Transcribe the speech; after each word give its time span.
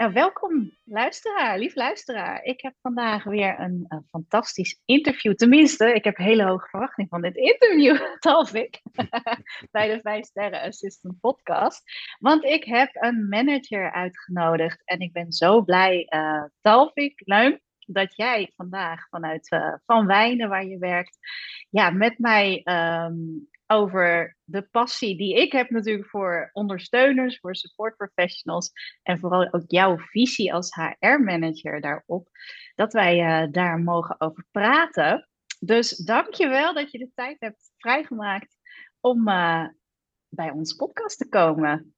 Ja, 0.00 0.12
welkom, 0.12 0.70
luisteraar, 0.84 1.58
lief 1.58 1.74
luisteraar. 1.74 2.42
Ik 2.42 2.60
heb 2.60 2.74
vandaag 2.82 3.24
weer 3.24 3.60
een, 3.60 3.84
een 3.88 4.06
fantastisch 4.08 4.80
interview. 4.84 5.34
Tenminste, 5.34 5.94
ik 5.94 6.04
heb 6.04 6.16
hele 6.16 6.44
hoge 6.44 6.68
verwachting 6.68 7.08
van 7.08 7.22
dit 7.22 7.36
interview, 7.36 7.96
Talvik, 8.18 8.82
bij 9.70 9.94
de 9.94 10.00
5 10.02 10.24
Sterren 10.24 10.60
Assistant 10.60 11.20
Podcast. 11.20 11.82
Want 12.18 12.44
ik 12.44 12.64
heb 12.64 12.90
een 12.92 13.28
manager 13.28 13.92
uitgenodigd 13.92 14.82
en 14.84 15.00
ik 15.00 15.12
ben 15.12 15.32
zo 15.32 15.62
blij, 15.62 16.06
uh, 16.08 16.44
Talvik 16.60 17.22
Luim, 17.24 17.60
dat 17.86 18.16
jij 18.16 18.52
vandaag 18.56 19.08
vanuit 19.08 19.52
uh, 19.52 19.74
Van 19.86 20.06
Wijnen, 20.06 20.48
waar 20.48 20.66
je 20.66 20.78
werkt, 20.78 21.18
ja, 21.70 21.90
met 21.90 22.18
mij 22.18 22.62
um, 22.64 23.48
over 23.70 24.36
de 24.44 24.62
passie 24.62 25.16
die 25.16 25.34
ik 25.34 25.52
heb 25.52 25.70
natuurlijk 25.70 26.08
voor 26.08 26.50
ondersteuners, 26.52 27.38
voor 27.38 27.56
support 27.56 27.96
professionals 27.96 28.72
en 29.02 29.18
vooral 29.18 29.52
ook 29.52 29.64
jouw 29.66 29.98
visie 29.98 30.54
als 30.54 30.74
HR-manager 30.74 31.80
daarop, 31.80 32.28
dat 32.74 32.92
wij 32.92 33.18
uh, 33.18 33.52
daar 33.52 33.78
mogen 33.78 34.20
over 34.20 34.44
praten. 34.50 35.28
Dus 35.60 35.96
dank 35.96 36.34
je 36.34 36.48
wel 36.48 36.74
dat 36.74 36.90
je 36.90 36.98
de 36.98 37.10
tijd 37.14 37.36
hebt 37.40 37.72
vrijgemaakt 37.76 38.56
om 39.00 39.28
uh, 39.28 39.66
bij 40.28 40.50
ons 40.50 40.74
podcast 40.74 41.18
te 41.18 41.28
komen. 41.28 41.94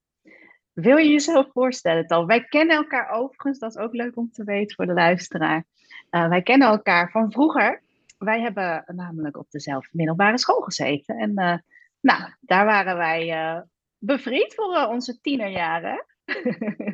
Wil 0.73 0.97
je 0.97 1.11
jezelf 1.11 1.53
voorstellen, 1.53 2.07
Tal? 2.07 2.27
Wij 2.27 2.45
kennen 2.45 2.77
elkaar 2.77 3.11
overigens, 3.11 3.59
dat 3.59 3.77
is 3.77 3.83
ook 3.83 3.93
leuk 3.93 4.17
om 4.17 4.31
te 4.31 4.45
weten 4.45 4.77
voor 4.77 4.87
de 4.87 4.93
luisteraar. 4.93 5.65
Uh, 6.11 6.29
wij 6.29 6.43
kennen 6.43 6.69
elkaar 6.69 7.11
van 7.11 7.33
vroeger 7.33 7.83
wij 8.25 8.41
hebben 8.41 8.85
namelijk 8.87 9.37
op 9.37 9.51
dezelfde 9.51 9.89
middelbare 9.93 10.39
school 10.39 10.61
gezeten. 10.61 11.19
En 11.19 11.31
uh, 11.31 11.57
nou, 12.01 12.33
daar 12.41 12.65
waren 12.65 12.97
wij 12.97 13.29
uh, 13.29 13.61
bevriend 13.99 14.55
voor 14.55 14.77
uh, 14.77 14.89
onze 14.89 15.21
tienerjaren. 15.21 16.07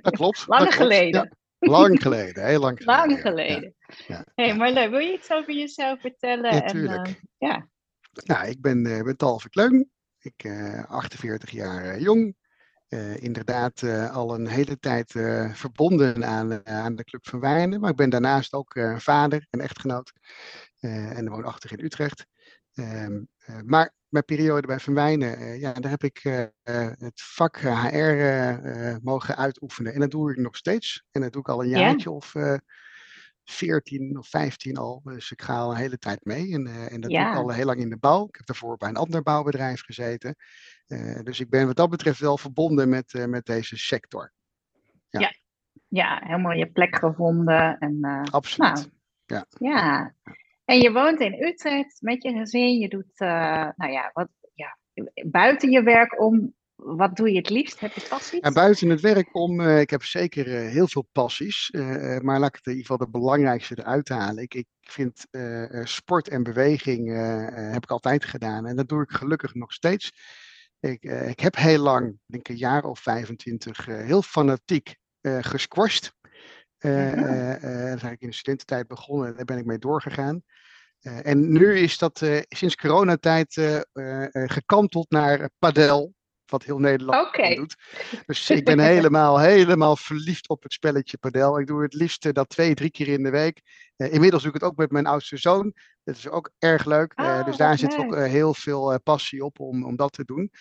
Dat 0.00 0.16
klopt. 0.16 0.46
lang 0.48 0.64
dat 0.64 0.74
geleden. 0.74 1.20
Klopt. 1.20 1.36
Ja, 1.58 1.70
lang 1.70 2.02
geleden, 2.02 2.46
heel 2.46 2.60
lang 2.60 2.78
geleden. 2.78 3.06
Lang 3.06 3.20
geleden. 3.20 3.74
Ja, 4.06 4.24
ja. 4.34 4.54
hey, 4.56 4.90
wil 4.90 4.98
je 4.98 5.12
iets 5.12 5.30
over 5.30 5.54
jezelf 5.54 6.00
vertellen? 6.00 6.54
Ja, 6.54 6.60
tuurlijk. 6.60 7.20
ja. 7.38 7.68
Nou, 8.24 8.48
ik 8.48 8.60
ben, 8.60 8.82
ben 8.82 9.16
Talve 9.16 9.48
Kleun. 9.48 9.90
Ik 10.18 10.34
ben 10.36 10.86
48 10.86 11.50
jaar 11.50 12.00
jong. 12.00 12.36
Uh, 12.88 13.22
inderdaad 13.22 13.82
uh, 13.82 14.16
al 14.16 14.34
een 14.34 14.46
hele 14.46 14.78
tijd 14.78 15.14
uh, 15.14 15.54
verbonden 15.54 16.24
aan, 16.24 16.66
aan 16.66 16.96
de 16.96 17.04
Club 17.04 17.26
van 17.26 17.40
Wijnen. 17.40 17.80
Maar 17.80 17.90
ik 17.90 17.96
ben 17.96 18.10
daarnaast 18.10 18.52
ook 18.52 18.80
vader 18.96 19.46
en 19.50 19.60
echtgenoot. 19.60 20.12
En 20.80 21.28
woonachtig 21.28 21.72
in 21.72 21.84
Utrecht. 21.84 22.26
Ehm, 22.74 23.22
maar 23.64 23.94
mijn 24.08 24.24
periode 24.24 24.66
bij 24.66 24.80
Van 24.80 24.94
Wijnen, 24.94 25.58
ja, 25.58 25.72
daar 25.72 25.90
heb 25.90 26.04
ik 26.04 26.20
het 26.92 27.22
vak 27.22 27.56
HR 27.56 28.28
mogen 29.02 29.36
uitoefenen. 29.36 29.94
En 29.94 30.00
dat 30.00 30.10
doe 30.10 30.30
ik 30.30 30.36
nog 30.36 30.56
steeds. 30.56 31.04
En 31.10 31.20
dat 31.20 31.32
doe 31.32 31.40
ik 31.40 31.48
al 31.48 31.62
een 31.62 31.68
jaartje 31.68 32.10
of 32.10 32.34
14 33.50 34.18
of 34.18 34.28
15 34.28 34.76
al. 34.76 35.00
Dus 35.04 35.30
ik 35.30 35.42
ga 35.42 35.58
al 35.58 35.70
een 35.70 35.76
hele 35.76 35.98
tijd 35.98 36.24
mee. 36.24 36.52
En, 36.52 36.66
uh, 36.66 36.92
en 36.92 37.00
dat 37.00 37.10
ja. 37.10 37.22
doe 37.22 37.32
ik 37.32 37.38
al 37.38 37.54
heel 37.54 37.64
lang 37.64 37.80
in 37.80 37.90
de 37.90 37.96
bouw. 37.96 38.26
Ik 38.26 38.36
heb 38.36 38.46
daarvoor 38.46 38.76
bij 38.76 38.88
een 38.88 38.96
ander 38.96 39.22
bouwbedrijf 39.22 39.82
gezeten. 39.84 40.36
Uh, 40.86 41.20
dus 41.22 41.40
ik 41.40 41.50
ben 41.50 41.66
wat 41.66 41.76
dat 41.76 41.90
betreft 41.90 42.20
wel 42.20 42.38
verbonden 42.38 42.88
met, 42.88 43.12
uh, 43.12 43.24
met 43.24 43.46
deze 43.46 43.76
sector. 43.76 44.32
Ja. 45.08 45.20
ja. 45.20 45.32
Ja. 45.88 46.20
helemaal 46.24 46.52
je 46.52 46.70
plek 46.70 46.96
gevonden. 46.96 47.78
En, 47.78 48.24
Absoluut. 48.30 48.74
Nou, 48.74 48.88
ja. 49.26 49.46
ja. 49.58 50.14
En 50.68 50.78
je 50.78 50.92
woont 50.92 51.20
in 51.20 51.42
Utrecht 51.42 52.02
met 52.02 52.22
je 52.22 52.32
gezin. 52.32 52.78
Je 52.78 52.88
doet, 52.88 53.18
nou 53.76 53.92
ja, 53.92 54.10
wat, 54.12 54.28
ja, 54.54 54.78
buiten 55.30 55.70
je 55.70 55.82
werk 55.82 56.20
om 56.20 56.54
wat 56.78 57.16
doe 57.16 57.30
je 57.30 57.36
het 57.36 57.50
liefst? 57.50 57.80
Heb 57.80 57.92
je 57.92 58.06
passies? 58.08 58.40
Ja, 58.40 58.52
buiten 58.52 58.88
het 58.88 59.00
werk 59.00 59.34
om, 59.34 59.60
uh, 59.60 59.80
ik 59.80 59.90
heb 59.90 60.02
zeker 60.02 60.46
uh, 60.46 60.70
heel 60.70 60.88
veel 60.88 61.08
passies, 61.12 61.70
uh, 61.72 62.18
maar 62.18 62.38
laat 62.38 62.48
ik 62.48 62.56
het 62.56 62.66
in 62.66 62.72
ieder 62.72 62.86
geval 62.86 63.06
de 63.06 63.18
belangrijkste 63.18 63.78
eruit 63.78 64.08
halen. 64.08 64.42
Ik, 64.42 64.54
ik 64.54 64.66
vind 64.80 65.26
sport 65.82 66.28
en 66.28 66.42
beweging 66.42 67.16
heb 67.72 67.82
ik 67.82 67.90
altijd 67.90 68.24
gedaan 68.24 68.66
en 68.66 68.76
dat 68.76 68.88
doe 68.88 69.02
ik 69.02 69.10
gelukkig 69.10 69.54
nog 69.54 69.72
steeds. 69.72 70.12
Ik, 70.80 71.02
ik 71.04 71.40
heb 71.40 71.56
heel 71.56 71.82
lang, 71.82 72.18
denk 72.26 72.48
een 72.48 72.56
jaar 72.56 72.84
of 72.84 72.98
25, 72.98 73.86
heel 73.86 74.22
fanatiek 74.22 74.96
gesquashed. 75.22 76.12
Dat 76.78 78.00
heb 78.00 78.12
ik 78.12 78.20
in 78.20 78.28
de 78.28 78.34
studententijd 78.34 78.86
begonnen 78.86 79.28
en 79.28 79.34
daar 79.34 79.44
ben 79.44 79.58
ik 79.58 79.64
mee 79.64 79.78
doorgegaan. 79.78 80.42
en 81.00 81.52
nu 81.52 81.78
is 81.78 81.98
dat 81.98 82.26
sinds 82.48 82.74
coronatijd 82.74 83.80
gekanteld 84.32 85.10
naar 85.10 85.50
padel 85.58 86.14
wat 86.50 86.62
heel 86.62 86.78
Nederland 86.78 87.26
okay. 87.26 87.54
doet. 87.54 87.76
Dus 88.26 88.50
ik 88.50 88.64
ben 88.64 88.78
helemaal, 88.94 89.38
helemaal 89.38 89.96
verliefd 89.96 90.48
op 90.48 90.62
het 90.62 90.72
spelletje 90.72 91.18
padel. 91.18 91.60
Ik 91.60 91.66
doe 91.66 91.82
het 91.82 91.94
liefst 91.94 92.24
uh, 92.24 92.32
dat 92.32 92.48
twee, 92.48 92.74
drie 92.74 92.90
keer 92.90 93.08
in 93.08 93.22
de 93.22 93.30
week. 93.30 93.62
Uh, 93.96 94.12
inmiddels 94.12 94.42
doe 94.42 94.52
ik 94.54 94.60
het 94.60 94.70
ook 94.70 94.76
met 94.76 94.90
mijn 94.90 95.06
oudste 95.06 95.36
zoon. 95.36 95.74
Dat 96.04 96.16
is 96.16 96.28
ook 96.28 96.50
erg 96.58 96.84
leuk. 96.84 97.12
Uh, 97.16 97.26
oh, 97.26 97.44
dus 97.44 97.56
daar 97.56 97.78
zit 97.78 97.96
ook 97.96 98.16
heel 98.16 98.54
veel 98.54 99.00
passie 99.00 99.44
op 99.44 99.60
om, 99.60 99.84
om 99.84 99.96
dat 99.96 100.12
te 100.12 100.24
doen. 100.24 100.52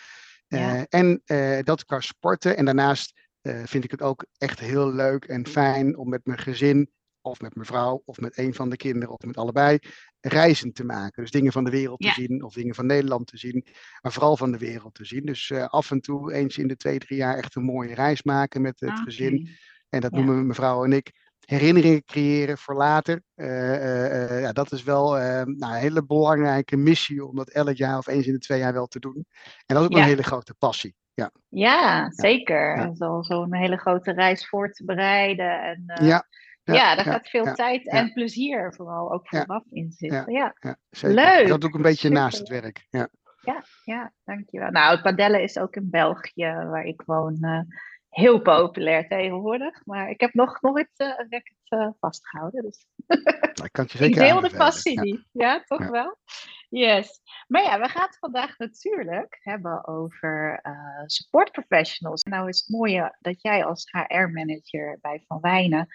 Ja. 0.48 0.86
En 0.90 1.22
dat 1.64 1.86
qua 1.86 2.00
sporten. 2.00 2.58
En 2.58 2.66
daarnaast 2.66 3.27
vind 3.66 3.84
ik 3.84 3.92
het 3.92 4.02
ook 4.02 4.26
echt 4.38 4.60
heel 4.60 4.94
leuk 4.94 5.26
en 5.26 5.48
fijn 5.48 5.98
om 5.98 6.10
met 6.10 6.26
mijn 6.26 6.40
gezin 6.40 6.90
of 7.22 7.42
met 7.42 7.56
mijn 7.56 7.68
vrouw, 7.68 8.02
of 8.06 8.20
met 8.20 8.38
een 8.38 8.54
van 8.54 8.70
de 8.70 8.76
kinderen, 8.76 9.14
of 9.14 9.26
met 9.26 9.38
allebei, 9.38 9.80
reizen 10.20 10.74
te 10.74 10.84
maken. 10.86 11.22
Dus 11.22 11.32
dingen 11.32 11.52
van 11.52 11.64
de 11.64 11.70
wereld 11.72 12.04
ja. 12.04 12.14
te 12.14 12.22
zien, 12.22 12.44
of 12.44 12.54
dingen 12.54 12.76
van 12.76 12.86
Nederland 12.86 13.28
te 13.28 13.38
zien, 13.38 13.66
maar 14.02 14.12
vooral 14.12 14.38
van 14.38 14.52
de 14.52 14.58
wereld 14.58 14.94
te 14.94 15.06
zien. 15.06 15.26
Dus 15.26 15.50
uh, 15.50 15.68
af 15.68 15.92
en 15.92 16.02
toe, 16.02 16.34
eens 16.34 16.58
in 16.58 16.68
de 16.68 16.76
twee, 16.76 17.00
drie 17.00 17.18
jaar, 17.18 17.38
echt 17.38 17.56
een 17.56 17.64
mooie 17.64 17.94
reis 17.94 18.24
maken 18.24 18.62
met 18.62 18.80
het 18.80 18.90
okay. 18.90 19.04
gezin. 19.04 19.50
En 19.90 20.02
dat 20.02 20.12
Ja. 20.12 20.18
noemen 20.18 20.42
mijn 20.42 20.54
vrouw 20.56 20.84
en 20.84 20.94
ik 20.94 21.12
herinneringen 21.46 22.04
creëren 22.04 22.58
voor 22.58 22.76
later. 22.76 23.22
Uh, 23.36 23.48
uh, 23.48 24.42
ja, 24.42 24.52
dat 24.52 24.72
is 24.72 24.84
wel 24.84 25.12
nou, 25.12 25.46
een 25.46 25.74
hele 25.74 26.06
belangrijke 26.06 26.78
missie 26.78 27.26
om 27.26 27.36
dat 27.36 27.50
elk 27.50 27.76
jaar 27.76 27.98
of 27.98 28.08
eens 28.08 28.28
in 28.28 28.34
de 28.34 28.40
twee 28.40 28.60
jaar 28.60 28.74
wel 28.74 28.88
te 28.88 29.00
doen. 29.00 29.26
En 29.66 29.76
dat 29.76 29.78
is 29.78 29.86
ook 29.86 29.92
Ja. 29.92 30.00
een 30.00 30.08
hele 30.08 30.24
grote 30.24 30.54
passie. 30.54 30.96
Ja, 31.18 31.32
Ja, 31.50 32.12
zeker. 32.12 32.78
Ja. 32.78 32.96
Zo- 32.96 33.22
Zo'n 33.22 33.56
hele 33.56 33.78
grote 33.78 34.12
reis 34.12 34.48
voor 34.48 34.72
te 34.72 34.86
bereiden. 34.86 35.62
En, 35.62 35.84
eh, 35.86 36.08
ja, 36.08 36.28
ja, 36.64 36.96
daar 36.96 37.06
gaat 37.06 37.30
veel 37.30 37.46
ja, 37.46 37.54
tijd 37.54 37.88
en 37.88 38.14
plezier 38.14 38.74
vooral 38.76 39.14
ook 39.14 39.28
vooraf 39.28 39.64
in 39.72 39.92
zitten. 39.92 40.32
Ja. 40.32 40.54
Leuk, 41.02 41.48
Dat 41.48 41.62
doe 41.62 41.70
ik 41.70 41.76
een 41.76 41.82
beetje 41.82 42.08
super. 42.08 42.18
naast 42.22 42.38
het 42.38 42.48
werk. 42.48 42.88
Ja. 42.90 43.10
ja, 43.42 43.64
ja, 43.84 44.12
dankjewel. 44.24 44.72
Nou, 44.72 44.92
het 44.92 45.02
padellen 45.02 45.42
is 45.42 45.58
ook 45.58 45.76
in 45.76 45.90
België, 45.90 46.52
waar 46.70 46.86
ik 46.86 47.02
woon, 47.06 47.38
eh, 47.42 47.60
heel 48.10 48.42
populair 48.42 49.08
tegenwoordig. 49.08 49.86
Maar 49.86 50.10
ik 50.10 50.20
heb 50.22 50.34
nog 50.34 50.62
nooit 50.62 50.90
eh, 50.96 51.08
een 51.08 51.28
racket 51.30 51.58
eh, 51.64 51.88
vastgehouden. 52.00 52.64
Dus 52.64 52.86
Nou, 53.08 53.20
Ik 53.64 53.72
kan 53.72 53.84
het 53.84 53.92
je 53.92 53.98
ik 54.04 54.04
zeker 54.04 54.22
deel 54.22 54.42
de 54.42 54.56
passie 54.58 55.28
Ja. 55.32 55.64
toch 55.66 55.88
wel? 55.90 56.18
Yes. 56.70 57.20
Maar 57.48 57.64
ja, 57.64 57.80
we 57.80 57.88
gaan 57.88 58.06
het 58.06 58.18
vandaag 58.20 58.58
natuurlijk 58.58 59.38
hebben 59.42 59.88
over 59.88 60.60
eh, 60.62 61.04
support 61.06 61.52
professionals. 61.52 62.24
Nou 62.24 62.48
is 62.48 62.60
het 62.60 62.70
mooie 62.70 63.16
dat 63.20 63.42
jij 63.42 63.66
als 63.66 63.92
HR-manager 63.92 64.98
bij 65.02 65.24
Van 65.28 65.40
Wijnen... 65.42 65.88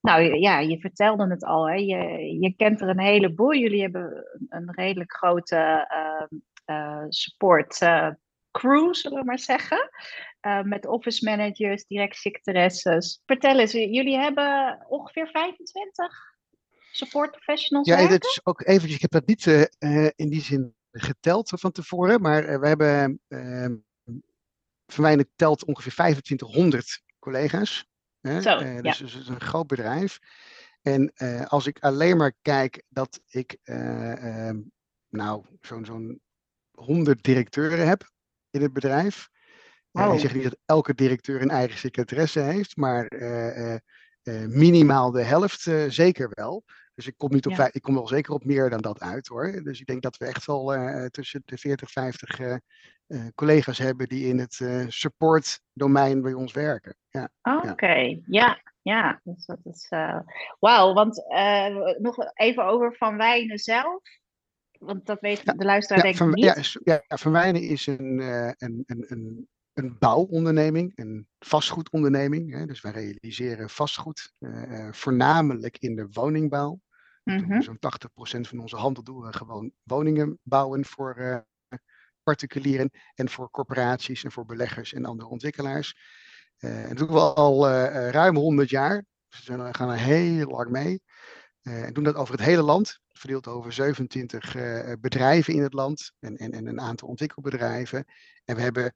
Nou 0.00 0.22
ja, 0.38 0.58
je 0.58 0.78
vertelde 0.80 1.26
het 1.30 1.44
al, 1.44 1.68
hè? 1.68 1.74
Je, 1.74 2.36
je 2.40 2.54
kent 2.56 2.80
er 2.80 2.88
een 2.88 3.00
heleboel. 3.00 3.54
Jullie 3.54 3.80
hebben 3.80 4.24
een- 4.48 4.72
redelijk 4.74 5.12
grote 5.16 5.86
ehm, 5.88 6.26
eh, 6.64 7.04
support, 7.08 7.80
eh, 7.80 8.08
crew, 8.50 8.94
zullen 8.94 9.18
we 9.18 9.24
maar 9.24 9.38
zeggen. 9.38 9.90
Uh, 10.46 10.62
met 10.62 10.86
office 10.86 11.24
managers, 11.30 11.86
direct 11.86 12.16
secretaresses. 12.16 13.22
Vertel 13.26 13.58
eens, 13.58 13.72
jullie 13.72 14.18
hebben 14.18 14.84
ongeveer 14.88 15.28
25 15.28 16.33
support 16.96 17.30
professionals 17.30 17.86
Ja, 17.86 17.96
werken? 17.96 18.12
dat 18.20 18.24
is 18.24 18.40
ook 18.44 18.60
eventjes, 18.60 18.94
ik 18.94 19.00
heb 19.00 19.10
dat 19.10 19.26
niet 19.26 19.46
uh, 19.46 20.08
in 20.14 20.28
die 20.28 20.42
zin 20.42 20.74
geteld 20.90 21.52
van 21.54 21.72
tevoren, 21.72 22.20
maar 22.20 22.60
we 22.60 22.66
hebben, 22.68 23.20
Verwijnen 24.86 25.30
telt 25.36 25.64
ongeveer 25.64 25.92
2500 25.92 27.02
collega's. 27.18 27.86
Hè? 28.20 28.40
Zo, 28.40 28.58
dus, 28.58 28.68
ja. 28.68 28.80
dus 28.80 28.98
het 28.98 29.22
is 29.22 29.28
een 29.28 29.40
groot 29.40 29.66
bedrijf. 29.66 30.18
En 30.82 31.12
als 31.48 31.66
ik 31.66 31.78
alleen 31.78 32.16
maar 32.16 32.32
kijk 32.42 32.82
dat 32.88 33.20
ik 33.26 33.58
nou, 35.08 35.44
zo'n 35.60 35.84
zo'n 35.84 36.20
100 36.70 37.22
directeuren 37.22 37.86
heb 37.86 38.10
in 38.50 38.62
het 38.62 38.72
bedrijf. 38.72 39.28
Uh, 39.92 40.12
ik 40.14 40.20
zeg 40.20 40.34
niet 40.34 40.42
dat 40.42 40.56
elke 40.64 40.94
directeur 40.94 41.42
een 41.42 41.50
eigen 41.50 41.78
secretaresse 41.78 42.40
heeft, 42.40 42.76
maar 42.76 43.12
uh, 43.12 43.72
uh, 43.72 43.78
minimaal 44.46 45.10
de 45.10 45.22
helft 45.22 45.60
zeker 45.88 46.30
wel. 46.34 46.64
Dus 46.94 47.06
ik 47.06 47.14
kom, 47.16 47.32
niet 47.32 47.46
op 47.46 47.52
Ja. 47.52 47.58
vijf, 47.58 47.74
ik 47.74 47.82
kom 47.82 47.94
wel 47.94 48.08
zeker 48.08 48.32
op 48.32 48.44
meer 48.44 48.70
dan 48.70 48.80
dat 48.80 49.00
uit 49.00 49.26
hoor. 49.26 49.60
Dus 49.62 49.80
ik 49.80 49.86
denk 49.86 50.02
dat 50.02 50.16
we 50.16 50.26
echt 50.26 50.46
wel 50.46 50.74
tussen 51.10 51.42
de 51.44 51.58
40 51.58 51.90
50 51.90 52.58
collega's 53.34 53.78
hebben 53.78 54.08
die 54.08 54.26
in 54.26 54.38
het 54.38 54.60
support 54.88 55.60
domein 55.72 56.22
bij 56.22 56.32
ons 56.32 56.52
werken. 56.52 56.96
Ja, 57.08 57.30
Oké, 57.42 57.70
okay. 57.70 58.22
ja. 58.26 58.60
ja. 58.82 59.20
Dus 59.24 59.46
dat 59.46 59.58
is. 59.62 59.88
Wauw, 60.58 60.92
want 60.92 61.24
nog 61.98 62.16
even 62.34 62.64
over 62.64 62.94
Van 62.96 63.16
Wijnen 63.16 63.58
zelf 63.58 64.02
want 64.84 65.06
dat 65.06 65.20
weet 65.20 65.58
de 65.58 65.64
luisteraar 65.64 66.02
denk 66.02 66.20
ik 66.20 66.26
niet. 66.26 66.80
Ja, 66.84 67.00
ja, 67.08 67.16
Van 67.16 67.32
Wijnen 67.32 67.62
is 67.62 67.86
een, 67.86 68.18
een, 68.58 68.82
een, 68.86 69.04
een, 69.08 69.48
een 69.74 69.98
bouwonderneming, 69.98 70.92
een 70.94 71.28
vastgoedonderneming. 71.38 72.52
Hè? 72.52 72.66
Dus 72.66 72.80
wij 72.80 72.92
realiseren 72.92 73.70
vastgoed, 73.70 74.32
uh, 74.38 74.92
voornamelijk 74.92 75.78
in 75.78 75.96
de 75.96 76.08
woningbouw. 76.12 76.80
Mm 77.22 77.38
-hmm. 77.38 77.62
Zo'n 77.62 77.78
80% 77.78 78.48
van 78.48 78.58
onze 78.58 78.76
handel 78.76 79.02
doen 79.02 79.20
we 79.20 79.32
gewoon 79.32 79.72
woningen 79.82 80.38
bouwen 80.42 80.84
voor 80.84 81.18
uh, 81.18 81.38
particulieren 82.22 82.90
en 83.14 83.28
voor 83.28 83.50
corporaties 83.50 84.24
en 84.24 84.32
voor 84.32 84.44
beleggers 84.44 84.92
en 84.92 85.04
andere 85.04 85.28
ontwikkelaars. 85.28 85.96
en 86.58 86.88
dat 86.88 86.98
doen 86.98 87.16
we 87.16 87.20
al 87.20 87.68
ruim 88.10 88.36
100 88.36 88.70
jaar. 88.70 89.04
Dus 89.28 89.46
we 89.46 89.74
gaan 89.74 89.90
er 89.90 89.98
heel 89.98 90.46
lang 90.46 90.70
mee. 90.70 91.02
en 91.62 91.92
doen 91.92 92.04
dat 92.04 92.14
over 92.14 92.34
het 92.34 92.44
hele 92.44 92.62
land 92.62 93.00
verdeeld 93.18 93.46
over 93.46 93.72
27 93.72 94.54
uh, 94.54 94.92
bedrijven 95.00 95.54
in 95.54 95.62
het 95.62 95.72
land 95.72 96.12
en, 96.18 96.36
en, 96.36 96.52
en, 96.52 96.66
een 96.66 96.80
aantal 96.80 97.08
ontwikkelbedrijven. 97.08 98.04
En 98.44 98.56
we 98.56 98.62
hebben 98.62 98.92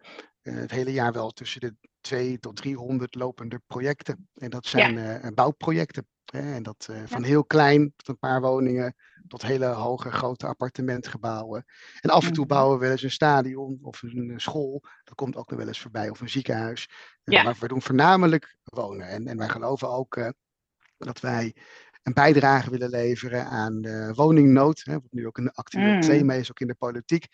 het 0.54 0.70
hele 0.70 0.92
jaar 0.92 1.12
wel 1.12 1.30
tussen 1.30 1.60
de 1.60 1.74
2 2.00 2.38
tot 2.38 2.56
300 2.56 3.14
lopende 3.14 3.60
projecten. 3.66 4.28
En 4.34 4.50
dat 4.50 4.66
zijn 4.66 4.94
ja. 4.94 5.24
uh, 5.24 5.30
bouwprojecten. 5.34 6.06
Hè? 6.24 6.54
En 6.54 6.62
dat 6.62 6.88
van 7.04 7.22
heel 7.22 7.44
klein 7.44 7.92
tot 7.96 8.08
een 8.08 8.18
paar 8.18 8.40
woningen 8.40 8.94
tot 9.26 9.42
hele 9.42 9.66
hoge, 9.66 10.10
grote 10.10 10.46
appartementgebouwen. 10.46 11.64
En 12.00 12.10
af 12.10 12.26
en 12.26 12.32
toe 12.32 12.46
bouwen 12.46 12.78
we 12.78 12.82
wel 12.82 12.92
eens 12.92 13.02
een 13.02 13.10
stadion 13.10 13.78
of 13.82 14.02
een 14.02 14.32
school. 14.36 14.82
Dat 15.04 15.14
komt 15.14 15.36
ook 15.36 15.50
nog 15.50 15.58
wel 15.58 15.68
eens 15.68 15.80
voorbij. 15.80 16.10
Of 16.10 16.20
een 16.20 16.28
ziekenhuis. 16.28 16.88
Ja. 17.22 17.42
Maar 17.42 17.56
we 17.60 17.68
doen 17.68 17.82
voornamelijk 17.82 18.56
wonen. 18.62 19.08
En, 19.08 19.26
en 19.26 19.36
wij 19.36 19.48
geloven 19.48 19.90
ook 19.90 20.32
dat 20.98 21.20
wij 21.20 21.54
een 22.02 22.14
bijdrage 22.14 22.70
willen 22.70 22.90
leveren 22.90 23.46
aan 23.46 23.80
de 23.80 24.12
woningnood. 24.14 24.80
Hè, 24.84 24.92
wat 24.92 25.12
nu 25.12 25.26
ook 25.26 25.38
een 25.38 25.50
actueel 25.50 25.94
Mm. 25.94 26.00
thema 26.00 26.34
is, 26.34 26.50
ook 26.50 26.60
in 26.60 26.66
de 26.66 26.74
politiek. 26.74 27.26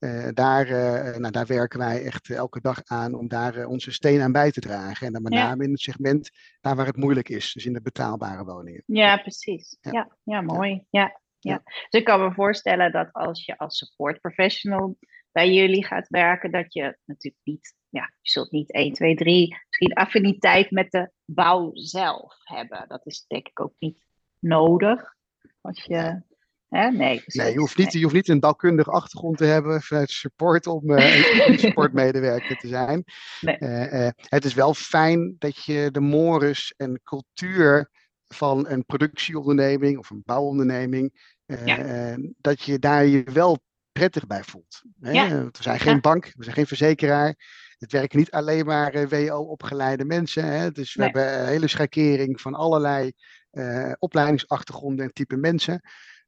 Uh, 0.00 0.28
daar, 0.34 0.66
uh, 0.68 1.16
nou, 1.16 1.30
daar 1.30 1.46
werken 1.46 1.78
wij 1.78 2.04
echt 2.04 2.30
elke 2.30 2.60
dag 2.60 2.80
aan 2.84 3.14
om 3.14 3.28
daar 3.28 3.56
uh, 3.56 3.68
onze 3.68 3.92
steen 3.92 4.20
aan 4.20 4.32
bij 4.32 4.50
te 4.50 4.60
dragen. 4.60 5.06
En 5.06 5.12
dan 5.12 5.22
met 5.22 5.32
Ja. 5.32 5.48
name 5.48 5.64
in 5.64 5.70
het 5.70 5.80
segment 5.80 6.30
daar 6.60 6.76
waar 6.76 6.86
het 6.86 6.96
moeilijk 6.96 7.28
is, 7.28 7.52
dus 7.52 7.66
in 7.66 7.72
de 7.72 7.82
betaalbare 7.82 8.44
woningen. 8.44 8.82
Ja, 8.86 9.16
precies. 9.16 9.76
Ja. 9.80 9.90
Ja, 9.92 10.08
ja, 10.22 10.40
mooi. 10.40 10.84
Ja. 10.90 11.20
Ja. 11.38 11.60
Dus 11.64 12.00
ik 12.00 12.04
kan 12.04 12.20
me 12.20 12.32
voorstellen 12.32 12.92
dat 12.92 13.12
als 13.12 13.44
je 13.44 13.58
als 13.58 13.78
support 13.78 14.20
professional 14.20 14.98
bij 15.32 15.52
jullie 15.52 15.84
gaat 15.84 16.08
werken, 16.08 16.50
dat 16.50 16.72
je 16.72 16.98
natuurlijk 17.04 17.44
niet, 17.44 17.74
ja, 17.88 18.12
je 18.20 18.30
zult 18.30 18.50
niet 18.50 18.72
1, 18.72 18.92
2, 18.92 19.14
3 19.14 19.56
misschien 19.66 19.94
affiniteit 19.94 20.70
met 20.70 20.90
de 20.90 21.10
bouw 21.24 21.70
zelf 21.72 22.36
hebben. 22.44 22.84
Dat 22.88 23.06
is 23.06 23.24
denk 23.26 23.48
ik 23.48 23.60
ook 23.60 23.74
niet 23.78 24.04
nodig. 24.38 25.14
Als 25.60 25.82
je, 25.84 26.22
hè? 26.70 26.90
Nee, 26.90 27.22
Nee, 27.26 27.52
je 27.52 27.58
hoeft 27.58 27.76
niet, 27.76 27.92
je 27.92 28.02
hoeft 28.02 28.14
niet 28.14 28.28
een 28.28 28.40
bouwkundige 28.40 28.90
achtergrond 28.90 29.36
te 29.36 29.44
hebben 29.44 29.82
vanuit 29.82 30.10
support 30.10 30.66
om 30.66 30.90
eh, 30.90 31.46
een 31.48 31.58
supportmedewerker 31.68 32.56
te 32.56 32.68
zijn. 32.68 33.04
Nee. 33.40 33.56
Eh, 33.56 34.06
eh, 34.06 34.12
het 34.18 34.44
is 34.44 34.54
wel 34.54 34.74
fijn 34.74 35.34
dat 35.38 35.64
je 35.64 35.88
de 35.90 36.00
mores 36.00 36.74
en 36.76 37.00
cultuur 37.04 37.90
van 38.28 38.68
een 38.68 38.84
productieonderneming 38.86 39.98
of 39.98 40.10
een 40.10 40.22
bouwonderneming, 40.24 41.36
eh, 41.46 41.66
Ja. 41.66 41.78
eh, 41.78 42.14
dat 42.38 42.62
je 42.62 42.78
daar 42.78 43.06
je 43.06 43.22
wel 43.32 43.58
prettig 43.92 44.26
bij 44.26 44.42
voelt. 44.44 44.82
Hè? 45.00 45.10
Ja. 45.10 45.28
We 45.44 45.50
zijn 45.60 45.80
geen 45.80 45.94
Ja. 45.94 46.00
bank, 46.00 46.24
we 46.36 46.42
zijn 46.44 46.56
geen 46.56 46.66
verzekeraar. 46.66 47.34
Het 47.78 47.92
werken 47.92 48.18
niet 48.18 48.30
alleen 48.30 48.66
maar 48.66 48.92
eh, 48.94 49.08
WO-opgeleide 49.28 50.04
mensen. 50.04 50.44
Hè? 50.44 50.70
Dus 50.70 50.94
we 50.94 51.00
Nee. 51.02 51.10
hebben 51.10 51.40
een 51.40 51.46
hele 51.48 51.68
schakering 51.68 52.40
van 52.40 52.54
allerlei 52.54 53.12
eh, 53.50 53.92
opleidingsachtergronden 53.98 55.04
en 55.04 55.12
type 55.12 55.36
mensen. 55.36 55.80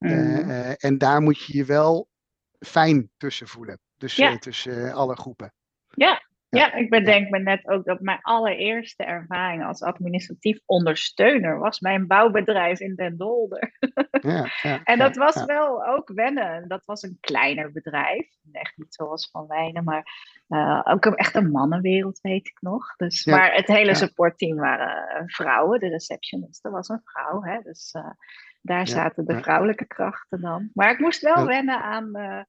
Eh, 0.03 0.11
Mhm. 0.11 0.51
eh, 0.51 0.85
en 0.85 0.99
daar 0.99 1.21
moet 1.23 1.45
je 1.45 1.57
je 1.57 1.65
wel 1.65 2.09
fijn 2.59 3.11
tussen 3.17 3.49
voelen. 3.49 3.79
Dus 3.97 4.17
Ja. 4.17 4.31
eh, 4.31 4.37
tussen 4.37 4.93
alle 4.93 5.17
groepen. 5.17 5.53
Ja, 5.89 6.23
Ja. 6.49 6.59
ja, 6.59 6.73
ik 6.75 6.91
bedenk 6.91 7.31
me 7.31 7.39
net 7.39 7.69
ook 7.69 7.85
dat 7.85 8.01
mijn 8.01 8.19
allereerste 8.23 9.05
ervaring 9.05 9.65
als 9.65 9.83
administratief 9.83 10.61
ondersteuner 10.67 11.59
was 11.59 11.79
bij 11.79 11.95
een 11.95 12.07
bouwbedrijf 12.07 12.81
in 12.81 12.95
Den 12.95 13.17
Dolder. 13.17 13.77
Ja, 14.23 14.47
ja, 14.63 14.81
En 14.85 14.99
dat 14.99 15.17
was 15.17 15.45
wel 15.45 15.87
ook 15.87 16.13
wennen. 16.15 16.69
Dat 16.69 16.85
was 16.85 17.03
een 17.03 17.17
kleiner 17.21 17.73
bedrijf. 17.73 18.29
Echt 18.53 18.77
niet 18.77 18.95
zoals 18.95 19.31
Van 19.31 19.47
Wijnen, 19.47 19.85
maar 19.85 20.05
ook 20.85 21.05
echt 21.07 21.35
een 21.35 21.51
mannenwereld, 21.51 22.21
weet 22.21 22.47
ik 22.47 22.57
nog. 22.61 22.97
Dus, 22.97 23.25
Maar 23.25 23.55
het 23.55 23.67
hele 23.67 23.95
supportteam 23.95 24.57
waren 24.57 25.29
vrouwen. 25.29 25.81
De 25.81 25.89
receptioniste 25.89 26.71
was 26.71 26.89
een 26.89 27.01
vrouw. 27.05 27.43
Hè? 27.43 27.61
Dus 27.63 27.95
daar 28.63 28.89
zaten 28.89 29.25
de 29.25 29.39
vrouwelijke 29.39 29.87
krachten 29.87 30.41
dan. 30.41 30.71
Maar 30.75 30.91
ik 30.91 30.99
moest 30.99 31.21
wel 31.21 31.47
wennen 31.47 31.83
aan 31.83 32.15
eh, 32.15 32.43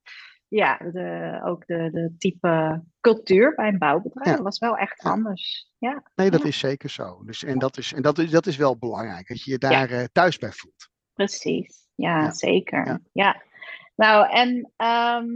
ja, 0.47 0.77
de, 0.77 1.39
ook 1.43 1.65
de, 1.65 1.89
de 1.91 2.15
type 2.17 2.83
cultuur 3.01 3.55
bij 3.55 3.67
een 3.67 3.77
bouwbedrijf. 3.77 4.27
Ja. 4.29 4.35
Dat 4.35 4.43
was 4.43 4.59
wel 4.59 4.77
echt 4.77 5.03
anders. 5.03 5.71
Ja, 5.77 6.03
Nee, 6.15 6.29
dat 6.31 6.41
Ja. 6.41 6.47
is 6.47 6.59
zeker 6.59 6.89
zo. 6.89 7.23
Dus, 7.25 7.43
en 7.43 7.59
dat 7.59 7.77
is, 7.77 7.93
en 7.93 8.01
dat 8.01 8.17
is, 8.17 8.31
dat 8.31 8.45
is 8.45 8.57
wel 8.57 8.77
belangrijk, 8.77 9.27
dat 9.27 9.43
je 9.43 9.51
je 9.51 9.57
daar 9.57 9.89
eh, 9.89 10.03
thuis 10.11 10.37
bij 10.37 10.51
voelt. 10.51 10.89
Precies, 11.13 11.87
ja, 11.95 12.31
zeker. 12.31 12.99
ja. 13.11 13.41
Nou, 13.95 14.29
en 14.29 14.71
ehm, 14.75 15.27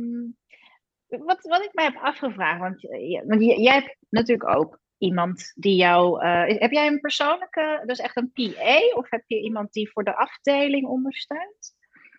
wat, 1.08 1.42
wat 1.42 1.64
ik 1.64 1.74
mij 1.74 1.86
heb 1.86 1.96
afgevraagd, 1.96 2.60
want, 2.60 2.82
want 3.28 3.44
jij 3.44 3.74
hebt 3.74 3.98
natuurlijk 4.10 4.56
ook 4.58 4.80
iemand 4.98 5.52
die 5.56 5.76
jou. 5.76 6.22
eh, 6.22 6.60
heb 6.60 6.72
jij 6.72 6.88
een 6.88 7.00
persoonlijke, 7.00 7.84
dus 7.86 8.00
echt 8.00 8.18
een 8.18 8.32
PA, 8.32 8.80
of 8.96 9.10
heb 9.10 9.24
je 9.26 9.42
iemand 9.42 9.74
die 9.74 9.92
voor 9.92 10.04
de 10.04 10.16
afdeling 10.18 10.88
ondersteunt? 10.88 11.76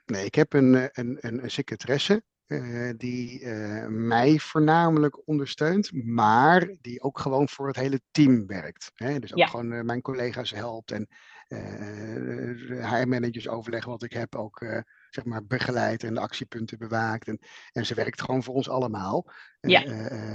Nee, 0.06 0.24
ik 0.24 0.34
heb 0.34 0.52
een, 0.52 0.74
eh, 0.74 0.84
een, 0.92 1.18
een, 1.20 1.42
een 1.42 1.50
secretaresse 1.50 2.22
eh, 2.46 2.90
die 2.96 3.46
mij 3.88 4.38
voornamelijk 4.38 5.28
ondersteunt, 5.28 5.90
maar 6.04 6.76
die 6.80 7.02
ook 7.02 7.18
gewoon 7.18 7.48
voor 7.48 7.66
het 7.66 7.76
hele 7.76 8.00
team 8.10 8.46
werkt. 8.46 8.90
Hè? 8.94 9.18
Dus 9.18 9.32
ook 9.32 9.38
Ja. 9.38 9.46
gewoon 9.46 9.86
mijn 9.86 10.00
collega's 10.00 10.50
helpt 10.50 10.90
en 10.92 11.08
eh 11.48 12.92
HR-managers 12.92 13.48
overleggen 13.48 13.90
wat 13.90 14.02
ik 14.02 14.12
heb 14.12 14.34
ook 14.36 14.58
zeg 15.10 15.24
maar 15.24 15.46
begeleid 15.46 16.02
en 16.02 16.14
de 16.14 16.20
actiepunten 16.20 16.78
bewaakt. 16.78 17.28
En, 17.28 17.38
en 17.72 17.86
ze 17.86 17.94
werkt 17.94 18.20
gewoon 18.22 18.42
voor 18.42 18.54
ons 18.54 18.68
allemaal. 18.68 19.30
Ja. 19.60 19.82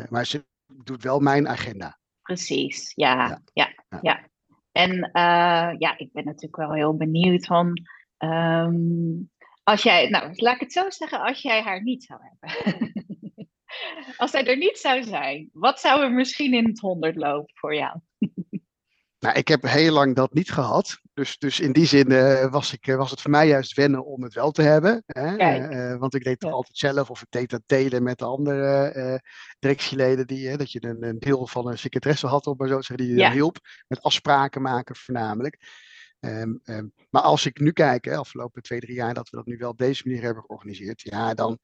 maar 0.10 0.26
ze 0.26 0.46
doet 0.84 1.04
wel 1.04 1.20
mijn 1.20 1.48
agenda. 1.48 2.00
Precies, 2.24 2.92
ja, 2.96 3.42
Ja, 3.54 3.74
ja. 4.02 4.28
En 4.72 5.04
eh, 5.12 5.74
ja, 5.78 5.98
ik 5.98 6.12
ben 6.12 6.26
natuurlijk 6.26 6.56
wel 6.56 6.74
heel 6.74 6.98
benieuwd 6.98 7.46
van. 7.46 7.74
ehm, 8.18 8.76
als 9.64 9.84
jij, 9.84 10.10
nou, 10.10 10.32
laat 10.36 10.54
ik 10.54 10.60
het 10.60 10.74
zo 10.74 10.90
zeggen, 10.90 11.22
als 11.22 11.42
jij 11.42 11.62
haar 11.62 11.84
niet 11.84 12.04
zou 12.04 12.20
hebben. 12.22 12.92
als 14.18 14.32
zij 14.32 14.46
er 14.46 14.58
niet 14.58 14.78
zou 14.78 15.04
zijn, 15.04 15.50
wat 15.54 15.80
zou 15.80 16.04
er 16.04 16.12
misschien 16.12 16.54
in 16.54 16.66
het 16.66 16.80
honderd 16.80 17.16
lopen 17.16 17.54
voor 17.56 17.76
jou? 17.76 18.00
Nou, 19.24 19.36
ik 19.38 19.48
heb 19.48 19.62
heel 19.62 19.94
lang 19.94 20.16
dat 20.16 20.34
niet 20.34 20.52
gehad. 20.52 21.00
Dus, 21.14 21.38
dus 21.38 21.60
in 21.60 21.72
die 21.72 21.86
zin 21.86 22.12
eh, 22.12 22.52
was, 22.52 22.74
ik, 22.74 22.88
eh, 22.88 22.96
was 22.96 23.12
het 23.12 23.22
voor 23.22 23.32
mij 23.32 23.48
juist 23.48 23.74
wennen 23.74 24.06
om 24.06 24.24
het 24.24 24.34
wel 24.34 24.52
te 24.52 24.62
hebben. 24.62 25.04
Hè? 25.06 25.36
Eh, 25.38 25.98
want 26.00 26.14
ik 26.16 26.24
deed 26.24 26.34
het 26.34 26.44
Ja. 26.50 26.50
altijd 26.56 26.78
zelf 26.78 27.10
of 27.10 27.22
ik 27.22 27.28
deed 27.30 27.50
dat 27.50 27.62
delen 27.66 28.04
met 28.04 28.18
de 28.20 28.26
andere 28.26 29.22
directieleden. 29.60 30.28
Die, 30.28 30.58
dat 30.58 30.72
je 30.72 30.84
een, 30.84 31.04
een 31.04 31.20
deel 31.20 31.48
van 31.48 31.68
een 31.68 31.78
secretaresse 31.78 32.28
had, 32.28 32.48
om 32.48 32.54
maar 32.58 32.68
zo 32.68 32.78
te 32.80 32.86
zeggen, 32.86 33.06
die 33.06 33.16
je 33.16 33.22
Ja. 33.22 33.32
hielp. 33.32 33.58
Met 33.88 34.02
afspraken 34.02 34.62
maken 34.62 34.96
voornamelijk. 34.96 35.58
Ehm, 36.20 36.54
ehm, 36.64 36.88
maar 37.10 37.22
als 37.22 37.46
ik 37.46 37.60
nu 37.60 37.72
kijk, 37.72 38.06
hè, 38.06 38.16
afgelopen 38.18 38.62
twee, 38.62 38.80
drie 38.80 38.96
jaar, 38.96 39.14
dat 39.14 39.30
we 39.30 39.38
dat 39.38 39.46
nu 39.46 39.58
wel 39.58 39.70
op 39.70 39.78
deze 39.78 40.02
manier 40.06 40.24
hebben 40.24 40.44
georganiseerd. 40.44 41.02
Ja, 41.02 41.34
dan, 41.34 41.60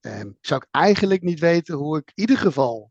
ehm, 0.00 0.30
zou 0.40 0.60
ik 0.60 0.68
eigenlijk 0.70 1.22
niet 1.22 1.40
weten 1.40 1.74
hoe 1.74 1.98
ik 1.98 2.10
in 2.14 2.20
ieder 2.20 2.38
geval 2.38 2.90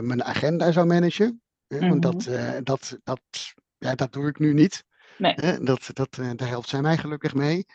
mijn 0.00 0.24
agenda 0.24 0.72
zou 0.72 0.86
managen. 0.86 1.42
Want 1.78 2.02
dat, 2.02 2.26
Mhm. 2.26 2.62
dat, 2.62 2.98
dat, 3.02 3.20
ja, 3.78 3.94
dat 3.94 4.12
doe 4.12 4.28
ik 4.28 4.38
nu 4.38 4.52
niet. 4.52 4.84
Nee. 5.18 5.34
Dat, 5.60 5.90
dat, 5.92 6.14
daar 6.14 6.48
helpt 6.48 6.68
zij 6.68 6.80
mij 6.80 6.96
gelukkig 6.96 7.34
mee. 7.34 7.66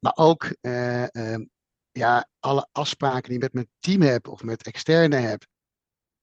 Maar 0.00 0.12
ook 0.14 0.54
ehm, 0.60 1.44
ja, 1.90 2.28
alle 2.40 2.68
afspraken 2.72 3.22
die 3.22 3.32
ik 3.34 3.42
met 3.42 3.52
mijn 3.52 3.70
team 3.78 4.00
heb 4.00 4.28
of 4.28 4.42
met 4.42 4.62
externe 4.62 5.16
heb, 5.16 5.46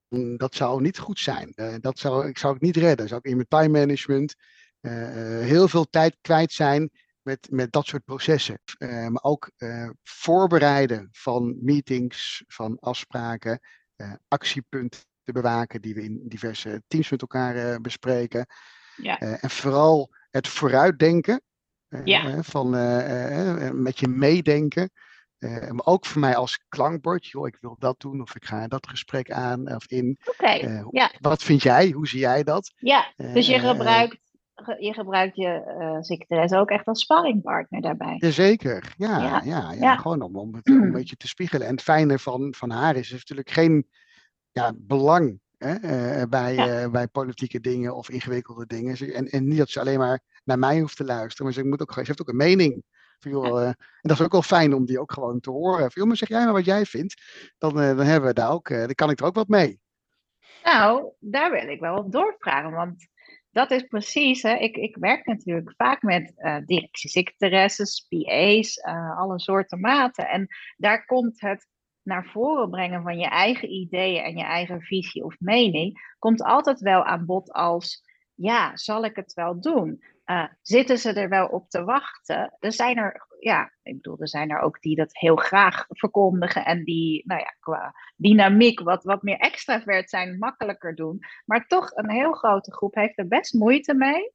mm, 0.08 0.38
dat 0.38 0.56
zou 0.56 0.82
niet 0.82 0.98
goed 0.98 1.20
zijn. 1.20 1.54
dat 1.82 2.00
zou 2.00 2.28
ik, 2.28 2.38
zou 2.38 2.56
ik 2.56 2.62
niet 2.62 2.78
redden. 2.78 3.08
Zou 3.08 3.20
ik 3.24 3.30
in 3.32 3.36
mijn 3.36 3.48
time 3.48 3.80
management 3.80 4.36
heel 5.42 5.68
veel 5.68 5.86
tijd 5.90 6.18
kwijt 6.22 6.52
zijn 6.52 6.90
met, 7.22 7.48
met 7.52 7.72
dat 7.72 7.86
soort 7.86 8.04
processen. 8.06 8.60
maar 8.88 9.24
ook 9.24 9.52
voorbereiden 10.04 11.10
van 11.12 11.58
meetings, 11.62 12.44
van 12.48 12.80
afspraken, 12.80 13.60
actiepunten 14.28 15.00
te 15.26 15.32
bewaken 15.32 15.82
die 15.82 15.94
we 15.96 16.04
in 16.04 16.22
diverse 16.28 16.84
teams 16.88 17.10
met 17.10 17.22
elkaar 17.22 17.82
bespreken. 17.82 18.46
Ja. 18.96 19.20
en 19.20 19.50
vooral 19.50 20.10
het 20.32 20.48
vooruitdenken. 20.48 21.42
Ja. 22.04 22.44
van 22.44 22.70
met 23.84 24.00
je 24.00 24.08
meedenken. 24.08 24.90
maar 25.70 25.86
ook 25.86 26.06
voor 26.06 26.22
mij 26.22 26.36
als 26.36 26.66
klankbord, 26.70 27.26
joh, 27.28 27.48
ik 27.48 27.58
wil 27.62 27.76
dat 27.80 28.00
doen 28.00 28.22
of 28.22 28.36
ik 28.36 28.46
ga 28.46 28.68
dat 28.68 28.88
gesprek 28.88 29.32
aan 29.32 29.76
of 29.76 29.88
in. 29.88 30.18
Oké, 30.26 30.84
ja. 30.92 31.12
Wat 31.20 31.44
vind 31.44 31.64
jij? 31.64 31.90
Hoe 31.90 32.08
zie 32.08 32.20
jij 32.20 32.44
dat? 32.44 32.74
Ja, 32.76 33.14
dus 33.16 33.48
je 33.48 33.54
Eh, 33.56 33.70
gebruikt 33.70 34.18
ge- 34.56 34.84
je, 34.84 34.94
gebruikt 34.94 35.36
je 35.36 35.48
eh 35.80 36.02
secretaresse 36.02 36.58
ook 36.58 36.70
echt 36.70 36.86
als 36.86 37.02
sparringpartner 37.02 37.82
daarbij. 37.82 38.16
Jazeker, 38.18 38.94
ja, 38.98 39.18
Ja, 39.20 39.24
ja, 39.24 39.42
ja, 39.44 39.72
ja. 39.72 39.96
gewoon 39.98 40.22
om, 40.22 40.36
om 40.36 40.56
het 40.56 40.68
om 40.70 40.82
een 40.84 40.92
beetje 40.92 41.16
te 41.16 41.28
spiegelen. 41.28 41.68
En 41.68 41.74
het 41.74 41.84
fijne 41.84 42.20
van, 42.20 42.54
van 42.58 42.70
haar 42.70 42.96
is, 42.96 43.10
heeft 43.10 43.30
natuurlijk 43.30 43.50
geen 43.50 43.88
ja, 44.56 44.74
belang 44.76 45.40
hè, 45.58 45.74
eh, 45.74 46.24
bij, 46.30 46.54
Ja. 46.54 46.82
eh, 46.82 46.90
bij 46.92 47.08
politieke 47.08 47.60
dingen 47.60 47.96
of 47.96 48.10
ingewikkelde 48.10 48.66
dingen. 48.66 49.14
En, 49.14 49.28
en 49.28 49.48
niet 49.48 49.58
dat 49.58 49.70
ze 49.70 49.80
alleen 49.80 50.00
maar 50.00 50.20
naar 50.44 50.60
mij 50.60 50.80
hoeft 50.80 50.98
te 50.98 51.04
luisteren, 51.04 51.46
maar 51.46 51.54
ze, 51.54 51.64
moet 51.66 51.82
ook, 51.82 51.94
ze 51.94 52.00
heeft 52.04 52.22
ook 52.22 52.30
een 52.30 52.36
mening. 52.36 52.84
Van, 53.20 53.32
joh, 53.32 53.62
eh, 53.62 53.68
en 53.68 53.76
dat 54.02 54.20
is 54.20 54.26
ook 54.26 54.32
wel 54.32 54.42
fijn 54.42 54.74
om 54.74 54.86
die 54.86 55.00
ook 55.00 55.12
gewoon 55.12 55.40
te 55.40 55.50
horen. 55.50 55.80
Van, 55.80 55.92
joh, 55.94 56.08
maar 56.08 56.18
zeg 56.18 56.30
jij 56.30 56.44
maar 56.44 56.54
wat 56.54 56.66
jij 56.66 56.86
vindt, 56.86 57.22
dan, 57.58 57.74
dan 57.74 57.98
hebben 58.00 58.30
we 58.30 58.34
daar 58.34 58.52
ook, 58.52 58.70
dan 58.70 58.94
kan 58.94 59.10
ik 59.10 59.20
er 59.20 59.26
ook 59.26 59.36
wat 59.36 59.48
mee. 59.48 59.80
Nou, 60.64 61.12
daar 61.20 61.52
wil 61.52 61.68
ik 61.68 61.80
wel 61.80 61.98
op 61.98 62.12
doorvragen, 62.12 62.72
want 62.72 63.08
dat 63.52 63.72
is 63.72 63.84
precies, 63.84 64.42
hè, 64.42 64.54
ik, 64.56 64.76
ik 64.76 64.96
werk 64.96 65.26
natuurlijk 65.26 65.74
vaak 65.78 66.02
met 66.02 66.34
eh 66.36 66.58
directiesecretaresses, 66.66 68.06
PA's, 68.10 68.82
alle 69.18 69.40
soorten 69.40 69.80
maten. 69.80 70.28
En 70.28 70.48
daar 70.78 71.06
komt 71.06 71.42
het 71.42 71.68
naar 72.06 72.26
voren 72.26 72.70
brengen 72.70 73.04
van 73.04 73.18
je 73.18 73.28
eigen 73.28 73.72
ideeën 73.72 74.24
en 74.24 74.38
je 74.38 74.44
eigen 74.44 74.82
visie 74.82 75.24
of 75.24 75.36
mening, 75.40 76.14
komt 76.20 76.44
altijd 76.44 76.80
wel 76.80 77.04
aan 77.04 77.26
bod 77.26 77.52
als, 77.52 78.04
ja, 78.34 78.78
zal 78.78 79.04
ik 79.04 79.16
het 79.16 79.34
wel 79.34 79.62
doen? 79.62 80.04
Eh, 80.24 80.46
zitten 80.62 80.98
ze 80.98 81.14
er 81.14 81.30
wel 81.30 81.48
op 81.48 81.70
te 81.70 81.84
wachten? 81.84 82.56
Er 82.60 82.72
zijn 82.72 82.98
er, 82.98 83.28
ja, 83.40 83.72
ik 83.84 83.96
bedoel, 83.96 84.20
er 84.20 84.28
zijn 84.28 84.50
er 84.50 84.60
ook 84.60 84.82
die 84.82 84.96
dat 84.96 85.18
heel 85.18 85.36
graag 85.36 85.86
verkondigen 85.88 86.66
en 86.66 86.84
die, 86.84 87.24
nou 87.26 87.40
ja, 87.40 87.56
qua 87.60 87.94
dynamiek 88.16 88.80
wat, 88.80 89.04
wat 89.04 89.22
meer 89.22 89.38
extravert 89.38 90.10
zijn, 90.10 90.38
makkelijker 90.38 90.96
doen. 90.96 91.20
Maar 91.46 91.68
toch, 91.68 91.92
een 91.92 92.10
heel 92.10 92.32
grote 92.32 92.74
groep 92.74 92.96
heeft 92.96 93.18
er 93.18 93.28
best 93.28 93.54
moeite 93.54 93.94
mee 93.94 94.34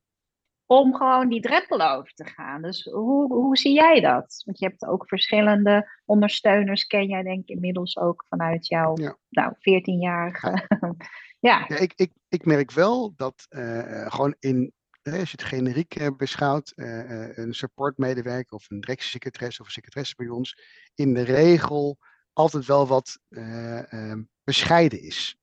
om 0.71 0.95
gewoon 0.95 1.29
die 1.29 1.41
drempel 1.41 1.81
over 1.81 2.12
te 2.12 2.25
gaan. 2.25 2.62
Dus 2.62 2.85
hoe, 2.85 3.33
hoe 3.33 3.57
zie 3.57 3.73
jij 3.73 4.00
dat? 4.00 4.43
Want 4.45 4.59
je 4.59 4.67
hebt 4.67 4.87
ook 4.87 5.09
verschillende 5.09 5.99
ondersteuners, 6.05 6.87
ken 6.87 7.07
jij 7.07 7.23
denk 7.23 7.41
ik 7.41 7.49
inmiddels 7.49 7.99
ook 7.99 8.25
vanuit 8.29 8.67
jouw 8.67 8.97
Ja. 8.97 9.17
nou, 9.29 9.53
14-jarige. 9.55 10.67
ja, 11.49 11.65
Ja, 11.69 11.77
ik, 11.77 11.93
ik, 11.97 12.12
ik 12.29 12.45
merk 12.45 12.71
wel 12.71 13.12
dat 13.17 13.47
eh, 13.49 14.07
gewoon 14.12 14.35
in, 14.39 14.73
als 15.03 15.31
je 15.31 15.37
het 15.37 15.43
generiek 15.43 15.95
eh, 15.95 16.09
beschouwt, 16.17 16.73
eh, 16.77 17.37
een 17.37 17.55
supportmedewerker 17.55 18.57
of 18.57 18.71
een 18.71 18.81
directiesecretaresse 18.81 19.61
of 19.61 19.67
een 19.67 19.73
secretaresse 19.73 20.15
bij 20.17 20.29
ons, 20.29 20.62
in 20.95 21.15
de 21.15 21.23
regel 21.23 21.99
altijd 22.33 22.67
wel 22.67 22.87
wat 22.87 23.19
bescheiden 24.45 25.03
is. 25.03 25.37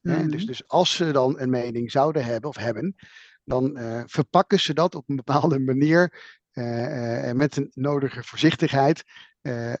Hè? 0.00 0.18
Mhm. 0.18 0.30
Dus, 0.30 0.46
dus 0.46 0.68
als 0.68 0.96
ze 0.96 1.12
dan 1.12 1.40
een 1.40 1.50
mening 1.50 1.90
zouden 1.90 2.24
hebben 2.24 2.50
of 2.50 2.56
hebben, 2.56 2.96
dan 3.44 3.76
eh, 3.76 4.02
verpakken 4.06 4.60
ze 4.60 4.74
dat 4.74 4.94
op 4.94 5.08
een 5.08 5.16
bepaalde 5.16 5.58
manier 5.58 6.14
eh, 6.50 7.28
eh, 7.28 7.36
met 7.36 7.56
een 7.56 7.70
nodige 7.74 8.22
voorzichtigheid. 8.22 9.02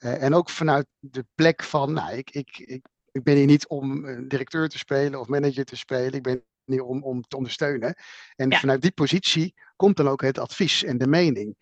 en 0.00 0.34
ook 0.34 0.50
vanuit 0.50 0.86
de 0.98 1.26
plek 1.34 1.62
van, 1.62 1.92
nou, 1.92 2.16
ik, 2.16 2.30
ik, 2.30 2.58
ik, 2.58 2.86
ik 3.12 3.22
ben 3.22 3.36
hier 3.36 3.46
niet 3.46 3.68
om 3.68 4.04
directeur 4.28 4.68
te 4.68 4.78
spelen 4.78 5.20
of 5.20 5.28
manager 5.28 5.64
te 5.64 5.76
spelen. 5.76 6.12
Ik 6.12 6.22
ben 6.22 6.44
hier 6.64 6.82
om, 6.82 7.02
om 7.02 7.22
te 7.22 7.36
ondersteunen. 7.36 7.94
En 8.36 8.50
Ja. 8.50 8.58
vanuit 8.58 8.82
die 8.82 8.92
positie 8.92 9.54
komt 9.76 9.96
dan 9.96 10.08
ook 10.08 10.22
het 10.22 10.38
advies 10.38 10.84
en 10.84 10.98
de 10.98 11.06
mening. 11.06 11.56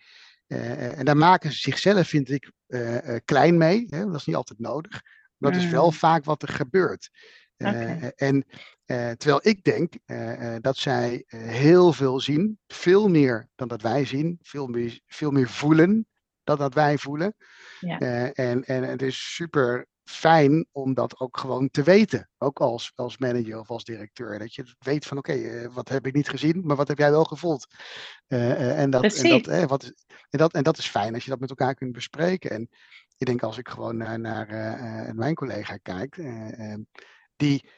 En 0.47 1.05
daar 1.05 1.17
maken 1.17 1.51
ze 1.51 1.57
zichzelf, 1.57 2.07
vind 2.07 2.29
ik, 2.29 2.51
klein 3.25 3.57
mee. 3.57 3.85
Hè? 3.89 4.05
Dat 4.05 4.15
is 4.15 4.25
niet 4.25 4.35
altijd 4.35 4.59
nodig. 4.59 5.01
Maar 5.37 5.51
dat 5.51 5.61
is 5.61 5.69
wel 5.69 5.85
Mm. 5.85 5.93
vaak 5.93 6.25
wat 6.25 6.41
er 6.41 6.49
gebeurt. 6.49 7.09
Eh. 7.59 8.21
En 8.21 8.45
eh, 8.85 9.11
terwijl 9.11 9.39
ik 9.43 9.63
denk 9.63 9.93
eh, 10.05 10.55
dat 10.59 10.77
zij 10.77 11.23
heel 11.27 11.93
veel 11.93 12.19
zien, 12.19 12.59
veel 12.67 13.07
meer 13.07 13.49
dan 13.55 13.67
dat 13.67 13.81
wij 13.81 14.05
zien, 14.05 14.39
veel 14.41 14.67
meer, 14.67 14.99
veel 15.07 15.31
meer 15.31 15.49
voelen 15.49 16.07
dan 16.43 16.57
dat 16.57 16.73
wij 16.73 16.97
voelen. 16.97 17.35
Ja. 17.79 17.99
En, 18.31 18.63
en 18.63 18.83
het 18.83 19.01
is 19.01 19.33
super 19.35 19.87
fijn 20.03 20.67
om 20.71 20.93
dat 20.93 21.19
ook 21.19 21.37
gewoon 21.37 21.69
te 21.69 21.83
weten. 21.83 22.29
Ook 22.37 22.59
als, 22.59 22.91
als 22.95 23.17
manager 23.17 23.59
of 23.59 23.69
als 23.69 23.83
directeur. 23.83 24.39
Dat 24.39 24.55
je 24.55 24.75
weet 24.79 25.05
van 25.05 25.17
oké, 25.17 25.69
wat 25.71 25.89
heb 25.89 26.07
ik 26.07 26.13
niet 26.13 26.29
gezien, 26.29 26.61
maar 26.65 26.75
wat 26.75 26.87
heb 26.87 26.97
jij 26.97 27.11
wel 27.11 27.23
gevoeld? 27.23 27.67
En, 28.27 28.89
dat, 28.89 29.03
en, 29.03 29.29
dat, 29.29 29.47
eh, 29.47 29.65
wat 29.65 29.83
is, 29.83 29.93
en, 30.29 30.39
dat, 30.39 30.53
en 30.53 30.63
dat 30.63 30.77
is 30.77 30.87
fijn 30.87 31.13
als 31.13 31.23
je 31.23 31.29
dat 31.29 31.39
met 31.39 31.49
elkaar 31.49 31.75
kunt 31.75 31.91
bespreken. 31.91 32.51
En 32.51 32.69
ik 33.17 33.25
denk 33.25 33.43
als 33.43 33.57
ik 33.57 33.69
gewoon 33.69 33.97
naar, 33.97 34.19
naar 34.19 35.15
mijn 35.15 35.35
collega 35.35 35.77
kijk, 35.77 36.17
die 37.39 37.69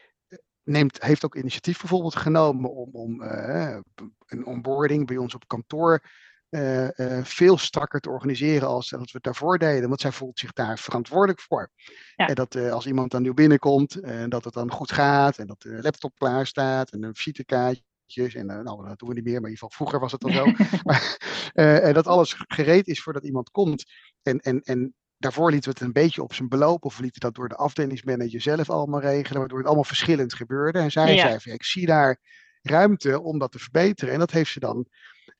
neemt, 0.63 1.03
heeft 1.03 1.25
ook 1.25 1.36
initiatief 1.36 1.80
bijvoorbeeld 1.80 2.15
genomen 2.15 2.72
om, 2.72 2.89
om 2.91 3.22
eh, 3.22 3.77
een 4.25 4.46
onboarding 4.46 5.08
bij 5.08 5.18
ons 5.18 5.36
op 5.36 5.48
kantoor 5.48 6.01
eh, 6.50 7.00
eh, 7.00 7.25
veel 7.25 7.58
strakker 7.58 8.00
te 8.00 8.10
organiseren 8.10 8.68
als 8.68 8.89
dat 8.89 9.00
we 9.00 9.10
het 9.12 9.24
daarvoor 9.24 9.58
deden. 9.58 9.88
Want 9.88 10.01
zij 10.01 10.12
voelt 10.12 10.39
zich 10.39 10.53
daar 10.53 10.80
verantwoordelijk 10.80 11.41
voor. 11.41 11.70
Ja. 12.15 12.27
En 12.27 12.36
dat 12.36 12.56
eh, 12.56 12.72
als 12.72 12.86
iemand 12.86 13.12
dan 13.12 13.22
nieuw 13.22 13.34
binnenkomt, 13.34 13.96
eh, 13.96 14.24
dat 14.27 14.44
het 14.44 14.53
dan 14.53 14.72
goed 14.72 14.91
gaat 14.91 15.38
en 15.38 15.48
dat 15.48 15.62
de 15.62 15.80
laptop 15.82 16.13
klaar 16.18 16.48
staat 16.48 16.91
en 16.91 17.03
een 17.03 17.15
visitekaartjes. 17.15 18.36
En 18.36 18.50
eh, 18.50 18.60
nou, 18.60 18.88
dat 18.88 19.00
doen 19.00 19.10
we 19.10 19.15
niet 19.15 19.24
meer, 19.24 19.41
maar 19.41 19.50
in 19.50 19.56
ieder 19.56 19.70
geval 19.70 19.70
vroeger 19.70 20.00
was 20.00 20.12
het 20.12 20.24
al 20.24 20.32
zo. 20.32 20.46
maar, 20.88 21.18
eh, 21.53 21.88
en 21.88 21.94
dat 21.94 22.08
alles 22.08 22.36
gereed 22.48 22.88
is 22.88 23.01
voordat 23.01 23.24
iemand 23.24 23.51
komt. 23.51 23.84
En, 24.22 24.39
en, 24.39 24.62
en 24.62 24.94
daarvoor 25.22 25.51
lieten 25.51 25.70
we 25.72 25.78
het 25.80 25.88
een 25.88 25.94
beetje 26.01 26.24
op 26.24 26.34
zijn 26.34 26.50
beloop, 26.50 26.86
of 26.86 26.96
we 26.98 27.01
lieten 27.04 27.22
dat 27.22 27.36
door 27.36 27.50
de 27.50 27.56
afdelingsmanager 27.56 28.42
zelf 28.42 28.70
allemaal 28.70 29.00
regelen, 29.01 29.40
waardoor 29.40 29.58
het 29.58 29.68
allemaal 29.68 29.84
verschillend 29.84 30.34
gebeurde. 30.34 30.80
En 30.80 30.92
zij 30.92 31.16
Ja. 31.16 31.22
zei 31.22 31.40
van, 31.40 31.51
ik 31.51 31.63
zie 31.63 31.86
daar 31.86 32.20
ruimte 32.62 33.22
om 33.22 33.40
dat 33.40 33.51
te 33.51 33.60
verbeteren. 33.60 34.13
En 34.13 34.20
dat 34.20 34.32
heeft 34.32 34.51
ze 34.51 34.60
dan 34.60 34.86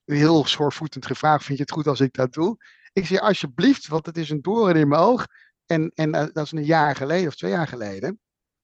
heel 0.04 0.44
schoorvoetend 0.44 1.06
gevraagd, 1.06 1.44
vind 1.44 1.58
je 1.58 1.64
het 1.64 1.72
goed 1.72 1.86
als 1.86 2.00
ik 2.00 2.12
dat 2.12 2.32
doe? 2.32 2.56
Ik 2.92 3.06
zei, 3.06 3.18
alsjeblieft, 3.20 3.88
want 3.88 4.06
het 4.06 4.16
is 4.16 4.30
een 4.30 4.42
doorn 4.42 4.76
in 4.76 4.88
mijn 4.88 5.00
oog. 5.00 5.26
En, 5.66 5.92
en 5.94 6.14
eh, 6.14 6.26
dat 6.32 6.44
is 6.44 6.52
een 6.52 6.64
jaar 6.64 6.96
geleden 6.96 7.26
of 7.28 7.34
twee 7.36 7.50
jaar 7.50 7.68
geleden. 7.68 8.20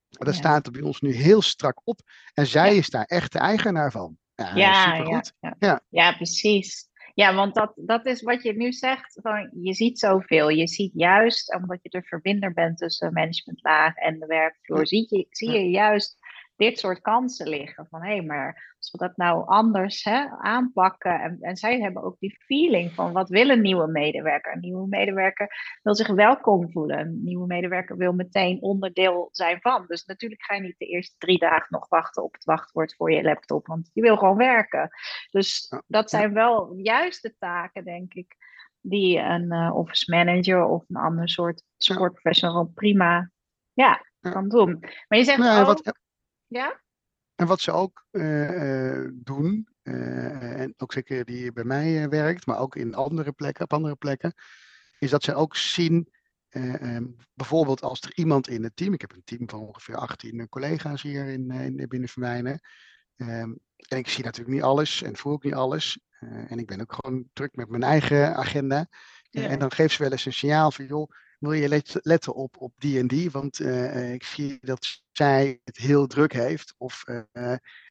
Dat 0.09 0.35
Ja. 0.35 0.41
staat 0.41 0.67
er 0.67 0.73
bij 0.73 0.83
ons 0.83 1.01
nu 1.01 1.13
heel 1.13 1.43
strak 1.43 1.81
op. 1.85 2.01
En 2.35 2.47
zij 2.47 2.73
Ja. 2.73 2.79
is 2.79 2.89
daar 2.91 3.05
echt 3.05 3.33
de 3.33 3.39
eigenaar 3.39 3.91
van. 3.91 4.19
Ja, 4.35 4.57
ja, 4.57 5.23
Ja. 5.59 5.83
ja, 5.89 6.13
precies. 6.13 6.88
Ja, 7.19 7.35
want 7.35 7.55
dat, 7.55 7.73
dat 7.77 8.07
is 8.07 8.23
wat 8.23 8.43
je 8.43 8.53
nu 8.53 8.73
zegt. 8.73 9.19
Van, 9.23 9.51
je 9.63 9.75
ziet 9.75 9.99
zoveel. 9.99 10.49
Je 10.49 10.67
ziet 10.67 10.93
juist, 10.95 11.55
omdat 11.55 11.79
je 11.83 11.89
de 11.89 12.03
verbinder 12.03 12.53
bent 12.53 12.79
tussen 12.79 13.13
managementlaag 13.13 13.95
en 13.95 14.19
de 14.19 14.27
werkvloer, 14.27 14.87
zie, 14.87 15.07
je, 15.09 15.27
zie 15.31 15.51
je 15.51 15.71
juist 15.71 16.18
dit 16.59 16.79
soort 16.79 17.01
kansen 17.01 17.49
liggen. 17.49 17.87
Van 17.91 18.05
hé, 18.05 18.23
maar 18.23 18.75
als 18.79 18.91
we 18.91 18.99
dat 18.99 19.17
nou 19.17 19.47
anders 19.47 20.05
hè, 20.05 20.27
aanpakken. 20.39 21.21
En, 21.21 21.37
en 21.41 21.57
zij 21.57 21.81
hebben 21.81 22.03
ook 22.03 22.17
die 22.19 22.37
feeling 22.45 22.93
van 22.93 23.13
wat 23.13 23.29
wil 23.29 23.49
een 23.49 23.61
nieuwe 23.61 23.87
medewerker? 23.87 24.53
Een 24.53 24.61
nieuwe 24.61 24.87
medewerker 24.89 25.79
wil 25.83 25.95
zich 25.95 26.09
welkom 26.09 26.71
voelen. 26.71 26.99
Een 26.99 27.25
nieuwe 27.25 27.47
medewerker 27.47 27.97
wil 27.97 28.13
meteen 28.13 28.63
onderdeel 28.63 29.29
zijn 29.33 29.61
van. 29.61 29.85
Dus 29.87 30.05
natuurlijk 30.05 30.45
ga 30.45 30.55
je 30.55 30.61
niet 30.61 30.79
de 30.79 30.87
eerste 30.87 31.15
drie 31.19 31.39
dagen 31.39 31.67
nog 31.69 31.89
wachten 31.89 32.23
op 32.23 32.33
het 32.33 32.45
wachtwoord 32.45 32.95
voor 32.95 33.13
je 33.13 33.23
laptop. 33.23 33.67
Want 33.67 33.91
je 33.93 34.03
wil 34.03 34.17
gewoon 34.17 34.37
werken. 34.37 34.91
Dus 35.31 35.73
dat 35.87 36.11
zijn 36.11 36.33
wel 36.33 36.75
juist 36.77 37.23
de 37.23 37.35
taken, 37.39 37.85
denk 37.85 38.15
ik, 38.15 38.37
die 38.81 39.19
een 39.19 39.51
eh, 39.51 39.75
office 39.75 40.11
manager 40.11 40.65
of 40.65 40.85
een 40.89 40.97
ander 40.97 41.29
soort 41.29 41.63
support 41.77 42.13
professional 42.13 42.71
prima 42.75 43.31
ja, 43.73 44.05
kan 44.21 44.49
doen. 44.49 44.79
Maar 45.09 45.19
je 45.19 45.25
zegt 45.25 45.39
Nou, 45.39 45.55
en 45.55 45.61
ook, 45.61 45.67
wat, 45.67 45.99
ja? 46.49 46.81
En 47.39 47.47
wat 47.47 47.61
ze 47.61 47.73
ook 47.73 48.07
eh, 48.11 48.99
eh, 49.01 49.11
doen, 49.15 49.69
eh, 49.83 50.61
en 50.61 50.75
ook 50.77 50.93
zeker 50.93 51.25
die 51.25 51.53
bij 51.53 51.65
mij 51.65 52.09
werkt, 52.09 52.47
maar 52.47 52.59
ook 52.59 52.77
in 52.77 52.95
andere 52.95 53.33
plekken, 53.33 53.65
op 53.65 53.73
andere 53.73 53.97
plekken, 53.97 54.35
is 54.99 55.11
dat 55.11 55.23
ze 55.23 55.35
ook 55.35 55.57
zien 55.57 56.13
ehm, 56.49 57.05
bijvoorbeeld 57.35 57.83
als 57.83 58.01
er 58.01 58.13
iemand 58.15 58.49
in 58.49 58.63
het 58.63 58.77
team, 58.77 58.93
ik 58.93 59.01
heb 59.01 59.13
een 59.13 59.25
team 59.25 59.49
van 59.49 59.61
ongeveer 59.61 59.97
18 59.97 60.49
collega's 60.49 61.03
hier 61.03 61.27
in, 61.27 61.51
in, 61.51 61.89
binnen 61.89 62.09
Verwijnen. 62.09 62.61
Ehm, 63.17 63.53
en 63.89 63.99
ik 63.99 64.09
zie 64.09 64.25
natuurlijk 64.25 64.55
niet 64.55 64.65
alles 64.65 65.03
en 65.03 65.17
voel 65.17 65.33
ook 65.33 65.45
niet 65.45 65.55
alles. 65.55 65.99
en 66.49 66.59
ik 66.59 66.67
ben 66.67 66.81
ook 66.81 66.93
gewoon 66.93 67.29
druk 67.33 67.57
met 67.57 67.69
mijn 67.69 67.83
eigen 67.83 68.37
agenda. 68.37 68.89
En 69.31 69.59
dan 69.59 69.73
geeft 69.73 69.95
ze 69.95 70.03
wel 70.03 70.13
eens 70.13 70.25
een 70.25 70.33
signaal 70.33 70.71
van, 70.71 70.87
joh, 70.87 71.11
wil 71.39 71.53
je 71.53 71.83
letten 72.03 72.35
op, 72.35 72.57
op 72.59 72.73
die 72.77 72.99
en 72.99 73.07
die? 73.07 73.31
Want 73.31 73.61
ik 74.13 74.23
zie 74.23 74.59
dat 74.61 75.03
zij 75.13 75.61
het 75.65 75.77
heel 75.77 76.07
druk 76.07 76.33
heeft. 76.33 76.75
Of 76.79 77.05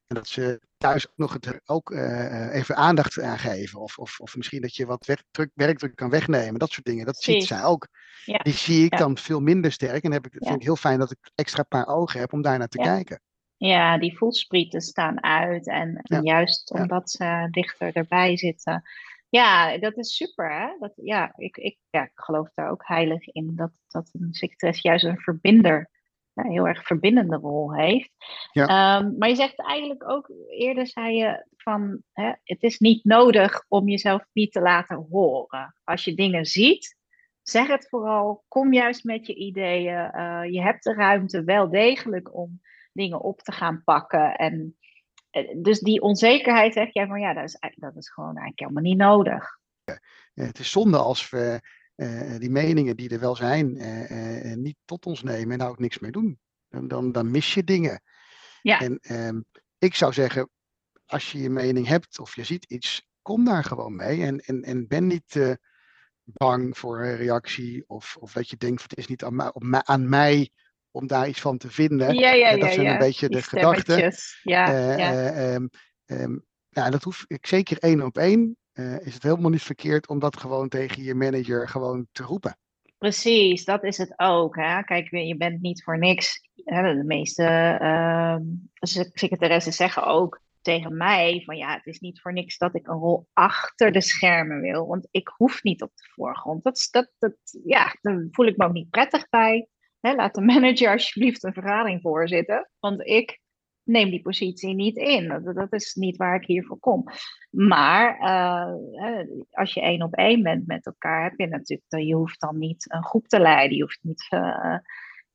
en 0.08 0.16
dat 0.16 0.28
ze 0.28 0.62
thuis 0.78 1.08
nog 1.16 1.34
het, 1.34 1.62
ook 1.66 1.92
uh, 1.92 2.54
even 2.54 2.76
aandacht 2.76 3.22
aan 3.22 3.40
geven. 3.40 3.80
Of, 3.80 3.98
of, 3.98 4.20
of 4.20 4.36
misschien 4.36 4.62
dat 4.62 4.76
je 4.76 4.86
wat 4.86 5.06
werkdruk, 5.06 5.52
werkdruk 5.54 5.96
kan 5.96 6.10
wegnemen. 6.10 6.60
Dat 6.60 6.72
soort 6.72 6.86
dingen. 6.86 7.06
Dat 7.06 7.22
ziet 7.22 7.46
zij 7.46 7.64
ook. 7.64 7.88
Ja. 8.26 8.38
Die 8.38 8.54
zie 8.54 8.86
ik 8.86 8.98
dan 8.98 9.18
veel 9.18 9.40
minder 9.40 9.72
sterk. 9.72 10.04
En 10.04 10.12
heb 10.12 10.26
ik, 10.26 10.32
vind 10.38 10.56
ik 10.56 10.64
heel 10.64 10.76
fijn 10.76 11.00
dat 11.00 11.12
ik 11.12 11.18
extra 11.36 11.64
paar 11.64 11.88
ogen 11.88 12.20
heb 12.20 12.34
om 12.34 12.42
daar 12.42 12.58
naar 12.58 12.68
te 12.68 12.78
kijken. 12.78 13.22
Ja, 13.58 13.98
die 13.98 14.18
voelsprieten 14.18 14.82
staan 14.82 15.24
uit. 15.24 15.68
En, 15.68 16.00
en 16.02 16.24
juist 16.24 16.72
omdat 16.72 17.10
ze 17.10 17.48
dichter 17.52 17.96
erbij 17.96 18.38
zitten. 18.38 18.84
Ja, 19.30 19.78
dat 19.78 19.98
is 19.98 20.16
super. 20.16 20.52
Hè? 20.52 20.68
Dat, 20.80 20.94
ja, 20.96 21.34
ik, 21.36 21.58
ik, 21.58 21.78
ja, 21.90 22.04
ik 22.04 22.12
geloof 22.14 22.50
daar 22.54 22.70
ook 22.70 22.88
heilig 22.88 23.28
in. 23.28 23.56
Dat, 23.56 23.72
dat 23.88 24.10
een 24.14 24.34
secretaresse 24.34 24.88
juist 24.88 25.06
een 25.06 25.20
verbinder 25.20 25.90
een 26.38 26.52
heel 26.52 26.68
erg 26.68 26.86
verbindende 26.86 27.36
rol 27.36 27.74
heeft. 27.76 28.12
Ja. 28.52 28.68
Ehm, 28.68 29.18
maar 29.18 29.30
je 29.30 29.36
zegt 29.36 29.60
eigenlijk 29.60 30.10
ook, 30.10 30.32
eerder 30.50 30.88
zei 30.88 31.16
je 31.16 31.46
van, 31.58 32.02
hè, 32.14 32.32
het 32.44 32.64
is 32.64 32.80
niet 32.80 33.04
nodig 33.04 33.66
om 33.68 33.90
jezelf 33.90 34.26
niet 34.34 34.52
te 34.52 34.62
laten 34.62 35.08
horen. 35.10 35.76
Als 35.84 36.04
je 36.04 36.16
dingen 36.16 36.46
ziet, 36.46 36.98
zeg 37.42 37.68
het 37.68 37.88
vooral, 37.90 38.44
kom 38.48 38.74
juist 38.74 39.04
met 39.04 39.28
je 39.28 39.36
ideeën. 39.36 40.12
Uh, 40.16 40.42
je 40.52 40.62
hebt 40.62 40.84
de 40.84 40.94
ruimte 40.94 41.44
wel 41.44 41.70
degelijk 41.70 42.36
om 42.36 42.62
dingen 42.94 43.22
op 43.22 43.40
te 43.42 43.52
gaan 43.52 43.82
pakken. 43.84 44.36
En 44.36 44.78
eh, 44.80 44.87
dus 45.62 45.80
die 45.80 46.02
onzekerheid 46.02 46.74
zeg 46.74 46.94
jij 46.94 47.08
van, 47.08 47.20
ja, 47.20 47.34
dat 47.34 47.44
is, 47.44 47.58
dat 47.76 47.96
is 47.96 48.10
gewoon 48.10 48.38
eigenlijk 48.38 48.60
helemaal 48.60 48.84
niet 48.84 48.98
nodig. 48.98 49.58
Het 50.34 50.60
is 50.60 50.72
zonde 50.72 50.98
als 50.98 51.30
we 51.30 51.62
uh, 51.96 52.38
die 52.38 52.50
meningen 52.50 52.96
die 52.96 53.10
er 53.10 53.20
wel 53.20 53.36
zijn, 53.36 53.76
uh, 53.76 54.56
niet 54.56 54.78
tot 54.86 55.06
ons 55.06 55.24
nemen 55.24 55.52
en 55.52 55.58
daar 55.58 55.70
ook 55.70 55.80
niks 55.80 56.00
mee 56.00 56.12
doen. 56.12 56.40
Dan, 56.70 56.88
dan, 56.88 57.12
dan 57.12 57.32
mis 57.32 57.54
je 57.54 57.64
dingen. 57.64 58.02
Ja. 58.62 58.80
En 58.80 59.00
ehm, 59.02 59.42
ik 59.78 59.96
zou 59.96 60.14
zeggen, 60.14 60.50
als 61.06 61.32
je 61.32 61.40
je 61.40 61.50
mening 61.50 61.88
hebt 61.88 62.20
of 62.20 62.36
je 62.36 62.44
ziet 62.44 62.66
iets, 62.66 63.08
kom 63.22 63.46
daar 63.46 63.64
gewoon 63.64 63.96
mee. 63.96 64.24
En, 64.24 64.40
en, 64.40 64.64
en 64.64 64.88
ben 64.88 65.08
niet 65.08 65.58
bang 66.24 66.78
voor 66.78 67.04
een 67.04 67.16
reactie 67.16 67.84
of, 67.88 68.18
of 68.20 68.34
dat 68.34 68.50
je 68.50 68.58
denkt, 68.58 68.82
het 68.82 68.98
is 68.98 69.08
niet 69.08 69.24
aan 69.24 69.36
mij, 69.36 69.84
aan 69.84 70.10
mij 70.10 70.50
om 70.98 71.08
daar 71.08 71.28
iets 71.28 71.42
van 71.42 71.58
te 71.58 71.72
vinden. 71.72 72.16
Ja, 72.16 72.32
ja, 72.32 72.50
ja, 72.50 72.58
dat 72.58 72.74
zijn 72.74 72.88
een 72.88 72.98
beetje 72.98 73.30
de 73.30 73.42
gedachten. 73.42 74.14
Ja, 74.44 74.96
ja. 74.98 75.54
Um, 75.54 75.70
um, 76.06 76.46
nou, 76.70 76.92
dat 76.92 77.04
hoef 77.04 77.26
ik 77.28 77.48
zeker 77.48 77.78
één 77.80 78.02
op 78.02 78.18
één 78.18 78.58
uh, 78.74 79.00
is 79.00 79.14
het 79.14 79.24
helemaal 79.24 79.50
niet 79.50 79.64
verkeerd 79.64 80.08
om 80.08 80.20
dat 80.20 80.38
gewoon 80.38 80.70
tegen 80.70 81.04
je 81.04 81.16
manager 81.16 81.70
gewoon 81.70 82.08
te 82.12 82.24
roepen. 82.24 82.58
Precies, 82.98 83.66
dat 83.66 83.84
is 83.84 83.98
het 83.98 84.14
ook. 84.16 84.56
Hè? 84.56 84.84
Kijk, 84.84 85.12
je 85.12 85.38
bent 85.38 85.62
niet 85.62 85.84
voor 85.84 85.98
niks. 85.98 86.50
Hè? 86.64 86.96
De 86.96 87.04
meeste 87.04 87.78
uh, 87.82 88.38
secretaressen 89.14 89.74
zeggen 89.74 90.06
ook 90.06 90.42
tegen 90.62 90.98
mij 90.98 91.42
van 91.46 91.58
ja, 91.58 91.74
het 91.74 91.86
is 91.86 92.00
niet 92.00 92.22
voor 92.22 92.34
niks 92.34 92.58
dat 92.58 92.76
ik 92.76 92.88
een 92.88 92.98
rol 92.98 93.28
achter 93.34 93.92
de 93.92 94.02
schermen 94.02 94.62
wil. 94.62 94.88
Want 94.88 95.08
ik 95.12 95.28
hoef 95.36 95.64
niet 95.64 95.82
op 95.82 95.92
de 95.96 96.08
voorgrond. 96.14 96.64
Dat, 96.64 96.88
dat, 96.92 97.12
dat, 97.18 97.34
ja, 97.64 97.96
daar 98.02 98.28
voel 98.32 98.46
ik 98.46 98.58
me 98.58 98.66
ook 98.66 98.74
niet 98.74 98.90
prettig 98.90 99.30
bij. 99.30 99.68
Laat 100.00 100.36
de 100.36 100.42
manager 100.42 100.92
alsjeblieft 100.92 101.44
een 101.44 101.54
vergadering 101.54 102.02
voorzitten. 102.02 102.70
Want 102.80 103.06
ik 103.06 103.40
neem 103.84 104.10
die 104.10 104.22
positie 104.22 104.74
niet 104.76 104.98
in. 104.98 105.28
Dat, 105.54 105.74
is 105.74 105.94
niet 105.94 106.18
waar 106.18 106.36
ik 106.36 106.48
hier 106.48 106.66
voor 106.66 106.80
kom. 106.80 107.04
Maar 107.50 108.20
uh, 108.20 109.26
als 109.52 109.74
je 109.74 109.82
één 109.82 110.02
op 110.02 110.14
één 110.14 110.44
bent 110.44 110.68
met 110.68 110.86
elkaar, 110.86 111.24
heb 111.24 111.34
je 111.40 111.48
natuurlijk, 111.48 112.08
je 112.08 112.16
hoeft 112.16 112.40
dan 112.40 112.58
niet 112.58 112.94
een 112.94 113.04
groep 113.04 113.28
te 113.28 113.40
leiden. 113.40 113.78
Je 113.78 113.84
hoeft 113.84 114.00
niet, 114.02 114.28
uh, 114.30 114.78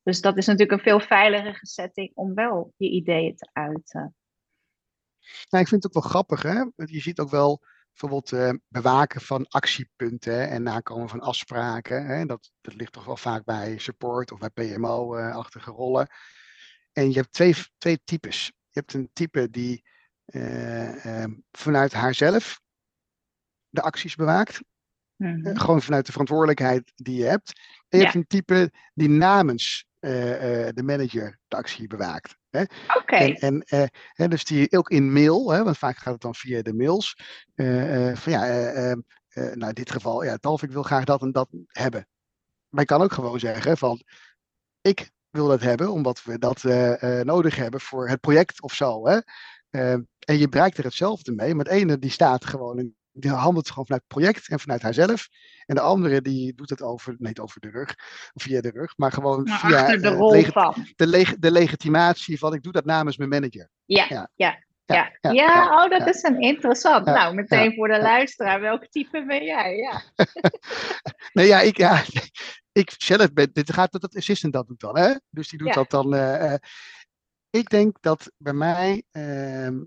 dus 0.03 0.21
dat 0.21 0.37
is 0.37 0.47
natuurlijk 0.47 0.79
een 0.79 0.85
veel 0.85 1.01
veiligere 1.01 1.67
setting 1.67 2.11
om 2.15 2.35
wel 2.35 2.73
je 2.77 2.91
ideeën 2.91 3.37
te 3.37 3.51
uiten. 3.53 4.15
Nou, 5.51 5.63
ik 5.63 5.69
vind 5.69 5.83
het 5.83 5.87
ook 5.87 6.03
wel 6.03 6.11
grappig, 6.11 6.43
hè? 6.43 6.61
Je 6.85 7.01
ziet 7.01 7.21
ook 7.21 7.31
wel 7.31 7.61
bijvoorbeeld 7.93 8.33
uh, 8.33 8.53
bewaken 8.69 9.21
van 9.21 9.49
actiepunten 9.49 10.49
en 10.49 10.63
nakomen 10.63 11.09
van 11.09 11.21
afspraken. 11.21 12.07
Hè? 12.07 12.27
Dat, 12.27 12.51
dat 12.61 12.75
ligt 12.75 12.93
toch 12.93 13.05
wel 13.05 13.17
vaak 13.17 13.45
bij 13.45 13.79
support 13.79 14.33
of 14.33 14.39
bij 14.39 14.51
PMO-achtige 14.51 15.71
rollen. 15.71 16.09
En 16.93 17.09
je 17.09 17.15
hebt 17.15 17.33
twee, 17.33 17.55
twee 17.79 18.01
types. 18.05 18.47
Je 18.47 18.79
hebt 18.79 18.95
een 18.95 19.11
type 19.13 19.51
die 19.51 19.85
uh, 20.27 21.25
vanuit 21.51 21.93
haarzelf 21.93 22.61
de 23.69 23.83
acties 23.83 24.15
bewaakt. 24.15 24.61
Mm 25.17 25.57
gewoon 25.57 25.83
vanuit 25.83 26.07
de 26.07 26.13
verantwoordelijkheid 26.13 26.93
die 26.95 27.17
je 27.17 27.25
hebt. 27.25 27.61
En 27.89 27.99
je 27.99 28.05
hebt 28.05 28.17
een 28.17 28.27
type 28.27 28.73
die 28.95 29.09
namens 29.09 29.87
uh, 30.05 30.69
de 30.75 30.83
manager 30.83 31.39
de 31.49 31.57
actie 31.57 31.87
bewaakt. 31.87 32.37
Oké. 32.51 32.67
Okay. 32.99 33.33
En, 33.33 33.65
en 34.15 34.31
dus 34.31 34.45
die 34.45 34.77
ook 34.77 34.91
in 34.91 35.13
mail, 35.13 35.51
hè, 35.51 35.65
want 35.65 35.79
vaak 35.79 35.97
gaat 35.97 36.13
het 36.13 36.23
dan 36.23 36.35
via 36.35 36.63
de 36.63 36.75
mails. 36.75 37.17
van 38.15 38.33
ja, 38.33 38.47
ehm, 38.47 39.01
nou 39.35 39.69
in 39.69 39.75
dit 39.75 39.91
geval, 39.91 40.25
ja, 40.25 40.37
Talf, 40.37 40.63
ik 40.63 40.71
wil 40.71 40.83
graag 40.83 41.05
dat 41.05 41.23
en 41.23 41.33
dat 41.33 41.49
hebben. 41.67 42.07
Maar 42.69 42.81
je 42.81 42.87
kan 42.87 43.03
ook 43.03 43.13
gewoon 43.13 43.39
zeggen 43.39 43.77
van, 43.77 44.03
ik 44.81 45.11
wil 45.31 45.47
dat 45.49 45.61
hebben, 45.61 45.91
omdat 45.91 46.23
we 46.23 46.39
dat 46.39 46.63
nodig 47.25 47.57
hebben 47.57 47.81
voor 47.81 48.09
het 48.09 48.21
project 48.21 48.63
of 48.63 48.75
zo. 48.75 49.07
Hè? 49.07 49.19
Uh, 49.73 49.93
en 50.19 50.39
je 50.39 50.49
bereikt 50.49 50.79
er 50.79 50.85
hetzelfde 50.85 51.33
mee. 51.33 51.55
Maar 51.55 51.65
de 51.65 51.71
ene 51.71 51.99
die 51.99 52.11
staat 52.11 52.45
gewoon, 52.45 52.95
die 53.13 53.31
handelt 53.31 53.69
gewoon 53.69 53.87
vanuit 53.87 54.05
het 54.09 54.21
project 54.21 54.49
en 54.49 54.61
vanuit 54.61 54.83
haarzelf. 54.83 55.29
En 55.67 55.75
de 55.75 55.81
andere 55.81 56.23
die 56.23 56.55
doet 56.55 56.71
het 56.71 56.83
over, 56.83 57.15
niet 57.19 57.39
over 57.39 57.61
de 57.61 57.71
rug, 57.71 57.95
via 58.35 58.61
de 58.61 58.71
rug, 58.71 58.93
maar 58.97 59.13
gewoon 59.13 59.49
via 59.49 59.97
de, 59.97 60.27
leg 60.31 60.53
van. 60.53 60.87
De, 60.97 61.07
leg 61.07 61.37
de 61.37 61.51
legitimatie 61.51 62.39
van 62.39 62.55
ik 62.55 62.63
doe 62.63 62.73
dat 62.73 62.85
namens 62.85 63.17
mijn 63.17 63.31
manager. 63.31 63.69
Ja, 63.85 64.07
ja. 64.09 64.31
ja. 64.35 64.65
Ja, 64.85 65.13
ja, 65.21 65.31
ja, 65.31 65.85
oh, 65.85 65.91
dat 65.91 66.09
is 66.09 66.23
een 66.23 66.41
interessant. 66.41 67.05
nou, 67.05 67.35
meteen 67.35 67.75
voor 67.75 67.89
de 67.89 68.01
luisteraar, 68.01 68.61
welk 68.61 68.87
type 68.87 69.25
ben 69.27 69.45
jij? 69.45 69.77
Ja. 69.77 70.03
nee, 71.33 71.47
ja, 71.47 71.61
ik, 71.61 71.77
ja, 71.77 72.03
ik 72.83 72.95
zelf 72.99 73.33
ben, 73.33 73.51
dit 73.53 73.73
gaat 73.73 73.93
dat 73.93 74.17
assistant 74.17 74.53
dat 74.53 74.67
doet 74.67 74.81
dan, 74.81 74.99
hè? 74.99 75.15
Dus 75.31 75.49
die 75.49 75.59
doet 75.59 75.75
dat 75.75 75.91
dan. 75.91 76.15
Uh, 76.15 76.55
ik 77.51 77.69
denk 77.69 77.97
dat 78.01 78.33
bij 78.37 78.53
mij 78.53 79.03
um, 79.13 79.87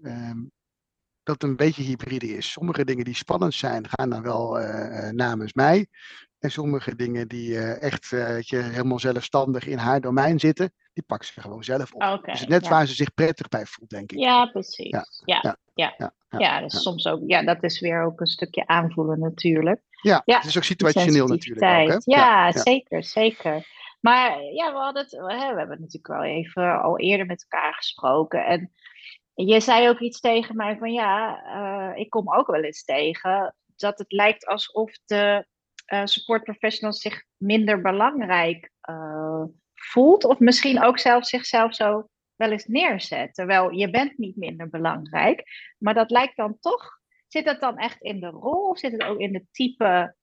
dat 1.25 1.43
een 1.43 1.55
beetje 1.55 1.83
hybride 1.83 2.37
is. 2.37 2.51
Sommige 2.51 2.85
dingen 2.85 3.05
die 3.05 3.15
spannend 3.15 3.53
zijn, 3.53 3.87
gaan 3.89 4.09
dan 4.09 4.21
wel 4.21 4.61
uh, 4.61 5.09
namens 5.09 5.53
mij. 5.53 5.87
En 6.39 6.51
sommige 6.51 6.95
dingen 6.95 7.27
die 7.27 7.59
echt 7.59 8.09
je, 8.39 8.57
helemaal 8.57 8.99
zelfstandig 8.99 9.67
in 9.67 9.77
haar 9.77 10.01
domein 10.01 10.39
zitten, 10.39 10.73
die 10.93 11.03
pakt 11.07 11.25
ze 11.25 11.41
gewoon 11.41 11.63
zelf 11.63 11.93
op. 11.93 12.01
Okay, 12.01 12.33
dus 12.33 12.47
net 12.47 12.67
waar 12.67 12.87
ze 12.87 12.93
zich 12.93 13.13
prettig 13.13 13.47
bij 13.47 13.65
voelt, 13.65 13.89
denk 13.89 14.11
ik. 14.11 14.19
Ja, 14.19 14.45
precies. 14.45 14.91
Ja, 15.25 15.57
ja, 15.73 15.93
ja. 15.97 16.13
ja, 16.29 16.61
dus 16.61 16.81
soms 16.81 17.07
ook, 17.07 17.21
ja, 17.27 17.43
dat 17.43 17.63
is 17.63 17.79
weer 17.79 18.03
ook 18.03 18.19
een 18.19 18.27
stukje 18.27 18.67
aanvoelen 18.67 19.19
natuurlijk. 19.19 19.81
Ja, 20.01 20.21
het 20.25 20.45
is 20.45 20.57
ook 20.57 20.63
situationeel 20.63 21.27
natuurlijk. 21.27 21.91
Ook, 21.93 22.01
Ja, 22.03 22.51
zeker, 22.51 23.03
zeker. 23.03 23.67
Maar 24.01 24.41
ja, 24.41 24.71
we 24.71 24.77
hadden 24.77 25.03
het, 25.03 25.11
we 25.11 25.33
hebben 25.33 25.69
het 25.69 25.79
natuurlijk 25.79 26.07
wel 26.07 26.23
even 26.23 26.81
al 26.81 26.99
eerder 26.99 27.25
met 27.25 27.45
elkaar 27.49 27.73
gesproken. 27.73 28.45
En 28.45 28.71
je 29.35 29.59
zei 29.59 29.89
ook 29.89 29.99
iets 29.99 30.19
tegen 30.19 30.55
mij 30.55 30.77
van 30.77 30.93
ja, 30.93 31.43
uh, 31.45 31.99
ik 31.99 32.09
kom 32.09 32.33
ook 32.33 32.47
wel 32.47 32.63
eens 32.63 32.83
tegen 32.83 33.55
dat 33.75 33.99
het 33.99 34.11
lijkt 34.11 34.45
alsof 34.45 34.91
de 35.05 35.45
uh, 35.93 36.05
support 36.05 36.43
professionals 36.43 36.99
zich 36.99 37.23
minder 37.37 37.81
belangrijk 37.81 38.71
uh, 38.89 39.43
voelt. 39.73 40.23
Of 40.23 40.39
misschien 40.39 40.83
ook 40.83 40.99
zelf 40.99 41.25
zichzelf 41.25 41.75
zo 41.75 42.09
wel 42.35 42.51
eens 42.51 42.65
neerzet. 42.65 43.33
Terwijl 43.33 43.71
je 43.71 43.89
bent 43.89 44.17
niet 44.17 44.35
minder 44.35 44.69
belangrijk. 44.69 45.43
Maar 45.77 45.93
dat 45.93 46.11
lijkt 46.11 46.35
dan 46.35 46.59
toch. 46.59 46.99
Zit 47.27 47.45
het 47.45 47.59
dan 47.59 47.77
echt 47.77 48.01
in 48.01 48.19
de 48.19 48.29
rol? 48.29 48.69
Of 48.69 48.79
zit 48.79 48.91
het 48.91 49.03
ook 49.03 49.19
in 49.19 49.31
de 49.31 49.45
type, 49.51 50.15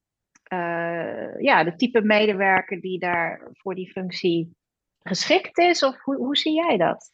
ja, 1.38 1.64
de 1.64 1.74
type 1.76 2.00
medewerker 2.00 2.80
die 2.80 2.98
daar 2.98 3.48
voor 3.52 3.74
die 3.74 3.90
functie 3.90 4.56
geschikt 5.02 5.58
is? 5.58 5.82
Of 5.82 6.02
hoe, 6.02 6.16
hoe 6.16 6.36
zie 6.36 6.54
jij 6.54 6.76
dat? 6.76 7.11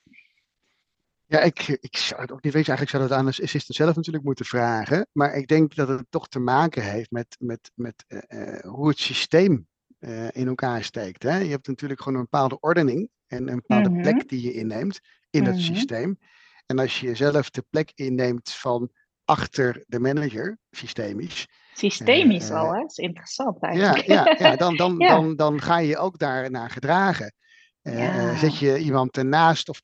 Ja, 1.31 1.41
ik, 1.41 1.69
ik 1.69 1.97
zou 1.97 2.21
het 2.21 2.33
ook 2.33 2.43
niet 2.43 2.53
weten. 2.53 2.69
Eigenlijk 2.77 2.91
zou 2.91 3.03
dat 3.03 3.19
aan 3.19 3.25
de 3.25 3.43
assistent 3.43 3.77
zelf 3.77 3.97
natuurlijk 3.97 4.25
moeten 4.25 4.45
vragen. 4.45 5.07
Maar 5.13 5.35
ik 5.35 5.49
denk 5.49 5.75
dat 5.75 5.89
het 5.89 6.07
toch 6.11 6.29
te 6.29 6.39
maken 6.39 6.83
heeft 6.83 7.11
met, 7.11 7.37
met, 7.39 7.71
met 7.75 8.05
uh, 8.09 8.59
hoe 8.61 8.89
het 8.89 8.99
systeem 8.99 9.69
uh, 9.99 10.29
in 10.31 10.49
elkaar 10.49 10.85
steekt. 10.85 11.23
Hè? 11.23 11.37
Je 11.37 11.51
hebt 11.51 11.67
natuurlijk 11.67 12.03
gewoon 12.03 12.19
een 12.19 12.29
bepaalde 12.31 12.61
ordening 12.61 13.11
en 13.27 13.49
een 13.49 13.55
bepaalde 13.55 13.89
mm-hmm. 13.89 14.03
plek 14.03 14.29
die 14.29 14.43
je 14.43 14.53
inneemt 14.53 15.01
in 15.31 15.41
mm-hmm. 15.41 15.57
het 15.57 15.65
systeem. 15.65 16.19
En 16.67 16.79
als 16.79 17.01
je 17.01 17.15
zelf 17.15 17.51
de 17.51 17.65
plek 17.71 17.93
inneemt 17.95 18.53
van 18.53 18.91
achter 19.25 19.85
de 19.87 20.01
manager, 20.01 20.59
systemisch, 20.71 21.47
Systemisch 21.75 22.51
al, 22.51 22.73
hè? 22.73 22.81
Dat 22.81 22.91
is 22.91 22.97
interessant 22.97 23.63
eigenlijk. 23.63 24.07
Ja, 24.07 24.25
ja, 24.25 24.37
ja 24.39 24.57
dan, 24.67 24.77
dan, 24.77 24.99
Dan, 24.99 25.37
dan 25.37 25.61
ga 25.61 25.79
je 25.79 25.99
ook 25.99 26.19
daarnaar 26.19 26.71
gedragen. 26.71 27.35
Zet 28.37 28.59
je 28.59 28.79
iemand 28.79 29.17
ernaast 29.17 29.69
of 29.69 29.81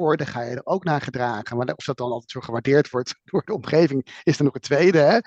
dan 0.00 0.26
ga 0.26 0.42
je 0.42 0.54
er 0.54 0.66
ook 0.66 0.84
naar 0.84 1.00
gedragen. 1.00 1.56
Maar 1.56 1.72
of 1.76 1.84
dat 1.84 1.96
dan 1.96 2.10
altijd 2.10 2.30
zo 2.30 2.40
gewaardeerd 2.40 2.90
wordt 2.90 3.14
door 3.24 3.42
de 3.44 3.54
omgeving, 3.54 4.20
is 4.22 4.36
dan 4.36 4.46
nog 4.46 4.54
het 4.54 4.62
tweede. 4.62 4.98
Hè? 4.98 5.18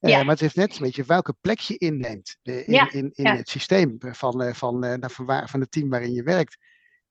maar 0.00 0.26
het 0.26 0.40
heeft 0.40 0.56
net 0.56 0.76
een 0.76 0.82
beetje 0.82 1.04
welke 1.04 1.34
plek 1.40 1.58
je 1.58 1.78
inneemt 1.78 2.36
in, 2.42 2.90
in, 2.90 3.10
in 3.12 3.26
het 3.26 3.48
systeem 3.48 3.96
van, 3.98 4.54
van, 4.54 5.00
van, 5.10 5.48
van 5.48 5.60
het 5.60 5.70
team 5.70 5.88
waarin 5.88 6.12
je 6.12 6.22
werkt. 6.22 6.56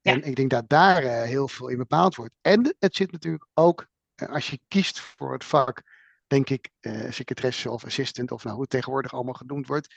En 0.01 0.23
ik 0.23 0.35
denk 0.35 0.49
dat 0.49 0.69
daar 0.69 1.01
heel 1.03 1.47
veel 1.47 1.67
in 1.67 1.77
bepaald 1.77 2.15
wordt. 2.15 2.33
En 2.41 2.75
het 2.79 2.95
zit 2.95 3.11
natuurlijk 3.11 3.47
ook, 3.53 3.87
als 4.15 4.49
je 4.49 4.59
kiest 4.67 4.99
voor 4.99 5.33
het 5.33 5.43
vak, 5.43 5.83
denk 6.27 6.49
ik, 6.49 6.69
secretaresse 7.09 7.71
of 7.71 7.85
assistant 7.85 8.31
of 8.31 8.43
nou, 8.43 8.53
hoe 8.53 8.63
het 8.63 8.71
tegenwoordig 8.71 9.13
allemaal 9.13 9.33
genoemd 9.33 9.67
wordt, 9.67 9.95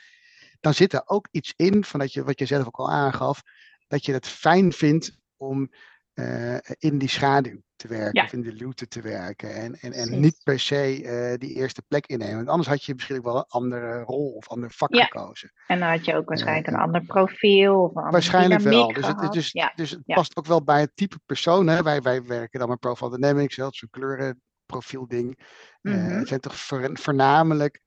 dan 0.60 0.74
zit 0.74 0.92
er 0.92 1.02
ook 1.04 1.28
iets 1.30 1.52
in 1.56 1.84
van 1.84 2.00
dat 2.00 2.12
je, 2.12 2.24
wat 2.24 2.38
je 2.38 2.46
zelf 2.46 2.66
ook 2.66 2.78
al 2.78 2.90
aangaf, 2.90 3.42
dat 3.86 4.04
je 4.04 4.12
het 4.12 4.26
fijn 4.26 4.72
vindt 4.72 5.18
om 5.36 5.70
uh, 6.14 6.56
in 6.78 6.98
die 6.98 7.08
schaduw 7.08 7.62
te 7.76 7.88
werken 7.88 8.24
of 8.24 8.32
in 8.32 8.42
de 8.42 8.52
luwte 8.52 8.88
te 8.88 9.00
werken 9.00 9.54
en, 9.54 9.74
en, 9.74 9.92
en 9.92 10.20
niet 10.20 10.40
per 10.42 10.60
se 10.60 11.02
uh, 11.02 11.38
die 11.38 11.54
eerste 11.54 11.82
plek 11.88 12.06
innemen. 12.06 12.36
Want 12.36 12.48
anders 12.48 12.68
had 12.68 12.84
je 12.84 12.94
misschien 12.94 13.22
wel 13.22 13.36
een 13.36 13.44
andere 13.48 14.02
rol 14.02 14.32
of 14.32 14.48
ander 14.48 14.70
vak 14.70 14.94
ja. 14.94 15.04
gekozen. 15.04 15.52
En 15.66 15.78
dan 15.78 15.88
had 15.88 16.04
je 16.04 16.16
ook 16.16 16.28
waarschijnlijk 16.28 16.66
een 16.66 16.74
ander 16.74 17.02
profiel 17.02 17.82
of 17.82 17.96
een 17.96 18.10
Waarschijnlijk 18.10 18.60
wel. 18.60 18.92
Dus 18.92 19.06
het, 19.06 19.32
dus, 19.32 19.52
ja. 19.52 19.72
dus 19.74 19.90
het 19.90 20.04
past 20.04 20.36
ook 20.36 20.46
wel 20.46 20.62
bij 20.62 20.80
het 20.80 20.90
type 20.94 21.18
persoon. 21.26 21.66
Hè. 21.66 21.82
Wij, 21.82 22.02
wij 22.02 22.22
werken 22.22 22.58
dan 22.58 22.68
met 22.68 22.80
Profile 22.80 23.10
Dynamics, 23.10 23.54
zelfs 23.54 23.82
een 23.82 23.90
kleuren 23.90 24.40
profielding. 24.66 25.38
Mm 25.80 25.92
-hmm. 25.92 26.18
het 26.18 26.28
zijn 26.28 26.40
toch 26.40 26.56
voornamelijk, 26.92 27.80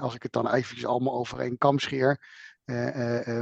als 0.00 0.14
ik 0.14 0.22
het 0.22 0.32
dan 0.32 0.52
eventjes 0.52 0.86
allemaal 0.86 1.14
over 1.14 1.40
één 1.40 1.58
kam 1.58 1.78
scheer, 1.78 2.20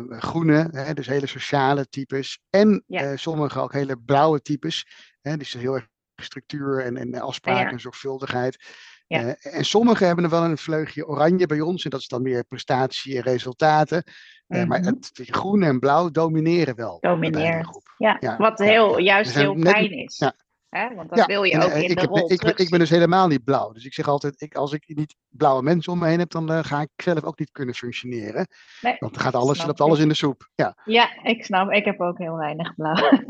groene, 0.09 0.69
hè, 0.73 0.95
dus 0.95 1.07
hele 1.07 1.27
sociale 1.27 1.89
types. 1.89 2.41
En 2.51 2.85
ja. 2.87 3.17
sommige 3.17 3.61
ook 3.61 3.73
hele 3.73 3.99
blauwe 3.99 4.41
types. 4.43 4.87
Hè, 5.21 5.37
dus 5.37 5.53
heel 5.53 5.75
erg 5.75 5.89
structuur 6.17 6.85
en, 6.85 6.97
en 6.97 7.15
afspraken 7.15 7.63
ja. 7.63 7.71
en 7.71 7.81
zorgvuldigheid. 7.81 8.65
Ja. 9.07 9.35
en 9.35 9.65
sommigen 9.65 10.07
hebben 10.07 10.25
er 10.25 10.31
wel 10.31 10.45
een 10.45 10.59
vleugje 10.59 11.07
oranje 11.07 11.47
bij 11.47 11.61
ons. 11.61 11.85
En 11.85 11.91
dat 11.91 12.01
is 12.01 12.09
dan 12.09 12.23
meer 12.23 12.45
prestatie 12.45 13.17
en 13.17 13.23
resultaten. 13.23 14.03
Mm 14.47 14.59
-hmm. 14.59 14.69
maar 14.69 14.81
het, 14.81 15.11
groen 15.13 15.63
en 15.63 15.79
blauw 15.79 16.11
domineren 16.11 16.77
wel. 16.77 16.99
Domineren. 17.01 17.83
Ja. 17.99 18.17
ja. 18.21 18.37
wat 18.37 18.59
heel, 18.59 18.99
juist 18.99 19.35
heel 19.35 19.57
fijn 19.59 19.91
is. 19.91 20.19
Ja. 20.19 20.35
Hè? 20.71 20.95
Want 20.95 21.09
dat 21.09 21.19
ja, 21.19 21.27
wil 21.27 21.43
je 21.43 21.63
ook 21.65 21.71
in 21.71 21.91
ik 21.91 22.01
de 22.01 22.07
rol 22.07 22.33
ik, 22.33 22.41
ben, 22.41 22.57
ik 22.57 22.71
ben 22.71 22.79
dus 22.79 22.91
helemaal 22.91 23.29
niet 23.29 23.45
blauw. 23.45 23.73
Dus 23.73 23.85
ik 23.85 23.95
zeg 23.95 24.09
altijd, 24.09 24.41
ik, 24.41 24.55
als 24.55 24.73
ik 24.73 24.83
niet 24.87 25.17
blauwe 25.29 25.63
mensen 25.63 25.93
om 25.93 25.99
me 25.99 26.07
heen 26.07 26.19
heb, 26.19 26.31
dan 26.31 26.53
uh, 26.53 26.59
ga 26.63 26.81
ik 26.81 26.89
zelf 26.97 27.23
ook 27.23 27.39
niet 27.39 27.51
kunnen 27.51 27.75
functioneren. 27.75 28.47
Nee, 28.81 28.97
Want 28.99 29.13
dan 29.13 29.23
gaat 29.23 29.35
alles, 29.35 29.67
loopt 29.67 29.81
alles 29.81 29.99
in 29.99 30.09
de 30.09 30.15
soep. 30.15 30.51
Ja. 30.55 30.77
ja, 30.85 31.23
ik 31.23 31.45
snap. 31.45 31.71
Ik 31.71 31.85
heb 31.85 32.01
ook 32.01 32.19
heel 32.19 32.37
weinig 32.37 32.75
blauw. 32.75 32.95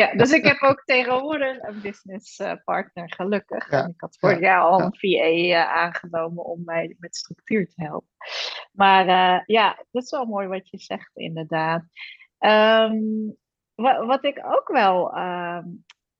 ja, 0.00 0.12
dus 0.14 0.32
ik 0.32 0.44
heb 0.44 0.62
ook 0.62 0.82
tegenwoordig 0.84 1.62
een 1.62 1.80
business 1.80 2.38
uh, 2.38 2.52
partner, 2.64 3.12
gelukkig. 3.12 3.70
Ja, 3.70 3.82
en 3.82 3.88
ik 3.88 4.00
had 4.00 4.16
vorig 4.20 4.40
jaar 4.40 4.60
al 4.60 4.80
een 4.80 4.96
VA 4.96 5.28
uh, 5.28 5.76
aangenomen 5.76 6.44
om 6.44 6.62
mij 6.64 6.96
met 6.98 7.16
structuur 7.16 7.66
te 7.66 7.82
helpen. 7.82 8.08
Maar 8.72 9.06
uh, 9.06 9.40
ja, 9.46 9.84
dat 9.90 10.02
is 10.02 10.10
wel 10.10 10.24
mooi 10.24 10.46
wat 10.46 10.68
je 10.68 10.78
zegt, 10.78 11.10
inderdaad. 11.14 11.82
Um, 12.38 13.36
wat, 13.74 14.06
wat, 14.06 14.24
ik 14.24 14.40
ook 14.44 14.68
wel 14.68 15.16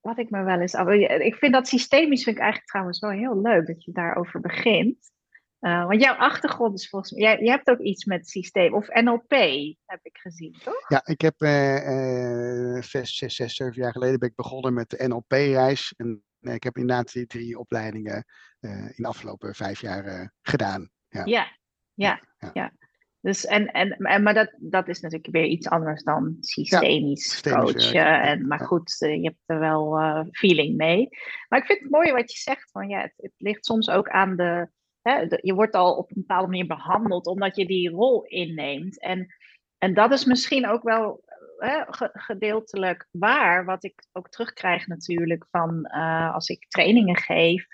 wat 0.08 0.18
ik 0.18 0.30
me 0.30 0.42
wel 0.42 0.60
eens 0.60 0.74
af. 0.74 0.88
Ik 0.88 1.34
vind 1.34 1.52
dat 1.52 1.68
systemisch 1.68 2.22
vind 2.22 2.36
ik 2.36 2.42
eigenlijk 2.42 2.70
trouwens 2.70 2.98
wel 2.98 3.10
heel 3.10 3.40
leuk 3.40 3.66
dat 3.66 3.84
je 3.84 3.92
daarover 3.92 4.40
begint. 4.40 5.10
Uh, 5.60 5.86
want 5.86 6.02
jouw 6.02 6.14
achtergrond 6.14 6.78
is 6.78 6.88
volgens 6.88 7.12
mij. 7.12 7.22
Jij, 7.22 7.38
je 7.44 7.50
hebt 7.50 7.68
ook 7.68 7.78
iets 7.78 8.04
met 8.04 8.28
systeem. 8.28 8.74
Of 8.74 8.88
NLP 8.88 9.30
heb 9.84 10.00
ik 10.02 10.18
gezien, 10.18 10.56
toch? 10.64 10.88
Ja, 10.88 11.00
ik 11.04 11.20
heb 11.20 11.42
uh, 11.42 11.74
uh, 11.74 12.82
zes, 12.82 13.16
zes, 13.16 13.34
zes, 13.34 13.54
zeven 13.54 13.82
jaar 13.82 13.92
geleden 13.92 14.18
ben 14.18 14.28
ik 14.28 14.34
begonnen 14.34 14.74
met 14.74 14.90
de 14.90 15.08
NLP-reis. 15.08 15.94
En 15.96 16.22
ik 16.40 16.62
heb 16.62 16.76
inderdaad 16.76 17.12
die 17.12 17.26
drie 17.26 17.58
opleidingen 17.58 18.24
in 18.60 18.92
de 18.96 19.06
afgelopen 19.06 19.54
vijf 19.54 19.80
jaar 19.80 20.32
gedaan. 20.42 20.90
Ja, 21.08 21.24
ja, 21.24 21.46
ja. 21.94 22.20
ja. 22.38 22.50
ja. 22.52 22.72
Dus 23.20 23.46
en, 23.46 23.72
en, 23.72 23.90
en, 23.92 24.22
maar 24.22 24.34
dat, 24.34 24.54
dat 24.56 24.88
is 24.88 25.00
natuurlijk 25.00 25.32
weer 25.32 25.44
iets 25.44 25.68
anders 25.68 26.02
dan 26.02 26.36
systemisch 26.40 27.40
ja, 27.40 27.58
coachen. 27.58 28.20
En, 28.22 28.46
maar 28.46 28.60
goed, 28.60 29.02
eh, 29.02 29.14
je 29.14 29.22
hebt 29.22 29.42
er 29.46 29.58
wel 29.58 30.00
uh, 30.00 30.20
feeling 30.30 30.76
mee. 30.76 31.08
Maar 31.48 31.58
ik 31.58 31.66
vind 31.66 31.80
het 31.80 31.90
mooi 31.90 32.12
wat 32.12 32.32
je 32.32 32.38
zegt. 32.38 32.70
Van, 32.70 32.88
ja, 32.88 33.00
het, 33.00 33.12
het 33.16 33.32
ligt 33.36 33.66
soms 33.66 33.90
ook 33.90 34.08
aan 34.08 34.36
de, 34.36 34.68
hè, 35.02 35.26
de, 35.26 35.38
Je 35.42 35.54
wordt 35.54 35.74
al 35.74 35.96
op 35.96 36.10
een 36.10 36.20
bepaalde 36.26 36.48
manier 36.48 36.66
behandeld 36.66 37.26
omdat 37.26 37.56
je 37.56 37.66
die 37.66 37.90
rol 37.90 38.24
inneemt. 38.24 39.00
En, 39.00 39.34
en 39.78 39.94
dat 39.94 40.12
is 40.12 40.24
misschien 40.24 40.68
ook 40.68 40.82
wel 40.82 41.24
hè, 41.56 41.82
gedeeltelijk 42.12 43.08
waar. 43.10 43.64
Wat 43.64 43.84
ik 43.84 44.06
ook 44.12 44.28
terugkrijg 44.28 44.86
natuurlijk 44.86 45.46
van 45.50 45.88
uh, 45.94 46.34
als 46.34 46.48
ik 46.48 46.68
trainingen 46.68 47.16
geef. 47.16 47.66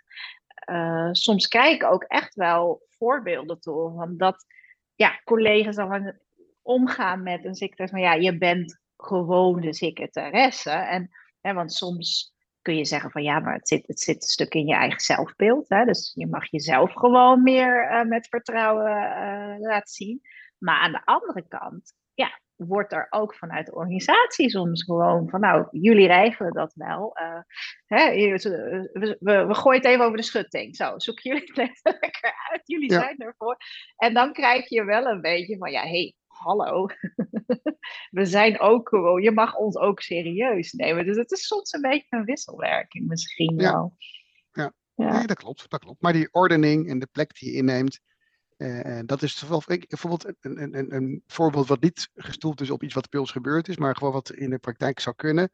soms 1.13 1.49
krijg 1.49 1.75
ik 1.75 1.85
ook 1.85 2.03
echt 2.03 2.35
wel 2.35 2.83
voorbeelden 2.89 3.61
toe. 3.61 3.93
Van 3.97 4.17
dat 4.17 4.47
ja, 4.95 5.21
collega's 5.25 5.77
dan 5.77 6.15
omgaan 6.63 7.23
met 7.23 7.45
een 7.45 7.55
secretaresse. 7.55 7.97
Maar 7.97 8.05
ja, 8.05 8.31
je 8.31 8.39
bent 8.39 8.81
gewoon 8.97 9.61
de 9.61 9.75
secretaresse. 9.75 10.71
En, 10.71 11.11
hè, 11.41 11.53
want 11.53 11.73
soms 11.73 12.35
kun 12.63 12.77
je 12.77 12.85
zeggen 12.85 13.11
van 13.11 13.23
ja, 13.23 13.39
maar 13.39 13.55
het 13.55 13.69
zit, 13.69 13.87
het 13.87 14.01
zit 14.01 14.17
een 14.17 14.29
stuk 14.29 14.55
in 14.55 14.67
je 14.67 14.75
eigen 14.75 15.01
zelfbeeld. 15.01 15.69
Hè? 15.69 15.85
Dus 15.85 16.13
je 16.15 16.27
mag 16.27 16.51
jezelf 16.51 16.93
gewoon 16.93 17.43
meer 17.43 17.91
uh, 17.91 18.09
met 18.09 18.29
vertrouwen 18.29 18.93
uh, 18.93 19.61
laten 19.61 19.93
zien. 19.93 20.21
Maar 20.59 20.79
aan 20.79 20.93
de 20.93 21.05
andere 21.05 21.49
kant, 21.49 21.93
ja, 22.15 22.41
wordt 22.57 22.93
er 22.93 23.07
ook 23.11 23.35
vanuit 23.35 23.67
de 23.67 23.75
organisatie 23.75 24.51
soms 24.51 24.83
gewoon 24.83 25.29
van, 25.29 25.41
nou, 25.41 25.67
jullie 25.71 26.07
regelen 26.07 26.53
dat 26.53 26.73
wel. 26.75 27.17
Uh, 27.21 27.41
hè, 27.87 28.11
we, 28.11 29.17
we, 29.21 29.47
we, 29.47 29.55
gooien 29.55 29.81
het 29.81 29.91
even 29.91 30.05
over 30.05 30.17
de 30.17 30.23
schutting. 30.23 30.77
Zo, 30.77 30.99
zoek 30.99 31.19
jullie 31.21 31.53
het 31.55 31.81
lekker 32.01 32.35
uit. 32.51 32.63
Jullie 32.65 32.93
zijn 32.93 33.19
ervoor. 33.19 33.57
En 33.97 34.15
dan 34.15 34.33
krijg 34.33 34.69
je 34.69 34.85
wel 34.85 35.07
een 35.07 35.21
beetje 35.21 35.57
van, 35.57 35.71
ja, 35.71 35.83
hé, 35.83 35.89
hey, 35.89 36.15
hallo. 36.27 36.87
we 38.19 38.25
zijn 38.25 38.61
ook 38.61 38.89
gewoon, 38.89 39.23
je 39.23 39.31
mag 39.31 39.57
ons 39.57 39.77
ook 39.77 40.01
serieus 40.01 40.73
nemen. 40.73 41.05
Dus 41.05 41.17
het 41.17 41.33
is 41.33 41.47
soms 41.47 41.73
een 41.73 41.81
beetje 41.81 42.07
een 42.17 42.25
wisselwerking 42.25 43.07
misschien 43.09 43.57
wel. 43.57 43.95
Ja, 44.53 44.73
ja. 44.95 45.17
Nee, 45.17 45.27
dat 45.27 45.37
klopt, 45.37 45.71
dat 45.71 45.81
klopt. 45.81 46.03
Maar 46.03 46.13
die 46.13 46.29
ordening 46.33 46.89
en 46.89 46.99
de 46.99 47.09
plek 47.13 47.39
die 47.39 47.51
je 47.51 47.57
inneemt, 47.57 48.01
uh, 48.65 48.99
dat 49.07 49.23
is 49.23 49.45
bijvoorbeeld 49.89 50.35
een, 50.41 50.63
een, 50.63 50.95
een, 50.95 51.23
voorbeeld 51.27 51.69
wat 51.69 51.81
niet 51.81 52.09
gestoeld 52.15 52.61
is 52.61 52.71
op 52.71 52.83
iets 52.83 52.95
wat 52.95 53.11
bij 53.11 53.21
ons 53.21 53.31
gebeurd 53.31 53.69
is, 53.69 53.77
maar 53.77 53.97
gewoon 53.97 54.13
wat 54.13 54.33
in 54.33 54.51
de 54.51 54.59
praktijk 54.59 55.01
zou 55.01 55.17
kunnen, 55.17 55.51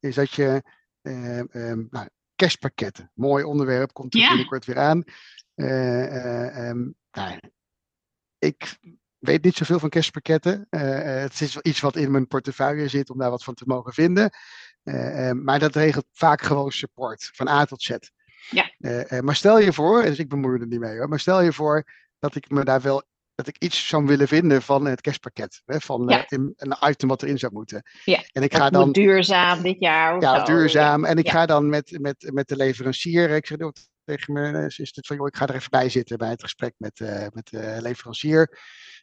is 0.00 0.14
dat 0.14 0.32
je 0.32 0.62
uh, 1.02 1.38
um, 1.38 1.88
nou, 1.90 2.08
cashpakketten, 2.36 3.10
mooi 3.14 3.44
onderwerp, 3.44 3.92
komt 3.92 4.14
er 4.14 4.28
binnenkort 4.28 4.64
weer 4.64 4.78
aan. 4.78 5.04
Uh, 5.54 6.68
um, 6.68 6.94
nou, 7.10 7.40
ik 8.38 8.78
weet 9.18 9.44
niet 9.44 9.56
zoveel 9.56 9.78
van 9.78 9.88
cashpakketten. 9.88 10.66
het 10.70 11.40
is 11.40 11.56
iets 11.56 11.80
wat 11.80 11.96
in 11.96 12.10
mijn 12.10 12.26
portefeuille 12.26 12.88
zit 12.88 13.10
om 13.10 13.18
daar 13.18 13.30
wat 13.30 13.44
van 13.44 13.54
te 13.54 13.64
mogen 13.66 13.92
vinden. 13.92 14.30
maar 15.42 15.58
dat 15.58 15.74
regelt 15.74 16.06
vaak 16.12 16.42
gewoon 16.42 16.72
support, 16.72 17.30
van 17.32 17.48
A 17.48 17.64
tot 17.64 17.82
Z. 17.82 17.96
Ja. 18.50 18.72
maar 19.20 19.36
stel 19.36 19.58
je 19.58 19.72
voor, 19.72 20.02
dus 20.02 20.18
ik 20.18 20.28
bemoei 20.28 20.60
er 20.60 20.66
niet 20.66 20.80
mee 20.80 20.96
hoor, 20.96 21.08
maar 21.08 21.20
stel 21.20 21.40
je 21.40 21.52
voor 21.52 21.84
dat 22.24 22.34
ik 22.34 22.50
me 22.50 22.64
daar 22.64 22.80
wel 22.80 23.02
dat 23.34 23.46
ik 23.46 23.56
iets 23.58 23.88
zou 23.88 24.04
willen 24.04 24.28
vinden 24.28 24.62
van 24.62 24.84
het 24.84 25.00
kerstpakket. 25.00 25.62
Hè, 25.64 25.80
van 25.80 26.04
ja. 26.08 26.26
uh, 26.28 26.48
een 26.56 26.76
item 26.88 27.08
wat 27.08 27.22
erin 27.22 27.38
zou 27.38 27.52
moeten. 27.52 27.82
Ja, 28.04 28.22
en 28.32 28.42
ik 28.42 28.54
ga 28.54 28.70
dan, 28.70 28.92
duurzaam 28.92 29.62
dit 29.62 29.76
jaar. 29.78 30.20
ja, 30.20 30.38
zo. 30.38 30.44
duurzaam. 30.44 31.04
En 31.04 31.18
ik 31.18 31.30
ga 31.30 31.46
dan 31.46 31.68
met, 31.68 31.98
met, 32.00 32.30
met 32.32 32.48
de 32.48 32.56
leverancier. 32.56 33.30
Ik 33.30 33.46
zeg 33.46 33.58
tegen 34.04 34.32
me, 34.32 34.52
eh, 34.52 34.64
is 34.64 34.76
het 34.94 35.06
van, 35.06 35.16
joh, 35.16 35.26
ik 35.26 35.36
ga 35.36 35.46
er 35.46 35.54
even 35.54 35.70
bij 35.70 35.88
zitten 35.88 36.18
bij 36.18 36.28
het 36.28 36.42
gesprek 36.42 36.74
met, 36.76 37.00
uh, 37.00 37.26
met 37.32 37.48
de 37.50 37.78
leverancier. 37.80 38.58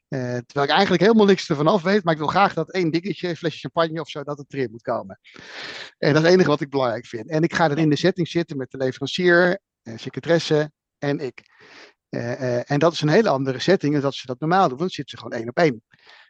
Uh, 0.10 0.19
terwijl 0.19 0.65
ik 0.65 0.69
eigenlijk 0.69 1.01
helemaal 1.01 1.25
niks 1.25 1.49
ervan 1.49 1.67
af 1.67 1.81
weet, 1.81 2.03
maar 2.03 2.13
ik 2.13 2.19
wil 2.19 2.27
graag 2.27 2.53
dat 2.53 2.71
één 2.71 2.91
dingetje, 2.91 3.29
een 3.29 3.36
flesje 3.36 3.60
champagne 3.60 4.01
of 4.01 4.10
zo, 4.10 4.23
dat 4.23 4.38
het 4.38 4.53
erin 4.53 4.71
moet 4.71 4.81
komen. 4.81 5.19
En 5.97 6.13
dat 6.13 6.21
is 6.21 6.27
het 6.27 6.34
enige 6.34 6.49
wat 6.49 6.62
ik 6.62 6.69
belangrijk 6.69 7.05
vind. 7.05 7.29
En 7.29 7.43
ik 7.43 7.53
ga 7.53 7.67
dan 7.67 7.77
in 7.77 7.89
de 7.89 7.95
setting 7.95 8.27
zitten 8.27 8.57
met 8.57 8.71
de 8.71 8.77
leverancier, 8.77 9.60
secretaresse 9.95 10.71
en 10.97 11.19
ik. 11.19 11.43
Uh, 12.12 12.41
uh, 12.41 12.71
en 12.71 12.80
dat 12.80 12.93
is 12.93 13.02
een 13.02 13.10
hele 13.10 13.30
andere 13.30 13.60
setting 13.60 13.93
dan 13.93 14.02
dat 14.02 14.13
ze 14.13 14.26
dat 14.26 14.39
normaal 14.39 14.67
doen, 14.67 14.78
want 14.78 14.80
dan 14.80 14.89
zitten 14.89 15.17
ze 15.17 15.24
gewoon 15.24 15.39
één 15.39 15.50
op 15.50 15.58
één. 15.58 15.84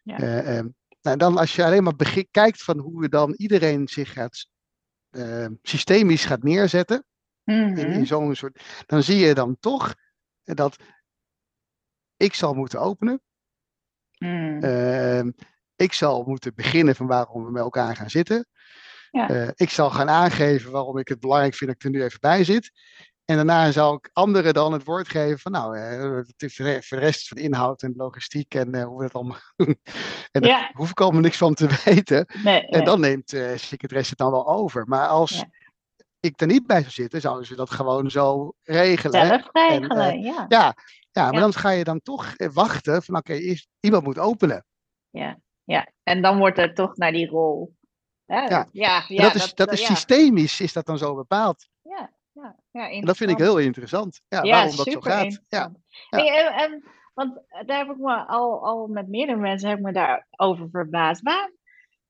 Ja. 0.04 0.22
Uh, 0.22 0.58
um, 0.58 0.76
nou, 1.02 1.18
dan 1.18 1.38
als 1.38 1.56
je 1.56 1.64
alleen 1.66 1.84
maar 1.84 2.26
kijkt 2.32 2.64
van 2.64 2.78
hoe 2.78 3.02
we 3.02 3.10
dan 3.10 3.34
iedereen 3.38 3.88
zich 3.88 4.14
gaat 4.14 4.48
systemisch 5.62 6.26
gaat 6.26 6.44
neerzetten, 6.44 7.06
mm-hmm. 7.44 7.78
in, 7.78 7.92
in 7.92 8.08
zo'n 8.08 8.36
soort, 8.36 8.84
dan 8.86 9.04
zie 9.04 9.18
je 9.18 9.34
dan 9.34 9.58
toch 9.60 9.96
dat 10.44 10.76
ik 12.18 12.34
zal 12.34 12.54
moeten 12.54 12.80
openen. 12.80 13.22
Mm. 14.18 14.64
Ehm, 14.64 15.32
ik 15.76 15.94
zal 15.94 16.24
moeten 16.24 16.56
beginnen 16.56 16.96
van 16.96 17.08
waarom 17.08 17.46
we 17.46 17.52
met 17.52 17.64
elkaar 17.64 17.96
gaan 17.96 18.10
zitten. 18.10 18.46
Ja. 19.12 19.54
ik 19.56 19.70
zal 19.70 19.90
gaan 19.90 20.10
aangeven 20.10 20.72
waarom 20.72 20.98
ik 20.98 21.08
het 21.08 21.20
belangrijk 21.20 21.56
vind 21.56 21.70
dat 21.70 21.80
ik 21.80 21.86
er 21.86 22.00
nu 22.00 22.04
even 22.04 22.20
bij 22.20 22.44
zit. 22.44 22.72
En 23.32 23.38
daarna 23.38 23.72
zal 23.72 23.94
ik 23.94 24.10
anderen 24.14 24.54
dan 24.54 24.74
het 24.74 24.84
woord 24.84 25.10
geven 25.10 25.40
van 25.40 25.52
nou, 25.52 25.78
uh, 25.78 26.24
voor 26.38 26.98
de 26.98 27.06
rest 27.06 27.28
van 27.28 27.38
de 27.38 27.44
inhoud 27.44 27.84
en 27.84 27.94
logistiek 27.96 28.56
en 28.56 28.76
uh, 28.76 28.84
hoe 28.84 28.98
we 28.98 29.04
het 29.04 29.14
allemaal 29.14 29.38
doen. 29.56 29.80
en 30.32 30.42
daar 30.42 30.72
hoef 30.74 30.90
ik 30.90 31.02
allemaal 31.02 31.22
niks 31.22 31.38
van 31.38 31.54
te 31.54 31.68
weten. 31.86 32.26
Nee, 32.44 32.68
en 32.68 32.86
dan 32.86 33.00
neemt 33.00 33.34
uh, 33.34 33.56
secretaresse 33.56 34.10
het 34.10 34.20
dan 34.20 34.32
wel 34.32 34.48
over. 34.48 34.88
Maar 34.88 35.08
als 35.08 35.44
ik 36.20 36.42
er 36.42 36.48
niet 36.48 36.68
bij 36.68 36.80
zou 36.80 36.92
zitten, 36.92 37.22
zouden 37.22 37.46
ze 37.46 37.56
dat 37.56 37.70
gewoon 37.70 38.12
zo 38.12 38.54
regelen. 38.64 39.28
Zelf 39.28 39.50
regelen, 39.52 40.12
en, 40.12 40.22
ja. 40.22 40.46
ja. 40.48 40.76
Ja, 41.12 41.32
maar 41.32 41.42
dan 41.42 41.54
ga 41.54 41.70
je 41.70 41.84
dan 41.84 42.02
toch 42.02 42.34
wachten 42.54 43.04
van 43.04 43.16
oké, 43.16 43.32
okay, 43.32 43.62
iemand 43.80 44.04
moet 44.04 44.20
openen. 44.20 44.66
Ja, 45.10 45.40
ja, 45.64 45.92
en 46.04 46.22
dan 46.22 46.38
wordt 46.38 46.58
er 46.58 46.74
toch 46.74 46.98
naar 46.98 47.12
die 47.12 47.28
rol. 47.28 47.76
Ja, 48.26 48.68
ja 48.72 49.04
dat 49.08 49.36
is, 49.36 49.54
dat, 49.54 49.72
is 49.72 49.86
systemisch, 49.86 50.62
is 50.62 50.74
dat 50.74 50.86
dan 50.86 50.98
zo 50.98 51.16
bepaald. 51.16 51.68
Ja, 52.72 52.82
ja, 52.82 52.88
ja 52.88 52.96
en 53.00 53.06
dat 53.06 53.18
vind 53.18 53.32
ik 53.32 53.38
heel 53.38 53.60
interessant. 53.60 54.22
Ja, 54.28 54.42
waarom 54.42 54.76
dat 54.76 54.92
zo 54.92 55.00
gaat. 55.00 55.42
Ja. 55.48 55.72
en, 56.10 56.54
en, 56.54 56.84
want 57.14 57.42
daar 57.66 57.78
heb 57.78 57.90
ik 57.90 57.98
me 57.98 58.26
al, 58.26 58.66
al 58.66 58.88
met 58.88 59.08
meerdere 59.08 59.38
mensen 59.38 59.70
heb 59.70 59.78
ik 59.78 59.84
me 59.84 59.92
daarover 59.92 60.70
verbaasd. 60.72 61.22
Waarom 61.22 61.58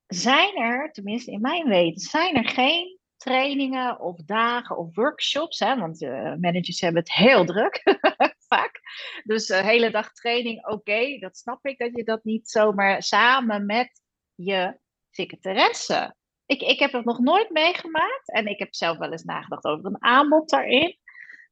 zijn 0.08 0.56
er, 0.56 0.92
tenminste 0.92 1.32
in 1.32 1.42
mijn 1.42 1.68
weten, 1.68 2.02
zijn 2.02 2.36
er 2.36 2.50
geen 2.50 3.00
trainingen 3.18 4.00
of 4.00 4.18
dagen 4.26 4.78
of 4.78 4.96
workshops? 4.96 5.60
Hè? 5.60 5.76
Want 5.78 6.02
uh, 6.02 6.36
managers 6.36 6.82
hebben 6.82 7.02
het 7.02 7.14
heel 7.14 7.46
druk, 7.46 7.82
vaak. 8.50 8.80
Dus 9.24 9.50
een 9.50 9.64
hele 9.64 9.92
dag 9.92 10.14
training, 10.14 10.68
oké, 10.68 11.18
dat 11.20 11.38
snap 11.38 11.66
ik 11.66 11.78
dat 11.78 11.96
je 11.96 12.04
dat 12.04 12.24
niet 12.24 12.50
zomaar 12.50 13.04
samen 13.04 13.66
met 13.66 14.02
je 14.36 14.78
secretaresse. 15.10 16.16
Ik, 16.52 16.62
ik 16.62 16.80
heb 16.80 16.92
het 16.92 17.06
nog 17.06 17.20
nooit 17.20 17.50
meegemaakt 17.50 18.32
en 18.32 18.48
ik 18.48 18.60
heb 18.60 18.76
zelf 18.76 18.98
wel 18.98 19.12
eens 19.12 19.24
nagedacht 19.24 19.66
over 19.66 19.86
een 19.86 20.04
aanbod 20.04 20.50
daarin. 20.50 20.98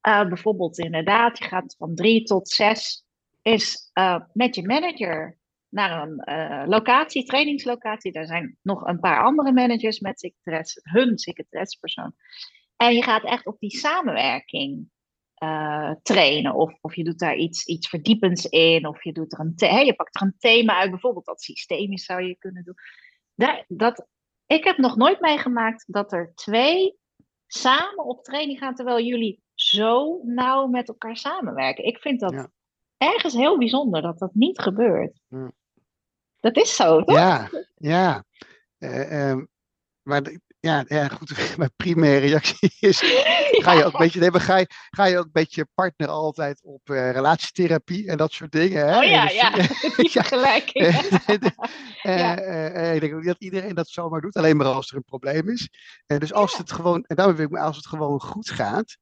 Uh, 0.08 0.28
bijvoorbeeld 0.28 0.78
inderdaad, 0.78 1.38
je 1.38 1.44
gaat 1.44 1.76
van 1.78 1.96
drie 1.96 2.24
tot 2.24 2.50
zes 2.50 3.06
is 3.42 3.92
uh, 3.94 4.20
met 4.34 4.56
je 4.56 4.68
manager 4.68 5.38
naar 5.70 6.02
een 6.02 6.22
uh, 6.26 6.68
locatie, 6.68 7.26
trainingslocatie. 7.26 8.12
Daar 8.12 8.26
zijn 8.26 8.58
nog 8.62 8.86
een 8.86 9.00
paar 9.00 9.24
andere 9.24 9.52
managers 9.52 10.00
met 10.00 10.20
secretaresse, 10.20 10.80
hun 10.84 11.18
secretaressepersoon. 11.18 12.14
En 12.76 12.94
je 12.94 13.04
gaat 13.04 13.24
echt 13.24 13.46
op 13.46 13.60
die 13.60 13.78
samenwerking 13.78 14.90
trainen. 16.02 16.54
Of, 16.54 16.78
of 16.82 16.96
je 16.96 17.04
doet 17.04 17.20
daar 17.20 17.36
iets, 17.36 17.66
iets 17.66 17.90
verdiepends 17.90 18.46
in. 18.46 18.88
Of 18.88 19.04
je, 19.04 19.12
doet 19.12 19.34
er 19.34 19.40
een 19.40 19.86
je 19.86 19.94
pakt 19.96 20.16
er 20.16 20.22
een 20.22 20.36
thema 20.38 20.80
uit. 20.80 20.90
Bijvoorbeeld 20.90 21.26
dat 21.26 21.42
systemisch 21.42 22.06
zou 22.06 22.24
je 22.24 22.36
kunnen 22.38 22.64
doen. 22.64 22.76
Dat, 23.68 24.08
ik 24.50 24.64
heb 24.64 24.78
nog 24.78 24.96
nooit 24.96 25.20
meegemaakt 25.20 25.84
dat 25.88 26.14
er 26.14 26.32
twee 26.36 26.98
samen 27.48 28.06
op 28.06 28.24
training 28.24 28.58
gaan 28.60 28.76
terwijl 28.76 29.06
jullie 29.06 29.44
zo 29.54 30.20
nauw 30.24 30.68
met 30.68 30.88
elkaar 30.88 31.18
samenwerken. 31.18 31.84
Ik 31.84 31.98
vind 31.98 32.20
dat 32.20 32.50
ergens 32.98 33.34
heel 33.34 33.58
bijzonder 33.58 34.02
dat 34.02 34.20
dat 34.20 34.34
niet 34.34 34.60
gebeurt. 34.60 35.22
Dat 36.40 36.58
is 36.58 36.76
zo, 36.76 37.04
toch? 37.04 37.16
Ja, 37.16 37.50
ja. 37.76 38.26
Uh, 38.80 39.44
maar 40.02 40.22
ja, 40.62 40.86
ja, 40.88 41.08
goed, 41.08 41.32
mijn 41.58 41.72
primaire 41.76 42.28
reactie 42.28 42.76
is, 42.80 43.00
ga 43.66 43.72
je 43.72 43.86
ook 43.86 43.94
een 43.94 44.00
beetje, 44.00 44.20
nee, 44.20 44.40
ga, 44.40 44.58
je, 44.58 44.68
ga 44.90 45.06
je 45.06 45.18
ook 45.18 45.26
een 45.26 45.32
beetje 45.32 45.68
partner 45.74 46.08
altijd 46.08 46.64
op 46.64 46.90
uh, 46.90 47.12
relatietherapie 47.12 48.08
en 48.08 48.18
dat 48.18 48.32
soort 48.32 48.52
dingen. 48.52 48.88
Hè? 48.88 48.98
Oh 48.98 49.04
ja, 49.04 49.26
dus, 49.26 49.36
ja, 49.36 49.52
die 49.96 50.10
vergelijking. 50.12 50.86
uh, 52.04 52.94
ik 52.96 53.00
denk 53.00 53.24
dat 53.24 53.40
iedereen 53.40 53.76
dat 53.76 53.88
zomaar 53.88 54.22
doet, 54.22 54.36
alleen 54.36 54.58
maar 54.58 54.68
als 54.68 54.90
er 54.90 54.96
een 54.96 55.04
probleem 55.04 55.50
is. 55.50 55.70
dus 56.06 56.34
als 56.34 56.58
het 56.58 56.72
gewoon, 56.72 57.04
en 57.08 57.16
daarom 57.16 57.36
wil 57.36 57.46
ik, 57.46 57.58
als 57.58 57.76
het 57.76 57.88
gewoon 57.88 58.22
goed 58.22 58.50
gaat, 58.50 58.98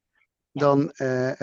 dan, 0.52 0.94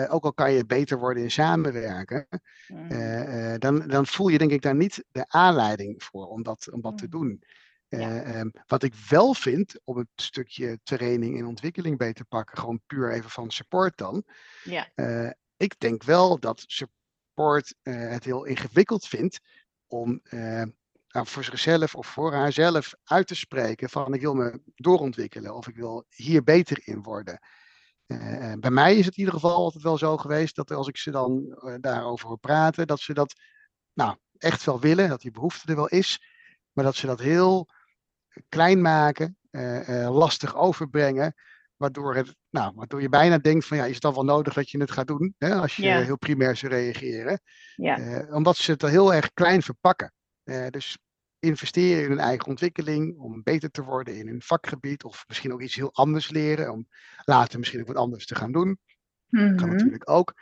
ook 0.09 0.23
al 0.23 0.33
kan 0.33 0.51
je 0.51 0.65
beter 0.65 0.99
worden 0.99 1.23
in 1.23 1.31
samenwerken, 1.31 2.27
mm. 2.67 3.59
dan, 3.59 3.87
dan 3.87 4.05
voel 4.05 4.27
je 4.27 4.37
denk 4.37 4.51
ik 4.51 4.61
daar 4.61 4.75
niet 4.75 5.03
de 5.11 5.25
aanleiding 5.27 6.03
voor 6.03 6.27
om 6.27 6.43
dat, 6.43 6.67
om 6.71 6.81
dat 6.81 6.97
te 6.97 7.03
mm. 7.05 7.09
doen. 7.09 7.43
Eh, 7.87 8.39
ehm, 8.39 8.49
wat 8.67 8.83
ik 8.83 8.93
wel 9.09 9.33
vind, 9.33 9.79
om 9.83 9.97
het 9.97 10.07
stukje 10.15 10.79
training 10.83 11.39
en 11.39 11.45
ontwikkeling 11.45 11.97
beter 11.97 12.13
te 12.13 12.25
pakken, 12.25 12.57
gewoon 12.57 12.81
puur 12.85 13.11
even 13.11 13.29
van 13.29 13.51
support 13.51 13.97
dan. 13.97 14.23
Ja. 14.63 14.89
Uh, 14.95 15.29
ik 15.57 15.79
denk 15.79 16.03
wel 16.03 16.39
dat 16.39 16.63
support 16.67 17.75
uh, 17.83 18.09
het 18.09 18.23
heel 18.23 18.45
ingewikkeld 18.45 19.07
vindt 19.07 19.39
om 19.87 20.21
nou, 21.07 21.27
voor 21.27 21.43
zichzelf 21.43 21.95
of 21.95 22.07
voor 22.07 22.33
haarzelf 22.33 22.93
uit 23.03 23.27
te 23.27 23.35
spreken 23.35 23.89
van 23.89 24.13
ik 24.13 24.21
wil 24.21 24.33
me 24.33 24.61
doorontwikkelen 24.75 25.55
of 25.55 25.67
ik 25.67 25.75
wil 25.75 26.05
hier 26.09 26.43
beter 26.43 26.81
in 26.83 27.01
worden. 27.01 27.39
bij 28.59 28.71
mij 28.71 28.95
is 28.95 29.05
het 29.05 29.13
in 29.13 29.19
ieder 29.19 29.33
geval 29.33 29.55
altijd 29.55 29.83
wel 29.83 29.97
zo 29.97 30.17
geweest 30.17 30.55
dat 30.55 30.71
als 30.71 30.87
ik 30.87 30.97
ze 30.97 31.11
dan 31.11 31.59
daarover 31.81 32.27
hoor 32.27 32.37
praten, 32.39 32.87
dat 32.87 32.99
ze 32.99 33.13
dat 33.13 33.35
nou, 33.93 34.15
echt 34.37 34.63
wel 34.63 34.79
willen, 34.79 35.09
dat 35.09 35.21
die 35.21 35.31
behoefte 35.31 35.67
er 35.67 35.75
wel 35.75 35.87
is, 35.87 36.34
maar 36.75 36.85
dat 36.85 36.95
ze 36.95 37.05
dat 37.05 37.19
heel 37.19 37.67
klein 38.49 38.81
maken, 38.81 39.37
eh, 39.49 40.03
eh, 40.03 40.15
lastig 40.15 40.55
overbrengen. 40.55 41.35
Waardoor, 41.75 42.15
het, 42.15 42.35
nou, 42.49 42.73
waardoor 42.75 43.01
je 43.01 43.09
bijna 43.09 43.37
denkt 43.37 43.65
van 43.65 43.77
ja, 43.77 43.85
is 43.85 43.93
het 43.93 44.01
dan 44.01 44.13
wel 44.13 44.23
nodig 44.23 44.53
dat 44.53 44.69
je 44.69 44.79
het 44.79 44.91
gaat 44.91 45.07
doen? 45.07 45.35
Hè, 45.37 45.55
als 45.55 45.75
je 45.75 45.87
heel 45.87 46.17
primair 46.17 46.55
zou 46.55 46.71
reageren. 46.73 47.39
Ja. 47.75 47.97
Eh, 47.97 48.35
omdat 48.35 48.57
ze 48.57 48.71
het 48.71 48.81
heel 48.81 49.13
erg 49.13 49.33
klein 49.33 49.61
verpakken. 49.61 50.13
dus 50.69 50.97
investeren 51.39 52.03
in 52.03 52.09
hun 52.09 52.19
eigen 52.19 52.47
ontwikkeling, 52.47 53.17
om 53.17 53.43
beter 53.43 53.71
te 53.71 53.83
worden 53.83 54.17
in 54.17 54.27
hun 54.27 54.41
vakgebied, 54.41 55.03
of 55.03 55.23
misschien 55.27 55.53
ook 55.53 55.61
iets 55.61 55.75
heel 55.75 55.93
anders 55.93 56.29
leren, 56.29 56.71
om 56.71 56.87
later 57.23 57.59
misschien 57.59 57.81
ook 57.81 57.87
wat 57.87 57.95
anders 57.95 58.25
te 58.25 58.35
gaan 58.35 58.51
doen. 58.51 58.79
Dat 59.29 59.55
kan 59.55 59.67
mhm. 59.67 59.75
natuurlijk 59.75 60.09
ook. 60.09 60.33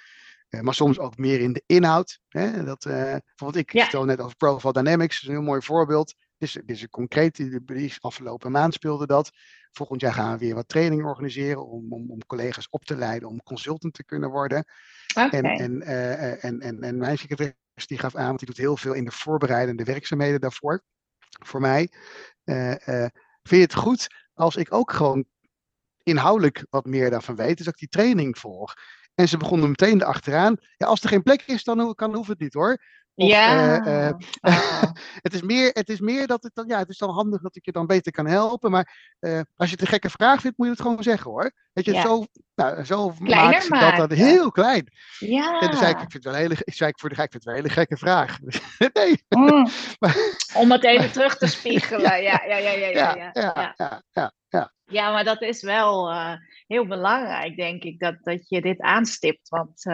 Maar 0.62 0.74
soms 0.74 1.00
ook 1.00 1.18
meer 1.18 1.40
in 1.40 1.54
de 1.54 1.64
inhoud. 1.66 2.20
Hè? 2.28 2.64
Dat, 2.64 2.84
bijvoorbeeld, 2.84 3.56
ik 3.56 3.74
ja. 3.74 3.82
vertel 3.82 4.06
net 4.06 4.20
over 4.20 4.36
Profile 4.36 4.74
Dynamics, 4.74 5.14
dat 5.14 5.22
is 5.22 5.28
een 5.28 5.42
heel 5.42 5.52
mooi 5.52 5.62
voorbeeld. 5.62 6.14
Dus 6.38 6.54
dit 6.54 6.70
is 6.70 6.82
een 6.82 6.90
concreet, 6.90 7.36
die 7.66 7.94
afgelopen 8.00 8.52
maand 8.52 8.74
speelde 8.74 9.06
dat. 9.06 9.32
Volgend 9.72 10.02
jaar 10.02 10.14
gaan 10.14 10.32
we 10.32 10.38
weer 10.38 10.56
wat 10.56 10.68
trainingen 10.68 11.06
organiseren 11.06 11.66
om, 11.66 11.94
om, 11.94 12.12
om 12.12 12.26
collega's 12.26 12.68
op 12.70 12.86
te 12.86 12.96
leiden 12.96 13.30
om 13.30 13.44
consultant 13.44 13.94
te 13.94 14.04
kunnen 14.04 14.30
worden. 14.30 14.66
En, 15.14 15.44
en, 15.44 15.82
uh, 15.82 16.44
en, 16.44 16.60
en, 16.60 16.82
en 16.82 16.98
mijn 16.98 17.18
secretaris 17.18 17.56
die 17.86 17.98
gaf 17.98 18.16
aan, 18.16 18.26
want 18.26 18.40
die 18.40 18.48
doet 18.48 18.58
heel 18.58 18.78
veel 18.78 18.94
in 18.94 19.06
de 19.06 19.12
voorbereidende 19.12 19.84
werkzaamheden 19.84 20.42
daarvoor, 20.42 20.84
voor 21.46 21.62
mij. 21.62 21.92
Uh, 22.44 22.72
uh, 22.72 22.76
vind 23.44 23.50
je 23.50 23.58
het 23.58 23.76
goed 23.76 24.08
als 24.34 24.56
ik 24.56 24.74
ook 24.74 24.92
gewoon 24.92 25.26
inhoudelijk 26.04 26.66
wat 26.70 26.86
meer 26.86 27.10
daarvan 27.10 27.36
weet, 27.36 27.58
dus 27.58 27.66
dat 27.66 27.74
ik 27.74 27.80
die 27.80 28.02
training 28.02 28.38
volg? 28.38 28.74
En 29.16 29.28
ze 29.28 29.38
begonnen 29.38 29.70
meteen 29.70 30.02
erachteraan. 30.02 30.58
Ja, 30.78 30.88
als 30.88 31.02
er 31.02 31.10
geen 31.10 31.24
plek 31.24 31.42
is, 31.46 31.64
dan 31.64 31.96
kan, 31.96 32.16
hoeft 32.16 32.30
het 32.30 32.40
niet 32.40 32.54
hoor. 32.54 32.82
Ja. 33.16 33.80
Eh, 33.86 34.08
eh, 34.08 34.14
ah. 34.40 34.84
Het, 35.22 35.34
is 35.34 35.42
meer, 35.42 35.70
het 35.74 35.90
is 35.90 36.00
meer 36.00 36.28
dat 36.28 36.44
het 36.44 36.52
dan, 36.56 36.68
ja, 36.68 36.78
het 36.78 36.90
is 36.90 36.98
dan 36.98 37.10
handig 37.10 37.42
dat 37.42 37.56
ik 37.56 37.66
je 37.66 37.72
dan 37.72 37.88
beter 37.88 38.12
kan 38.12 38.26
helpen. 38.26 38.72
Maar 38.72 39.16
eh, 39.20 39.40
als 39.56 39.70
je 39.70 39.76
het 39.76 39.82
een 39.82 39.88
gekke 39.88 40.10
vraag 40.10 40.42
vindt, 40.42 40.58
moet 40.58 40.68
je 40.68 40.74
het 40.74 40.82
gewoon 40.82 41.04
zeggen 41.04 41.32
hoor. 41.32 41.52
Dat 41.74 41.86
je 41.86 42.00
zo, 42.00 42.26
nou, 42.56 42.84
zo 42.84 43.14
maakt, 43.20 43.70
dat 43.70 43.96
dat 43.96 44.18
heel 44.18 44.52
klein. 44.52 44.88
Ja. 45.20 45.60
En 45.60 45.68
dan 45.68 45.78
zei 45.78 45.90
ik, 45.92 46.02
ik 46.02 46.12
vind 46.12 46.14
het 46.14 46.24
wel 46.24 46.34
hele, 46.34 46.56
ik 46.64 46.74
zei 46.74 46.90
ik 46.90 47.00
voor 47.00 47.10
de 47.10 47.16
gek, 47.16 47.26
ik 47.26 47.32
vind 47.32 47.44
het 47.44 47.54
wel 47.54 47.64
een 47.64 47.70
hele 47.70 47.80
gekke 47.80 47.98
vraag. 47.98 48.38
nee. 48.94 49.24
Mm. 49.30 49.68
Om 50.62 50.72
het 50.72 50.84
even 50.84 51.12
terug 51.12 51.38
te 51.38 51.48
spiegelen. 51.48 52.02
Ja, 52.02 52.16
ja, 52.16 52.44
ja. 52.46 52.58
ja, 52.58 52.72
ja, 52.72 52.88
ja, 53.34 53.74
ja, 53.78 54.04
ja 54.12 54.34
ja. 54.54 54.74
ja 54.86 55.12
maar 55.12 55.24
dat 55.24 55.42
is 55.42 55.62
wel 55.62 56.14
heel 56.68 56.88
belangrijk, 56.88 57.56
denk 57.56 57.84
ik, 57.84 58.00
dat, 58.00 58.18
dat 58.22 58.50
je 58.50 58.62
dit 58.62 58.82
aanstipt. 58.82 59.50
Want 59.50 59.86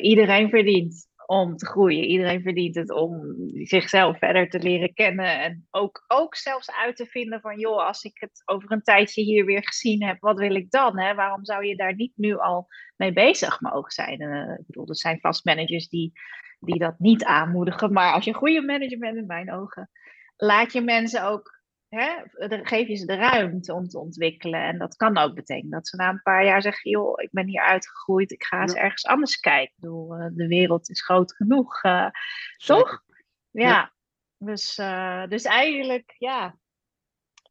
iedereen 0.00 0.50
verdient 0.50 1.08
om 1.26 1.56
te 1.56 1.66
groeien. 1.66 2.04
Iedereen 2.04 2.42
verdient 2.42 2.74
het 2.74 2.90
om 2.90 3.34
zichzelf 3.54 4.18
verder 4.18 4.48
te 4.48 4.58
leren 4.58 4.94
kennen. 4.94 5.40
En 5.40 5.66
ook, 5.70 6.04
ook 6.06 6.36
zelfs 6.36 6.70
uit 6.70 6.96
te 6.96 7.06
vinden 7.06 7.40
van, 7.40 7.58
joh, 7.58 7.86
als 7.86 8.02
ik 8.04 8.16
het 8.20 8.42
over 8.44 8.72
een 8.72 8.82
tijdje 8.82 9.22
hier 9.22 9.44
weer 9.44 9.64
gezien 9.64 10.04
heb, 10.04 10.16
wat 10.20 10.38
wil 10.38 10.54
ik 10.54 10.70
dan? 10.70 10.98
Hè? 11.00 11.14
Waarom 11.14 11.44
zou 11.44 11.66
je 11.66 11.76
daar 11.76 11.94
niet 11.94 12.12
nu 12.16 12.36
al 12.36 12.66
mee 12.96 13.12
bezig 13.12 13.60
mogen 13.60 13.90
zijn? 13.90 14.20
Ik 14.58 14.66
bedoel, 14.66 14.88
er 14.88 14.96
zijn 14.96 15.20
vast 15.20 15.44
managers 15.44 15.88
die, 15.88 16.12
die 16.60 16.78
dat 16.78 16.98
niet 16.98 17.24
aanmoedigen. 17.24 17.92
Maar 17.92 18.12
als 18.12 18.24
je 18.24 18.30
een 18.30 18.36
goede 18.36 18.62
manager 18.62 18.98
bent, 18.98 19.16
in 19.16 19.26
mijn 19.26 19.52
ogen, 19.52 19.90
laat 20.36 20.72
je 20.72 20.80
mensen 20.80 21.24
ook 21.24 21.55
hè, 21.88 22.22
geef 22.62 22.88
je 22.88 22.94
ze 22.94 23.06
de 23.06 23.14
ruimte 23.14 23.74
om 23.74 23.88
te 23.88 23.98
ontwikkelen. 23.98 24.62
En 24.62 24.78
dat 24.78 24.96
kan 24.96 25.18
ook 25.18 25.34
betekenen 25.34 25.70
dat 25.70 25.88
ze 25.88 25.96
na 25.96 26.08
een 26.08 26.22
paar 26.22 26.44
jaar 26.44 26.62
zeggen: 26.62 26.90
joh, 26.90 27.22
ik 27.22 27.28
ben 27.30 27.46
hier 27.46 27.62
uitgegroeid, 27.62 28.30
ik 28.30 28.44
ga 28.44 28.60
eens 28.60 28.74
ergens 28.74 29.06
anders 29.06 29.36
kijken. 29.36 29.72
Ik 29.74 29.80
bedoel, 29.80 30.14
eh, 30.14 30.26
de 30.32 30.46
wereld 30.46 30.90
is 30.90 31.04
groot 31.04 31.34
genoeg, 31.34 31.82
uh, 31.84 32.08
toch? 32.56 33.02
Ja. 33.50 33.94
Dus, 34.38 34.78
uh, 34.78 35.26
dus 35.26 35.44
eigenlijk, 35.44 36.14
ja. 36.18 36.58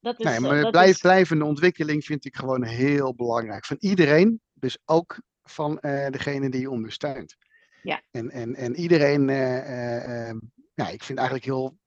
Dat 0.01 0.19
is, 0.19 0.25
nee, 0.25 0.39
maar 0.39 0.61
dat 0.61 0.71
blijf, 0.71 0.89
is... 0.89 1.01
blijvende 1.01 1.45
ontwikkeling 1.45 2.03
vind 2.03 2.25
ik 2.25 2.35
gewoon 2.35 2.63
heel 2.63 3.15
belangrijk. 3.15 3.65
Van 3.65 3.77
iedereen, 3.79 4.41
dus 4.53 4.77
ook 4.85 5.21
van 5.43 5.75
degene 6.09 6.49
die 6.49 6.61
je 6.61 6.69
ondersteunt. 6.69 7.35
Ja. 7.81 8.01
En, 8.11 8.29
en, 8.29 8.55
en 8.55 8.75
iedereen, 8.75 9.27
ja, 10.73 10.89
ik 10.89 11.03
vind 11.03 11.17
eigenlijk 11.17 11.47
heel 11.47 11.77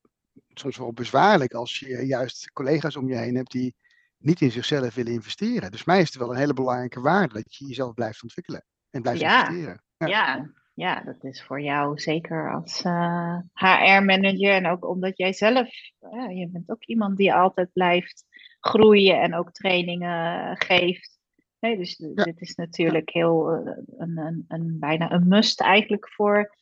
soms 0.59 0.77
wel 0.77 0.93
bezwaarlijk 0.93 1.53
als 1.53 1.79
je 1.79 2.05
juist 2.05 2.51
collega's 2.51 2.95
om 2.95 3.07
je 3.07 3.15
heen 3.17 3.35
hebt 3.35 3.51
die 3.51 3.75
niet 4.17 4.41
in 4.41 4.51
zichzelf 4.51 4.95
willen 4.95 5.13
investeren. 5.13 5.71
Dus 5.71 5.83
mij 5.83 5.99
is 6.01 6.07
het 6.07 6.17
wel 6.17 6.29
een 6.31 6.37
hele 6.37 6.53
belangrijke 6.53 7.01
waarde 7.01 7.33
dat 7.33 7.55
je 7.55 7.65
jezelf 7.67 7.93
blijft 7.93 8.23
ontwikkelen 8.23 8.65
en 8.89 9.01
blijft 9.01 9.19
Ja. 9.21 9.39
investeren. 9.39 9.83
Ja. 9.97 10.51
ja, 10.73 11.01
dat 11.01 11.23
is 11.23 11.43
voor 11.43 11.61
jou 11.61 11.99
zeker 11.99 12.53
als 12.53 12.81
HR-manager 13.53 14.53
en 14.53 14.67
ook 14.67 14.87
omdat 14.87 15.17
jij 15.17 15.33
zelf, 15.33 15.69
eh, 15.99 16.37
je 16.37 16.49
bent 16.51 16.69
ook 16.69 16.83
iemand 16.85 17.17
die 17.17 17.33
altijd 17.33 17.73
blijft 17.73 18.25
groeien 18.59 19.21
en 19.21 19.35
ook 19.35 19.51
trainingen 19.51 20.57
geeft. 20.57 21.19
Nee, 21.59 21.77
dus 21.77 21.97
Ja. 22.15 22.23
dit 22.23 22.41
is 22.41 22.55
natuurlijk 22.55 23.09
heel 23.09 23.51
eh, 23.51 23.77
een, 23.97 24.17
een, 24.17 24.45
een, 24.47 24.79
bijna 24.79 25.11
een 25.11 25.27
must 25.27 25.61
eigenlijk 25.61 26.09
voor, 26.09 26.55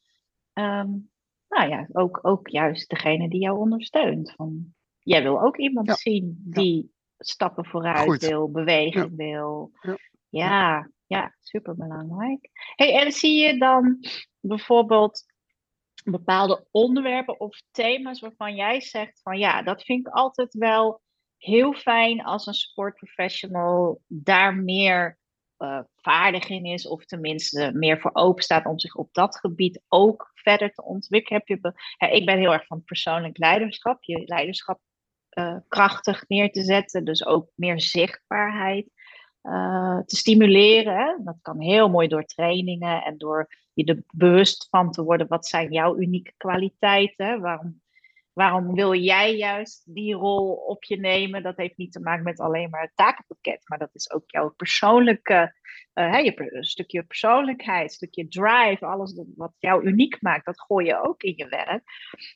ehm, 0.53 0.89
nou 1.49 1.69
ja, 1.69 1.87
ook, 1.91 2.19
ook 2.21 2.47
juist 2.47 2.89
degene 2.89 3.29
die 3.29 3.41
jou 3.41 3.57
ondersteunt. 3.57 4.31
Van, 4.31 4.73
jij 4.99 5.23
wil 5.23 5.41
ook 5.41 5.57
iemand 5.57 5.87
Ja. 5.87 5.95
zien 5.95 6.41
Ja. 6.45 6.61
die 6.61 6.91
stappen 7.17 7.65
vooruit 7.65 8.25
wil, 8.25 8.51
beweging 8.51 9.15
wil. 9.15 9.71
Ja. 9.81 9.97
Ja, 10.29 10.89
ja, 11.05 11.35
superbelangrijk. 11.39 12.49
Hey, 12.75 12.99
en 12.99 13.11
zie 13.11 13.39
je 13.45 13.57
dan 13.57 13.99
bijvoorbeeld 14.39 15.23
bepaalde 16.03 16.67
onderwerpen 16.71 17.39
of 17.39 17.61
thema's 17.71 18.19
waarvan 18.19 18.55
jij 18.55 18.81
zegt 18.81 19.21
van 19.21 19.37
ja, 19.37 19.61
dat 19.61 19.83
vind 19.83 20.07
ik 20.07 20.13
altijd 20.13 20.53
wel 20.53 21.01
heel 21.37 21.73
fijn 21.73 22.23
als 22.23 22.45
een 22.45 22.53
sportprofessional 22.53 24.01
daar 24.07 24.55
meer 24.55 25.17
eh, 25.57 25.79
vaardig 25.95 26.49
in 26.49 26.65
is, 26.65 26.87
of 26.87 27.05
tenminste 27.05 27.71
meer 27.73 27.99
voor 27.99 28.13
open 28.13 28.43
staat 28.43 28.65
om 28.65 28.79
zich 28.79 28.95
op 28.95 29.13
dat 29.13 29.37
gebied 29.39 29.81
ook 29.87 30.31
verder 30.47 30.71
te 30.71 30.83
ontwikkelen. 30.83 31.41
Heb 31.47 31.47
je 31.47 31.73
ik 32.11 32.25
ben 32.25 32.37
heel 32.37 32.53
erg 32.53 32.65
van 32.65 32.83
persoonlijk 32.83 33.37
leiderschap, 33.37 34.03
je 34.03 34.23
leiderschap 34.25 34.79
eh, 35.29 35.55
krachtig 35.67 36.27
neer 36.27 36.51
te 36.51 36.63
zetten, 36.63 37.05
dus 37.05 37.25
ook 37.25 37.49
meer 37.55 37.81
zichtbaarheid 37.81 38.91
eh, 39.41 39.99
te 40.05 40.15
stimuleren. 40.15 41.21
Dat 41.23 41.37
kan 41.41 41.61
heel 41.61 41.89
mooi 41.89 42.07
door 42.07 42.25
trainingen 42.25 43.03
en 43.03 43.17
door 43.17 43.47
je 43.73 43.83
er 43.83 44.03
bewust 44.13 44.67
van 44.69 44.91
te 44.91 45.03
worden. 45.03 45.27
Wat 45.27 45.47
zijn 45.47 45.71
jouw 45.71 45.97
unieke 45.97 46.33
kwaliteiten? 46.37 47.41
Waarom, 47.41 47.81
waarom 48.37 48.73
wil 48.73 48.93
jij 48.93 49.35
juist 49.35 49.93
die 49.93 50.13
rol 50.13 50.53
op 50.53 50.83
je 50.83 50.99
nemen? 50.99 51.43
Dat 51.43 51.57
heeft 51.57 51.77
niet 51.77 51.91
te 51.91 51.99
maken 51.99 52.23
met 52.23 52.39
alleen 52.39 52.69
maar 52.69 52.81
het 52.81 52.91
takenpakket, 52.95 53.61
maar 53.65 53.77
dat 53.77 53.89
is 53.93 54.11
ook 54.11 54.23
jouw 54.31 54.49
persoonlijke, 54.49 55.53
eh, 55.93 56.11
hè, 56.11 56.17
je 56.17 56.51
een 56.53 56.63
stukje 56.63 57.03
persoonlijkheid, 57.03 57.83
een 57.83 57.89
stukje 57.89 58.27
drive, 58.27 58.85
alles 58.85 59.21
wat 59.35 59.53
jou 59.59 59.85
uniek 59.85 60.21
maakt, 60.21 60.45
dat 60.45 60.61
gooi 60.61 60.85
je 60.85 61.03
ook 61.03 61.23
in 61.23 61.33
je 61.35 61.47
werk. 61.47 61.83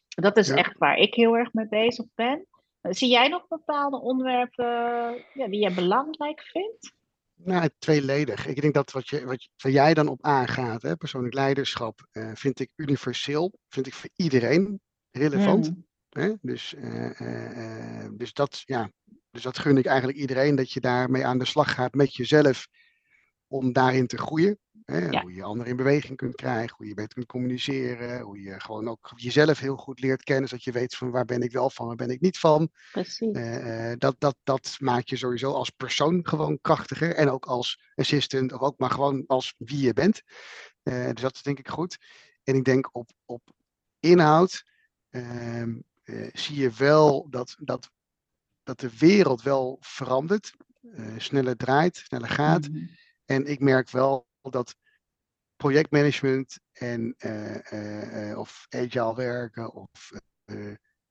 Dat 0.08 0.38
is 0.38 0.48
Ja. 0.48 0.56
echt 0.56 0.78
waar 0.78 0.98
ik 0.98 1.14
heel 1.14 1.38
erg 1.38 1.54
mee 1.54 1.68
bezig 1.68 2.06
ben. 2.16 2.46
Eh, 2.82 2.92
Zie 2.92 3.10
jij 3.10 3.28
nog 3.28 3.48
bepaalde 3.48 4.02
onderwerpen 4.02 4.66
eh, 4.66 5.24
ja, 5.34 5.48
die 5.48 5.62
je 5.62 5.74
belangrijk 5.74 6.42
vindt? 6.42 6.94
Nou, 7.36 7.70
tweeledig. 7.80 8.48
Ik 8.48 8.62
denk 8.62 8.74
dat 8.74 8.92
wat, 8.92 9.08
je, 9.10 9.26
wat, 9.26 9.48
jij 9.56 9.94
dan 9.94 10.08
op 10.08 10.24
aangaat, 10.24 10.82
hè, 10.82 10.96
persoonlijk 10.96 11.34
leiderschap, 11.34 12.08
eh, 12.12 12.32
vind 12.34 12.60
ik 12.60 12.72
universeel, 12.76 13.54
vind 13.70 13.88
ik 13.88 13.94
voor 13.94 14.10
iedereen 14.16 14.82
relevant. 15.12 15.70
Mm. 15.70 15.90
Hè? 16.14 16.34
Dus, 16.42 16.74
eh, 16.74 17.20
eh, 17.22 18.04
eh, 18.04 18.12
dus, 18.14 18.34
dat, 18.34 18.62
ja, 18.66 18.92
dus 19.32 19.42
dat 19.42 19.60
gun 19.60 19.78
ik 19.78 19.86
eigenlijk 19.86 20.18
iedereen, 20.18 20.56
dat 20.56 20.72
je 20.72 20.80
daarmee 20.80 21.26
aan 21.26 21.38
de 21.38 21.46
slag 21.46 21.74
gaat 21.74 21.94
met 21.94 22.16
jezelf 22.16 22.68
om 23.48 23.74
daarin 23.74 24.08
te 24.08 24.18
groeien. 24.18 24.60
Hè? 24.86 25.10
Ja. 25.10 25.22
Hoe 25.22 25.34
je 25.34 25.44
anderen 25.44 25.72
in 25.72 25.78
beweging 25.78 26.18
kunt 26.18 26.36
krijgen, 26.36 26.76
hoe 26.78 26.88
je 26.88 26.94
beter 26.94 27.14
kunt 27.14 27.26
communiceren, 27.26 28.22
hoe 28.22 28.42
je 28.42 28.60
gewoon 28.60 28.88
ook 28.88 29.12
jezelf 29.16 29.60
heel 29.60 29.76
goed 29.76 30.00
leert 30.00 30.24
kennen, 30.24 30.50
zodat 30.50 30.64
je 30.64 30.72
weet 30.72 30.96
van 30.96 31.12
waar 31.12 31.26
ben 31.26 31.42
ik 31.42 31.52
wel 31.52 31.70
van, 31.70 31.88
waar 31.88 31.96
ben 31.96 32.10
ik 32.10 32.22
niet 32.22 32.40
van. 32.40 32.70
Precies. 32.92 33.38
Dat, 33.98 34.16
dat, 34.18 34.36
dat 34.44 34.76
maakt 34.80 35.10
je 35.10 35.18
sowieso 35.18 35.52
als 35.52 35.70
persoon 35.70 36.28
gewoon 36.28 36.60
krachtiger. 36.62 37.16
En 37.16 37.30
ook 37.30 37.46
als 37.46 37.92
assistant, 37.96 38.54
of 38.54 38.60
ook 38.60 38.80
maar 38.80 38.92
gewoon 38.92 39.24
als 39.28 39.54
wie 39.58 39.82
je 39.86 39.94
bent. 39.94 40.22
Dus 40.84 41.22
dat 41.22 41.36
is 41.36 41.42
denk 41.42 41.60
ik 41.60 41.68
goed. 41.68 41.98
En 42.44 42.56
ik 42.56 42.64
denk 42.64 42.90
op, 42.92 43.10
op 43.26 43.42
inhoud 44.00 44.64
ehm, 45.10 45.74
eh, 46.12 46.30
zie 46.34 46.56
je 46.60 46.70
wel 46.72 47.30
dat, 47.30 47.56
dat, 47.60 47.92
dat 48.64 48.80
de 48.80 48.98
wereld 48.98 49.42
wel 49.42 49.78
verandert. 49.80 50.54
eh, 50.96 51.14
sneller 51.18 51.58
draait, 51.58 51.96
sneller 51.96 52.30
gaat. 52.30 52.70
Mhm. 52.70 52.86
En 53.26 53.46
ik 53.46 53.60
merk 53.60 53.90
wel 53.90 54.28
dat 54.42 54.76
projectmanagement 55.56 56.60
en 56.72 57.16
eh, 57.18 58.38
of 58.38 58.66
agile 58.70 59.16
werken 59.16 59.74
of 59.74 60.12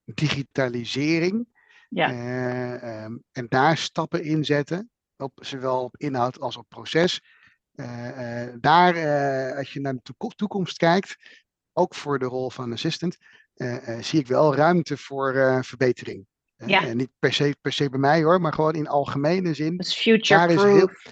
digitalisering 0.05 1.49
Ja. 1.89 2.11
eh, 2.11 3.03
ehm, 3.03 3.19
en 3.33 3.47
daar 3.49 3.77
stappen 3.77 4.23
in 4.25 4.45
zetten, 4.45 4.91
op, 5.17 5.39
zowel 5.43 5.83
op 5.85 5.97
inhoud 5.97 6.41
als 6.41 6.57
op 6.57 6.69
proces. 6.69 7.21
Daar, 8.61 8.95
als 9.57 9.73
je 9.73 9.81
naar 9.81 9.95
de 9.95 10.03
toeko- 10.03 10.29
toekomst 10.29 10.77
kijkt, 10.77 11.17
ook 11.73 11.95
voor 11.95 12.19
de 12.19 12.25
rol 12.25 12.51
van 12.51 12.73
assistant, 12.73 13.17
zie 14.01 14.19
ik 14.21 14.27
wel 14.27 14.55
ruimte 14.55 14.97
voor 14.97 15.35
eh, 15.35 15.59
verbetering. 15.63 16.27
Eh, 16.57 16.69
Ja. 16.69 16.87
eh, 16.87 16.95
niet 16.95 17.11
per 17.19 17.33
se, 17.33 17.57
per 17.61 17.73
se 17.73 17.89
bij 17.91 17.99
mij 17.99 18.23
hoor, 18.23 18.41
maar 18.41 18.53
gewoon 18.53 18.75
in 18.75 18.89
algemene 18.89 19.55
zin. 19.55 19.77
Dus 19.77 19.95
future-proof. 19.97 21.03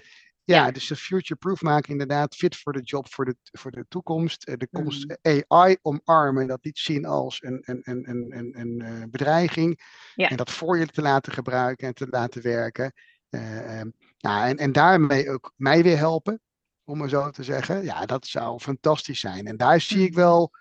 Ja, 0.43 0.55
Ja. 0.65 0.71
dus 0.71 0.87
de 0.87 0.95
future-proof 0.95 1.61
maken 1.61 1.91
inderdaad, 1.91 2.35
fit 2.35 2.55
voor 2.57 2.73
de 2.73 2.81
job, 2.81 3.13
voor 3.13 3.25
de, 3.25 3.35
voor 3.51 3.71
de 3.71 3.85
toekomst. 3.87 4.43
Eh, 4.43 4.55
De 4.57 4.67
komst 4.71 5.05
Mm. 5.21 5.41
AI 5.47 5.77
omarmen, 5.81 6.47
dat 6.47 6.63
niet 6.63 6.77
zien 6.77 7.05
als 7.05 7.43
een, 7.43 7.61
een, 7.65 7.81
een, 7.83 8.09
een, 8.09 8.33
een, 8.37 8.59
een 8.59 8.81
eh, 8.81 9.03
bedreiging. 9.09 9.79
Ja. 10.15 10.29
En 10.29 10.37
dat 10.37 10.51
voor 10.51 10.77
je 10.77 10.85
te 10.85 11.01
laten 11.01 11.33
gebruiken 11.33 11.87
en 11.87 11.93
te 11.93 12.07
laten 12.09 12.41
werken. 12.41 12.93
Eh, 13.29 13.79
ehm, 13.79 13.89
en, 14.19 14.57
en 14.57 14.71
daarmee 14.71 15.29
ook 15.29 15.53
mij 15.55 15.83
weer 15.83 15.97
helpen, 15.97 16.41
om 16.83 16.97
maar 16.97 17.09
zo 17.09 17.29
te 17.29 17.43
zeggen. 17.43 17.83
Ja, 17.83 18.05
dat 18.05 18.25
zou 18.27 18.59
fantastisch 18.59 19.19
zijn. 19.19 19.47
En 19.47 19.57
daar 19.57 19.81
zie 19.81 20.03
ik 20.03 20.11
Mhm. 20.11 20.19
wel 20.19 20.51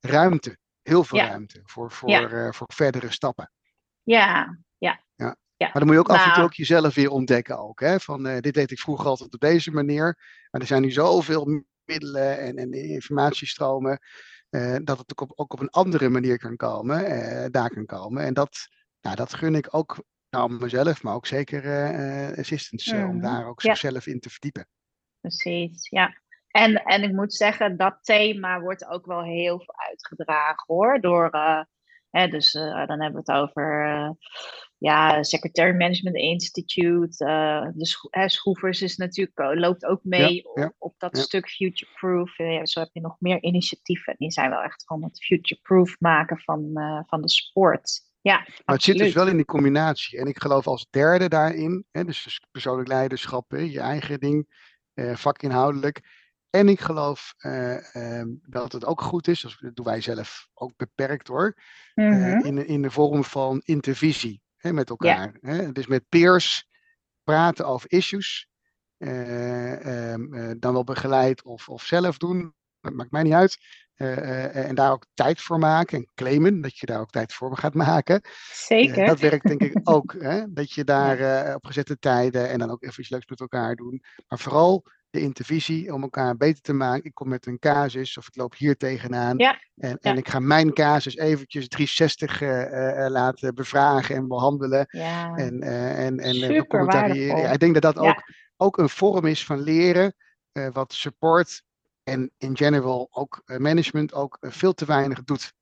ruimte, 0.00 0.56
heel 0.82 1.04
veel 1.04 1.18
Ja. 1.18 1.28
ruimte 1.28 1.60
voor, 1.64 1.90
voor, 1.90 2.08
Ja. 2.10 2.28
eh, 2.28 2.52
voor 2.52 2.66
verdere 2.74 3.10
stappen. 3.10 3.52
Ja, 4.02 4.58
ja. 4.78 5.04
Ja. 5.14 5.36
ja. 5.56 5.66
Maar 5.66 5.72
dan 5.72 5.84
moet 5.86 5.92
je 5.92 5.98
ook 5.98 6.08
af 6.08 6.16
en 6.18 6.22
toe 6.24 6.32
Nou. 6.32 6.44
ook 6.44 6.52
jezelf 6.54 6.94
weer 6.94 7.10
ontdekken 7.10 7.58
ook. 7.58 7.80
Hè? 7.80 8.00
Van 8.00 8.26
eh, 8.26 8.40
dit 8.40 8.54
deed 8.54 8.70
ik 8.70 8.80
vroeger 8.80 9.06
altijd 9.06 9.34
op 9.34 9.40
deze 9.40 9.70
manier. 9.70 10.18
Maar 10.50 10.60
er 10.60 10.66
zijn 10.66 10.82
nu 10.82 10.90
zoveel 10.90 11.64
middelen 11.84 12.38
en, 12.38 12.56
en 12.56 12.72
informatiestromen. 12.72 13.98
eh, 14.50 14.76
dat 14.84 14.98
het 14.98 15.10
ook 15.10 15.20
op, 15.20 15.32
ook 15.38 15.52
op 15.52 15.60
een 15.60 15.70
andere 15.70 16.08
manier 16.08 16.38
kan 16.38 16.56
komen. 16.56 16.98
daar 17.52 17.70
kan 17.70 17.86
komen. 17.86 18.22
En 18.24 18.34
dat, 18.34 18.66
nou, 19.00 19.16
dat 19.16 19.34
gun 19.34 19.54
ik 19.54 19.68
ook 19.70 20.04
nou, 20.30 20.52
mezelf, 20.58 21.02
maar 21.02 21.14
ook 21.14 21.26
zeker 21.26 21.62
assistants. 22.38 22.92
om 22.92 22.98
Mhm. 22.98 23.20
daar 23.20 23.46
ook 23.46 23.60
zichzelf 23.60 24.06
in 24.06 24.20
te 24.20 24.30
verdiepen. 24.30 24.68
Precies, 25.20 25.88
ja. 25.88 26.21
En, 26.52 26.82
en 26.82 27.02
ik 27.02 27.12
moet 27.12 27.34
zeggen, 27.34 27.76
dat 27.76 27.98
thema 28.02 28.60
wordt 28.60 28.86
ook 28.86 29.06
wel 29.06 29.22
heel 29.22 29.58
veel 29.58 29.74
uitgedragen 29.88 30.64
hoor. 30.66 31.00
Door, 31.00 31.28
eh, 31.30 31.60
hè, 32.10 32.28
dus 32.28 32.54
eh, 32.54 32.86
dan 32.86 33.00
hebben 33.00 33.24
we 33.24 33.32
het 33.32 33.42
over 33.42 33.86
eh, 33.86 34.10
ja, 34.78 35.22
Secretary 35.22 35.76
Management 35.76 36.16
Institute. 36.16 37.24
de 37.74 37.86
Scho- 37.86 38.08
hè, 38.10 38.28
Schroevers 38.28 38.82
is 38.82 38.96
natuurlijk, 38.96 39.58
loopt 39.58 39.84
ook 39.84 40.00
mee 40.04 40.34
ja, 40.54 40.64
op, 40.64 40.74
op 40.78 40.94
dat 40.98 41.16
ja. 41.16 41.22
stuk 41.22 41.48
future-proof. 41.48 42.36
Ja, 42.36 42.66
zo 42.66 42.80
heb 42.80 42.90
je 42.92 43.00
nog 43.00 43.16
meer 43.18 43.42
initiatieven. 43.42 44.14
Die 44.18 44.30
zijn 44.30 44.50
wel 44.50 44.62
echt 44.62 44.84
van 44.84 45.04
het 45.04 45.24
future-proof 45.24 45.96
maken 46.00 46.38
van, 46.38 46.70
van 47.06 47.22
de 47.22 47.30
sport. 47.30 48.10
Ja, 48.22 48.36
Maar 48.36 48.74
het 48.74 48.84
zit 48.84 48.98
dus 48.98 49.14
wel 49.14 49.28
in 49.28 49.36
die 49.36 49.44
combinatie. 49.44 50.18
En 50.18 50.26
ik 50.26 50.40
geloof 50.40 50.66
als 50.66 50.86
derde 50.90 51.28
daarin, 51.28 51.84
hè, 51.90 52.04
dus 52.04 52.22
dus 52.22 52.40
persoonlijk 52.50 52.88
leiderschap, 52.88 53.50
hè, 53.50 53.58
je 53.58 53.80
eigen 53.80 54.20
ding, 54.20 54.48
eh, 54.94 55.14
vakinhoudelijk. 55.16 56.00
En 56.52 56.68
ik 56.68 56.80
geloof 56.80 57.34
eh, 57.38 57.94
ehm, 58.20 58.28
dat 58.42 58.72
het 58.72 58.84
ook 58.84 59.00
goed 59.00 59.28
is, 59.28 59.40
dus 59.40 59.58
dat 59.60 59.76
doen 59.76 59.84
wij 59.84 60.00
zelf 60.00 60.48
ook 60.54 60.72
beperkt 60.76 61.28
hoor, 61.28 61.54
eh, 61.94 62.06
Mhm. 62.10 62.44
in, 62.46 62.54
de- 62.54 62.66
in 62.66 62.82
de 62.82 62.90
vorm 62.90 63.24
van 63.24 63.60
intervisie 63.64 64.42
hè, 64.56 64.72
met 64.72 64.90
elkaar. 64.90 65.36
Hè? 65.40 65.72
Dus 65.72 65.86
met 65.86 66.08
peers 66.08 66.68
praten 67.24 67.66
over 67.66 67.90
issues, 67.92 68.48
eh, 68.96 70.12
ehm, 70.12 70.34
eh, 70.34 70.50
dan 70.58 70.72
wel 70.72 70.84
begeleid 70.84 71.42
of, 71.42 71.68
of 71.68 71.84
zelf 71.84 72.16
doen, 72.18 72.54
dat 72.80 72.92
maakt 72.92 73.10
mij 73.10 73.22
niet 73.22 73.32
uit. 73.32 73.58
En 73.96 74.74
daar 74.74 74.92
ook 74.92 75.06
tijd 75.14 75.40
voor 75.40 75.58
maken 75.58 75.98
en 75.98 76.10
claimen 76.14 76.60
dat 76.60 76.78
je 76.78 76.86
daar 76.86 77.00
ook 77.00 77.10
tijd 77.10 77.32
voor 77.32 77.56
gaat 77.56 77.74
maken. 77.74 78.20
Zeker. 78.52 79.06
dat 79.06 79.20
werkt 79.20 79.46
denk 79.46 79.60
ik 79.62 79.80
ook. 79.94 80.14
Hè? 80.18 80.52
Dat 80.52 80.72
je 80.72 80.84
daar 80.84 81.54
op 81.54 81.64
gezette 81.66 81.98
tijden 81.98 82.48
en 82.48 82.58
dan 82.58 82.70
ook 82.70 82.82
even 82.82 83.00
iets 83.00 83.10
leuks 83.10 83.26
met 83.26 83.40
elkaar 83.40 83.74
doen. 83.76 84.02
Maar 84.26 84.38
vooral 84.38 84.84
de 85.12 85.20
intervisie 85.20 85.92
om 85.94 86.02
elkaar 86.02 86.36
beter 86.36 86.62
te 86.62 86.72
maken. 86.72 87.04
Ik 87.04 87.14
kom 87.14 87.28
met 87.28 87.46
een 87.46 87.58
casus 87.58 88.18
of 88.18 88.26
ik 88.26 88.36
loop 88.36 88.54
hier 88.56 88.76
tegenaan. 88.76 89.38
Ja, 89.38 89.60
En, 89.76 89.98
en 90.00 90.12
ja. 90.12 90.18
ik 90.18 90.28
ga 90.28 90.38
mijn 90.40 90.72
casus 90.72 91.16
eventjes 91.16 91.68
360 91.68 92.40
eh, 92.42 92.62
eh, 92.62 93.04
eh, 93.04 93.10
laten 93.10 93.54
bevragen 93.54 94.16
en 94.16 94.28
behandelen. 94.28 94.86
ja. 94.90 95.34
En, 95.34 95.60
eh, 95.62 96.04
en, 96.06 96.18
en 96.18 96.66
waardevol. 96.68 97.36
Ja, 97.36 97.50
ik 97.50 97.58
denk 97.58 97.74
dat 97.80 97.94
dat 97.94 98.04
Ja. 98.04 98.10
ook, 98.10 98.22
ook 98.56 98.78
een 98.78 98.88
vorm 98.88 99.26
is 99.26 99.44
van 99.44 99.60
leren. 99.62 100.14
wat 100.72 100.92
support 100.92 101.62
en 102.02 102.30
in 102.38 102.56
general 102.56 103.08
ook 103.10 103.42
management 103.58 104.14
ook 104.14 104.36
veel 104.40 104.72
te 104.72 104.84
weinig 104.84 105.24
doet. 105.24 105.52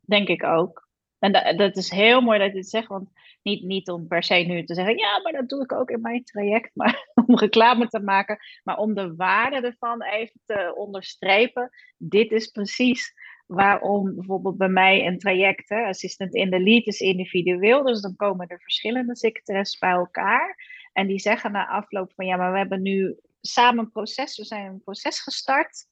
Denk 0.00 0.28
ik 0.28 0.44
ook. 0.44 0.88
En 1.18 1.32
dat, 1.32 1.58
dat 1.58 1.76
is 1.76 1.90
heel 1.90 2.20
mooi 2.20 2.38
dat 2.38 2.52
je 2.52 2.58
het 2.58 2.68
zegt, 2.68 2.88
want 2.88 3.08
niet, 3.42 3.62
niet 3.62 3.90
om 3.90 4.06
per 4.06 4.22
se 4.22 4.34
nu 4.34 4.64
te 4.64 4.74
zeggen, 4.74 4.96
ja, 4.96 5.20
maar 5.22 5.32
dat 5.32 5.48
doe 5.48 5.62
ik 5.62 5.72
ook 5.72 5.90
in 5.90 6.00
mijn 6.00 6.24
traject, 6.24 6.70
maar 6.76 7.08
om 7.26 7.38
reclame 7.38 7.88
te 7.88 8.00
maken, 8.00 8.38
maar 8.62 8.78
om 8.78 8.94
de 8.94 9.14
waarde 9.16 9.66
ervan 9.66 10.02
even 10.02 10.40
te 10.44 10.72
onderstrepen. 10.76 11.70
Dit 11.96 12.30
is 12.30 12.46
precies 12.46 13.14
waarom 13.46 14.14
bijvoorbeeld 14.14 14.56
bij 14.56 14.68
mij 14.68 15.06
een 15.06 15.18
traject, 15.18 15.70
assistant 15.70 16.34
in 16.34 16.50
de 16.50 16.60
lead, 16.60 16.86
is 16.86 17.00
individueel. 17.00 17.82
Dus 17.82 18.00
dan 18.00 18.16
komen 18.16 18.46
er 18.46 18.60
verschillende 18.60 19.16
secretaressen 19.16 19.80
bij 19.80 19.90
elkaar. 19.90 20.56
En 20.92 21.06
die 21.06 21.18
zeggen 21.18 21.52
na 21.52 21.68
afloop 21.68 22.12
van 22.14 22.26
ja, 22.26 22.36
maar 22.36 22.52
we 22.52 22.58
hebben 22.58 22.82
nu 22.82 23.16
samen 23.40 23.84
een 23.84 23.90
proces, 23.90 24.36
we 24.36 24.44
zijn 24.44 24.66
een 24.66 24.82
proces 24.82 25.20
gestart. 25.20 25.86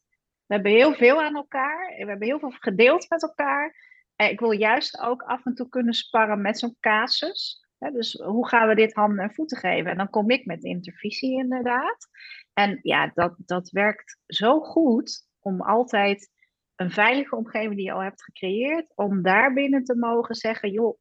We 0.47 0.55
hebben 0.55 0.73
heel 0.73 0.95
veel 0.95 1.23
aan 1.23 1.37
elkaar. 1.37 1.95
We 1.99 2.07
hebben 2.07 2.29
heel 2.29 2.39
veel 2.39 2.51
gedeeld 2.51 3.07
met 3.09 3.23
elkaar. 3.23 3.90
En 4.21 4.31
ik 4.31 4.41
wil 4.41 4.51
juist 4.51 5.01
ook 5.01 5.23
af 5.23 5.47
en 5.47 5.55
toe 5.55 5.69
kunnen 5.69 5.95
sparren 5.95 6.41
met 6.41 6.59
zo'n 6.59 6.77
casus. 6.81 7.67
Dus 7.79 8.13
hoe 8.13 8.49
gaan 8.49 8.69
we 8.69 8.75
dit 8.75 8.95
handen 8.95 9.25
en 9.25 9.35
voeten 9.35 9.59
geven? 9.59 9.91
En 9.91 9.97
dan 9.97 10.11
kom 10.11 10.31
ik 10.31 10.45
met 10.45 10.65
intervisie 10.65 11.39
inderdaad. 11.39 12.09
En 12.53 12.79
ja, 12.83 13.11
dat, 13.15 13.35
dat 13.37 13.71
werkt 13.71 14.19
zo 14.27 14.61
goed 14.61 15.27
om 15.41 15.61
altijd 15.61 16.31
een 16.77 16.91
veilige 16.91 17.37
omgeving 17.37 17.75
die 17.77 17.85
je 17.85 17.93
al 17.93 18.03
hebt 18.03 18.23
gecreëerd, 18.23 18.93
om 18.95 19.23
daar 19.23 19.53
binnen 19.53 19.85
te 19.85 19.97
mogen 19.97 20.35
zeggen, 20.35 20.71
joh, 20.71 20.99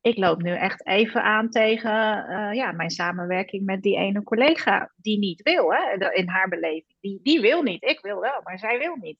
ik 0.00 0.16
loop 0.16 0.42
nu 0.42 0.50
echt 0.50 0.86
even 0.86 1.22
aan 1.22 1.50
tegen 1.50 2.26
uh, 2.30 2.52
ja, 2.52 2.72
mijn 2.72 2.90
samenwerking 2.90 3.64
met 3.64 3.82
die 3.82 3.96
ene 3.96 4.22
collega 4.22 4.92
die 4.96 5.18
niet 5.18 5.42
wil, 5.42 5.72
hè, 5.72 6.12
in 6.12 6.28
haar 6.28 6.48
beleving. 6.48 6.96
Die, 7.00 7.20
die 7.22 7.40
wil 7.40 7.62
niet, 7.62 7.82
ik 7.82 8.00
wil 8.00 8.20
wel, 8.20 8.40
maar 8.42 8.58
zij 8.58 8.78
wil 8.78 8.96
niet. 8.96 9.18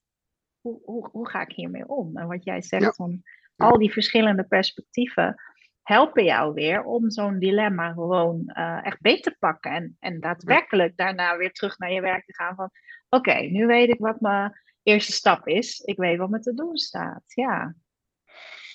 Hoe, 0.65 0.81
hoe, 0.83 1.09
hoe 1.11 1.29
ga 1.29 1.41
ik 1.41 1.51
hiermee 1.51 1.87
om? 1.87 2.17
En 2.17 2.27
wat 2.27 2.43
jij 2.43 2.61
zegt 2.61 2.95
van 2.95 3.23
al 3.55 3.77
die 3.77 3.91
verschillende 3.91 4.43
perspectieven 4.43 5.35
helpen 5.81 6.23
jou 6.23 6.53
weer 6.53 6.83
om 6.83 7.09
zo'n 7.09 7.39
dilemma 7.39 7.93
gewoon 7.93 8.43
uh, 8.45 8.85
echt 8.85 9.01
beter 9.01 9.31
te 9.31 9.37
pakken. 9.39 9.71
En, 9.71 9.97
en 9.99 10.19
daadwerkelijk 10.19 10.97
daarna 10.97 11.37
weer 11.37 11.51
terug 11.51 11.77
naar 11.77 11.91
je 11.91 12.01
werk 12.01 12.25
te 12.25 12.33
gaan 12.33 12.55
van 12.55 12.69
oké, 13.09 13.33
nu 13.33 13.65
weet 13.65 13.89
ik 13.89 13.99
wat 13.99 14.19
mijn 14.19 14.59
eerste 14.83 15.11
stap 15.11 15.47
is. 15.47 15.79
Ik 15.79 15.97
weet 15.97 16.17
wat 16.17 16.29
me 16.29 16.39
te 16.39 16.53
doen 16.53 16.77
staat, 16.77 17.23
ja. 17.25 17.75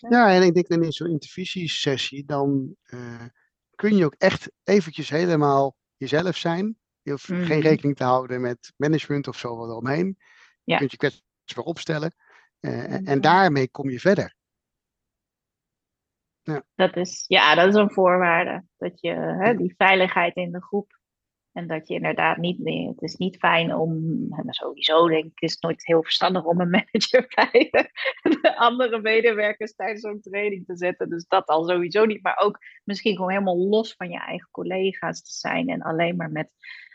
Ja, 0.08 0.34
en 0.34 0.42
ik 0.42 0.54
denk 0.54 0.68
in 0.68 0.92
zo'n 0.92 1.10
intervisiesessie, 1.10 2.24
dan 2.24 2.76
uh, 2.94 3.24
kun 3.74 3.96
je 3.96 4.04
ook 4.04 4.14
echt 4.18 4.50
eventjes 4.64 5.08
helemaal 5.08 5.76
jezelf 5.96 6.36
zijn. 6.36 6.76
Je 7.02 7.10
hoeft 7.10 7.24
geen 7.24 7.38
mhm. 7.38 7.60
rekening 7.60 7.96
te 7.96 8.04
houden 8.04 8.40
met 8.40 8.72
management 8.76 9.28
of 9.28 9.38
zo 9.38 9.64
eromheen. 9.64 10.16
Ja. 10.64 10.78
Je 10.78 10.78
kunt 10.78 10.90
je 10.90 11.22
kwetsbaar 11.52 11.64
opstellen. 11.64 12.14
Uh, 12.60 13.08
en 13.08 13.20
daarmee 13.20 13.70
kom 13.70 13.90
je 13.90 14.00
verder. 14.00 14.34
Ja. 16.42 16.62
Dat, 16.74 16.96
is, 16.96 17.24
ja, 17.26 17.54
dat 17.54 17.68
is 17.68 17.74
een 17.74 17.90
voorwaarde. 17.90 18.64
Dat 18.76 19.00
je 19.00 19.10
hè, 19.10 19.56
die 19.56 19.74
veiligheid 19.76 20.36
in 20.36 20.52
de 20.52 20.62
groep 20.62 20.98
en 21.52 21.66
dat 21.66 21.88
je 21.88 21.94
inderdaad 21.94 22.36
niet 22.36 22.58
meer, 22.58 22.88
het 22.88 23.02
is 23.02 23.14
niet 23.16 23.36
fijn 23.36 23.74
om, 23.74 23.92
en 24.32 24.52
sowieso 24.52 25.08
denk 25.08 25.24
ik, 25.24 25.40
is 25.40 25.52
het 25.52 25.62
nooit 25.62 25.86
heel 25.86 26.02
verstandig 26.02 26.44
om 26.44 26.60
een 26.60 26.70
manager 26.70 27.26
bij 27.34 27.68
de 28.22 28.56
andere 28.56 29.00
medewerkers 29.00 29.74
tijdens 29.74 30.00
zo'n 30.00 30.20
training 30.20 30.66
te 30.66 30.76
zetten. 30.76 31.08
Dus 31.10 31.26
dat 31.26 31.46
al 31.46 31.68
sowieso 31.68 32.04
niet, 32.04 32.22
maar 32.22 32.38
ook 32.38 32.58
misschien 32.84 33.16
gewoon 33.16 33.30
helemaal 33.30 33.68
los 33.68 33.94
van 33.94 34.10
je 34.10 34.18
eigen 34.18 34.48
collega's 34.50 35.22
te 35.22 35.32
zijn 35.32 35.68
en 35.68 35.82
alleen 35.82 36.16
maar 36.16 36.30
met 36.30 36.50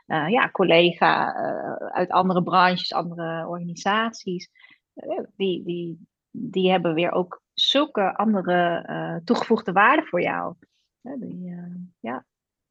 uh, 0.07 0.29
ja, 0.29 0.49
collega 0.51 1.35
uh, 1.35 1.75
uit 1.87 2.09
andere 2.09 2.43
branches, 2.43 2.93
andere 2.93 3.47
organisaties. 3.47 4.49
Uh, 4.95 5.19
die, 5.35 5.63
die, 5.63 6.07
die 6.31 6.71
hebben 6.71 6.93
weer 6.93 7.11
ook 7.11 7.41
zulke 7.53 8.15
andere 8.15 9.21
toegevoegde 9.23 9.71
waarden 9.71 10.05
voor 10.05 10.21
jou. 10.21 10.55
Die, 11.01 11.55
ja, 11.99 12.25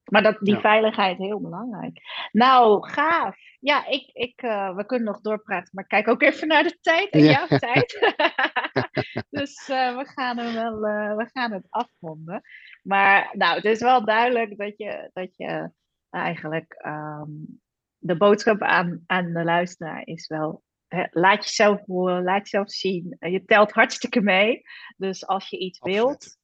maar 0.04 0.22
dat, 0.22 0.36
die 0.40 0.56
veiligheid 0.56 1.18
heel 1.18 1.40
belangrijk. 1.40 1.98
Nou, 2.32 2.88
gaaf. 2.88 3.36
Ja, 3.60 3.86
ik, 3.86 4.10
ik, 4.12 4.42
uh, 4.42 4.76
we 4.76 4.86
kunnen 4.86 5.06
nog 5.06 5.20
doorpraten, 5.20 5.70
maar 5.72 5.86
kijk 5.86 6.08
ook 6.08 6.22
even 6.22 6.48
naar 6.48 6.62
de 6.62 6.78
tijd 6.80 7.10
en 7.10 7.24
jouw 7.24 7.46
tijd. 7.46 8.14
dus 9.30 9.68
uh, 9.68 9.96
we, 9.96 10.04
gaan 10.04 10.38
hem 10.38 10.54
wel, 10.54 10.86
uh, 10.86 11.16
we 11.16 11.30
gaan 11.32 11.52
het 11.52 11.66
afronden. 11.70 12.42
Maar 12.82 13.30
nou, 13.32 13.54
het 13.56 13.64
is 13.64 13.80
wel 13.80 14.04
duidelijk 14.04 14.58
dat 14.58 14.76
je, 14.76 15.10
dat 15.12 15.36
je 15.36 15.70
eigenlijk 16.14 16.84
um, 16.86 17.60
de 17.98 18.16
boodschap 18.16 18.62
aan, 18.62 19.02
aan 19.06 19.32
de 19.32 19.44
luisteraar 19.44 20.06
is 20.06 20.26
wel 20.26 20.62
Hè, 20.88 21.04
laat 21.10 21.44
jezelf 21.44 21.80
horen, 21.86 22.22
laat 22.22 22.48
jezelf 22.48 22.70
zien. 22.70 23.16
Je 23.18 23.44
telt 23.44 23.72
hartstikke 23.72 24.20
mee. 24.20 24.62
Dus 24.96 25.26
als 25.26 25.48
je 25.48 25.58
iets 25.58 25.80
Absoluut. 25.80 26.04
wilt, 26.04 26.38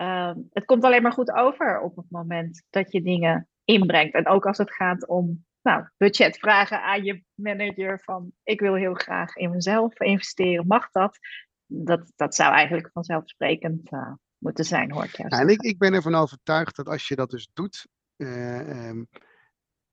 Ehm, 0.00 0.38
het 0.50 0.64
komt 0.64 0.84
alleen 0.84 1.02
maar 1.02 1.12
goed 1.12 1.30
over 1.30 1.80
op 1.80 1.96
het 1.96 2.10
moment 2.10 2.62
dat 2.70 2.92
je 2.92 3.02
dingen 3.02 3.48
inbrengt. 3.64 4.14
En 4.14 4.28
ook 4.28 4.46
als 4.46 4.58
het 4.58 4.74
gaat 4.74 5.08
om 5.08 5.46
nou, 5.62 5.88
budget 5.96 6.38
vragen 6.38 6.82
aan 6.82 7.04
je 7.04 7.22
manager 7.34 8.00
van 8.00 8.32
ik 8.42 8.60
wil 8.60 8.74
heel 8.74 8.94
graag 8.94 9.36
in 9.36 9.50
mezelf 9.50 10.00
investeren, 10.00 10.66
mag 10.66 10.90
dat? 10.90 11.18
Dat, 11.66 12.12
dat 12.16 12.34
zou 12.34 12.52
eigenlijk 12.52 12.90
vanzelfsprekend 12.92 13.92
uh, 13.92 14.12
moeten 14.38 14.64
zijn, 14.64 14.92
hoor 14.92 15.04
ik 15.04 15.16
ja, 15.16 15.26
En 15.26 15.48
ik, 15.48 15.60
ik 15.60 15.78
ben 15.78 15.94
ervan 15.94 16.14
overtuigd 16.14 16.76
dat 16.76 16.88
als 16.88 17.08
je 17.08 17.16
dat 17.16 17.30
dus 17.30 17.50
doet, 17.52 17.88
um, 18.20 19.08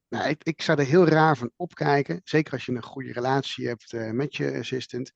nou, 0.08 0.30
ik, 0.30 0.44
ik 0.44 0.62
zou 0.62 0.80
er 0.80 0.86
heel 0.86 1.08
raar 1.08 1.38
van 1.38 1.52
opkijken, 1.56 2.22
zeker 2.24 2.54
als 2.54 2.66
je 2.66 2.72
een 2.72 2.84
goede 2.84 3.12
relatie 3.12 3.68
hebt 3.68 3.94
uh, 3.94 4.12
met 4.12 4.36
je 4.36 4.58
assistant, 4.58 5.12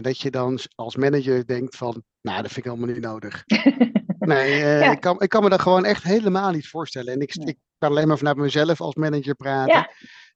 dat 0.00 0.20
je 0.20 0.30
dan 0.30 0.58
als 0.74 0.96
manager 0.96 1.46
denkt 1.46 1.76
van, 1.76 2.04
nou, 2.20 2.42
dat 2.42 2.52
vind 2.52 2.66
ik 2.66 2.72
helemaal 2.72 2.94
niet 2.94 3.04
nodig. 3.04 3.44
Nee, 4.18 4.60
uh, 4.60 4.90
ik, 4.90 5.00
kan, 5.00 5.20
ik 5.20 5.28
kan 5.28 5.42
me 5.42 5.48
dat 5.48 5.60
gewoon 5.60 5.84
echt 5.84 6.02
helemaal 6.02 6.50
niet 6.50 6.68
voorstellen. 6.68 7.12
En 7.12 7.20
ik, 7.20 7.34
ik 7.34 7.58
kan 7.78 7.90
alleen 7.90 8.08
maar 8.08 8.18
vanuit 8.18 8.36
mezelf 8.36 8.80
als 8.80 8.94
manager 8.94 9.34
praten. 9.34 9.88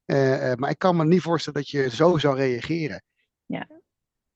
Ja. 0.04 0.54
Maar 0.56 0.70
ik 0.70 0.78
kan 0.78 0.96
me 0.96 1.04
niet 1.04 1.22
voorstellen 1.22 1.60
dat 1.60 1.70
je 1.70 1.90
zo 1.90 2.18
zou 2.18 2.36
reageren. 2.36 3.02
Ja. 3.46 3.68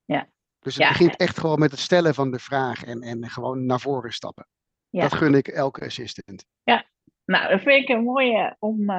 ja. 0.04 0.28
Dus 0.58 0.76
het 0.76 0.88
begint 0.88 1.16
echt 1.16 1.38
gewoon 1.38 1.58
met 1.58 1.70
het 1.70 1.80
stellen 1.80 2.14
van 2.14 2.30
de 2.30 2.38
vraag 2.38 2.84
en, 2.84 3.02
en 3.02 3.30
gewoon 3.30 3.66
naar 3.66 3.80
voren 3.80 4.12
stappen. 4.12 4.46
Dat 4.90 5.14
gun 5.14 5.34
ik 5.34 5.48
elke 5.48 5.84
assistent. 5.84 6.44
Ja, 6.62 6.86
nou, 7.24 7.48
dat 7.48 7.60
vind 7.60 7.82
ik 7.82 7.88
een 7.88 8.04
mooie 8.04 8.56
om, 8.58 8.90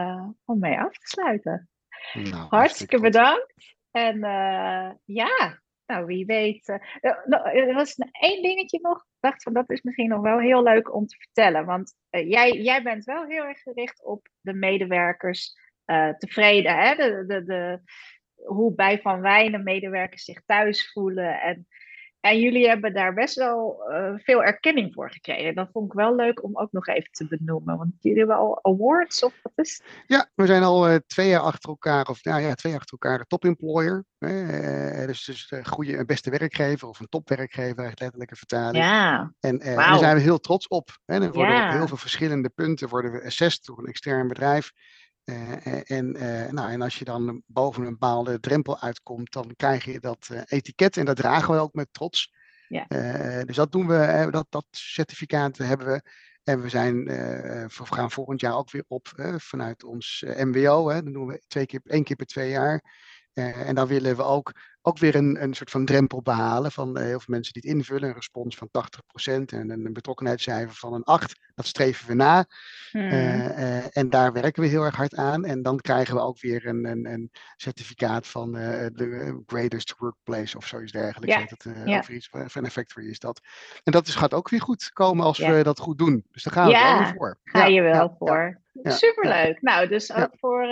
om 0.46 0.60
mee 0.60 0.80
af 0.80 0.98
te 0.98 1.08
sluiten. 1.08 1.70
Nou, 2.14 2.48
hartstikke 2.50 3.00
bedankt. 3.00 3.54
En 3.92 4.20
ja, 5.06 5.60
nou, 5.86 6.06
wie 6.06 6.26
weet. 6.26 6.68
Uh, 6.68 7.26
nou, 7.26 7.50
er 7.50 7.74
was 7.74 7.96
één 8.12 8.42
dingetje 8.42 8.80
nog. 8.82 8.98
Ik 8.98 9.32
dacht 9.32 9.44
van 9.44 9.54
dat 9.54 9.70
is 9.70 9.82
misschien 9.82 10.10
nog 10.10 10.22
wel 10.22 10.40
heel 10.40 10.64
leuk 10.64 10.94
om 10.94 11.06
te 11.06 11.16
vertellen. 11.18 11.66
Want 11.66 11.96
jij, 12.10 12.52
jij 12.52 12.84
bent 12.84 13.04
wel 13.04 13.26
heel 13.26 13.44
erg 13.44 13.62
gericht 13.62 14.04
op 14.04 14.28
de 14.42 14.54
medewerkers 14.54 15.54
tevreden. 16.18 16.78
Hè? 16.78 16.96
De, 16.96 17.24
de, 17.28 17.44
de, 17.44 17.80
hoe 18.46 18.76
bij 18.76 19.02
Van 19.02 19.22
Wijnen 19.22 19.64
medewerkers 19.64 20.24
zich 20.24 20.42
thuis 20.46 20.92
voelen. 20.92 21.42
En 21.42 21.68
en 22.26 22.40
jullie 22.40 22.68
hebben 22.68 22.94
daar 22.94 23.14
best 23.14 23.36
wel 23.36 23.86
uh, 23.90 24.14
veel 24.16 24.44
erkenning 24.44 24.94
voor 24.94 25.12
gekregen. 25.12 25.56
Dat 25.56 25.70
vond 25.72 25.86
ik 25.86 25.94
wel 25.94 26.16
leuk 26.16 26.44
om 26.44 26.58
ook 26.58 26.72
nog 26.72 26.88
even 26.88 27.12
te 27.12 27.28
benoemen. 27.28 27.78
Want 27.78 27.92
jullie 28.00 28.18
hebben 28.18 28.38
al 28.38 28.60
awards 28.62 29.24
of 29.24 29.34
wat 29.42 29.52
is 29.56 29.82
het? 29.84 30.04
Ja, 30.08 30.30
we 30.36 30.46
zijn 30.46 30.64
al 30.64 30.90
uh, 30.90 30.96
twee 31.08 31.30
jaar 31.30 31.40
achter 31.40 31.70
elkaar, 31.70 32.08
of 32.08 32.24
nou 32.24 32.42
ja, 32.42 32.54
twee 32.54 32.72
jaar 32.72 32.82
achter 32.82 32.98
elkaar 33.00 33.26
top 33.26 33.44
employer. 33.46 34.06
Uh, 34.20 35.06
dus 35.06 35.26
dus 35.26 35.52
goede, 35.64 36.06
beste 36.06 36.30
werkgever 36.30 36.88
of 36.88 37.00
een 37.00 37.10
topwerkgever, 37.10 37.64
eigenlijk 37.64 38.00
letterlijke 38.00 38.36
vertaling. 38.36 38.84
Ja. 38.84 39.34
En 39.40 39.58
wow. 39.58 39.76
daar 39.76 39.98
zijn 39.98 40.16
we 40.16 40.22
heel 40.22 40.40
trots 40.40 40.68
op. 40.68 40.90
Hè. 41.06 41.14
Er 41.16 41.32
worden 41.32 41.56
ja. 41.56 41.68
op 41.68 41.74
heel 41.74 41.88
veel 41.88 41.98
verschillende 41.98 42.50
punten 42.50 42.90
worden 42.90 43.12
we 43.12 43.26
assessed 43.26 43.66
door 43.66 43.80
een 43.80 43.86
extern 43.86 44.28
bedrijf. 44.28 44.72
Uh, 45.26 45.92
en, 45.92 46.16
uh, 46.16 46.52
nou, 46.52 46.72
en 46.72 46.82
als 46.82 47.00
je 47.00 47.06
dan 47.06 47.42
boven 47.46 47.84
een 47.84 47.90
bepaalde 47.90 48.40
drempel 48.40 48.80
uitkomt, 48.80 49.32
dan 49.32 49.54
krijg 49.56 49.86
je 49.86 50.00
dat 50.00 50.30
uh, 50.32 50.42
etiket 50.46 50.98
en 50.98 51.06
dat 51.06 51.16
dragen 51.16 51.54
we 51.54 51.60
ook 51.60 51.74
met 51.74 51.88
trots. 51.92 52.34
Ja. 52.68 52.86
dus 53.44 53.56
dat 53.56 53.72
doen 53.72 53.88
we, 53.88 54.28
dat, 54.32 54.46
dat 54.50 54.66
certificaat 54.70 55.58
hebben 55.58 55.88
we. 55.88 56.02
En 56.44 56.62
we, 56.62 56.70
zijn, 56.70 57.06
we 57.06 57.68
gaan 57.70 58.12
volgend 58.12 58.42
jaar 58.42 58.56
ook 58.56 58.72
weer 58.72 58.84
op 58.88 59.08
vanuit 59.38 59.84
ons 59.84 60.24
MWO. 60.28 60.90
Hè, 60.90 61.04
dat 61.04 61.14
doen 61.14 61.28
we 61.28 61.44
twee 61.48 61.66
keer, 61.66 61.82
één 61.84 62.04
keer 62.04 62.16
per 62.16 62.26
twee 62.26 62.50
jaar. 62.50 62.84
en 63.34 63.76
dan 63.76 63.88
willen 63.88 64.16
we 64.16 64.24
ook 64.24 64.52
ook 64.86 64.98
weer 64.98 65.16
een, 65.16 65.44
een 65.44 65.54
soort 65.54 65.70
van 65.70 65.86
drempel 65.86 66.22
behalen 66.22 66.72
van 66.72 66.98
uh, 66.98 67.04
heel 67.04 67.20
veel 67.20 67.34
mensen 67.34 67.54
die 67.54 67.62
het 67.66 67.72
invullen. 67.72 68.10
Een 68.10 68.16
respons 68.16 68.56
van 68.56 68.70
80% 68.70 69.44
en 69.46 69.70
een 69.70 69.94
betrokkenheidscijfer 69.94 70.76
van 70.76 70.94
een 70.94 71.04
8. 71.04 71.40
Dat 71.56 71.66
streven 71.66 72.08
we 72.08 72.14
na. 72.14 72.46
Hmm. 72.92 73.02
Uh, 73.02 73.46
uh, 73.46 73.98
en 73.98 74.10
daar 74.10 74.34
werken 74.34 74.62
we 74.62 74.68
heel 74.68 74.84
erg 74.84 74.96
hard 74.96 75.16
aan. 75.16 75.46
En 75.46 75.62
dan 75.62 75.80
krijgen 75.80 76.16
we 76.16 76.22
ook 76.22 76.40
weer 76.40 76.68
een, 76.68 76.86
een, 76.86 77.06
een 77.06 77.32
certificaat 77.56 78.28
van 78.28 78.52
de 78.52 79.42
Greatest 79.46 79.96
Workplace 79.98 80.58
of 80.58 80.68
zoiets 80.68 80.92
dergelijks. 80.92 81.36
Ja. 81.36 81.46
Dat. 81.46 81.98
Over 81.98 82.14
iets 82.14 82.30
van 82.32 82.70
factory 82.70 83.10
is 83.10 83.20
dat. 83.20 83.42
En 83.84 83.92
dat 83.92 84.08
is, 84.08 84.16
gaat 84.16 84.34
ook 84.34 84.50
weer 84.50 84.62
goed 84.62 84.90
komen 84.94 85.26
als 85.26 85.38
we 85.38 85.64
dat 85.64 85.80
goed 85.80 85.98
doen. 85.98 86.26
Dus 86.32 86.44
daar 86.44 86.54
gaan 86.54 86.68
we 86.68 87.04
wel 87.04 87.14
voor. 87.18 87.40
Ga 87.44 87.66
je 87.66 87.82
wel 87.82 88.16
voor. 88.20 88.62
Superleuk. 88.84 89.62
Nou, 89.62 89.88
dus 89.88 90.14
ook 90.14 90.32
voor 90.40 90.68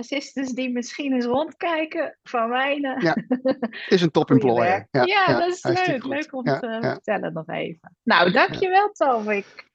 assistants 0.00 0.52
die 0.52 0.70
misschien 0.72 1.12
eens 1.12 1.24
rondkijken 1.24 2.18
van 2.22 2.48
mijne. 2.48 2.96
Ja, 3.00 3.16
is 3.96 4.02
een 4.02 4.10
top 4.10 4.30
employer. 4.30 4.88
Ja, 4.90 5.04
Ja, 5.04 5.38
dat 5.38 5.48
is 5.48 5.62
leuk. 5.62 6.04
Leuk 6.04 6.34
om 6.34 6.44
te 6.44 6.78
vertellen 6.80 7.32
nog 7.32 7.48
even. 7.48 7.96
Nou, 8.02 8.30
dankjewel 8.30 8.90
Tovik. 8.92 9.68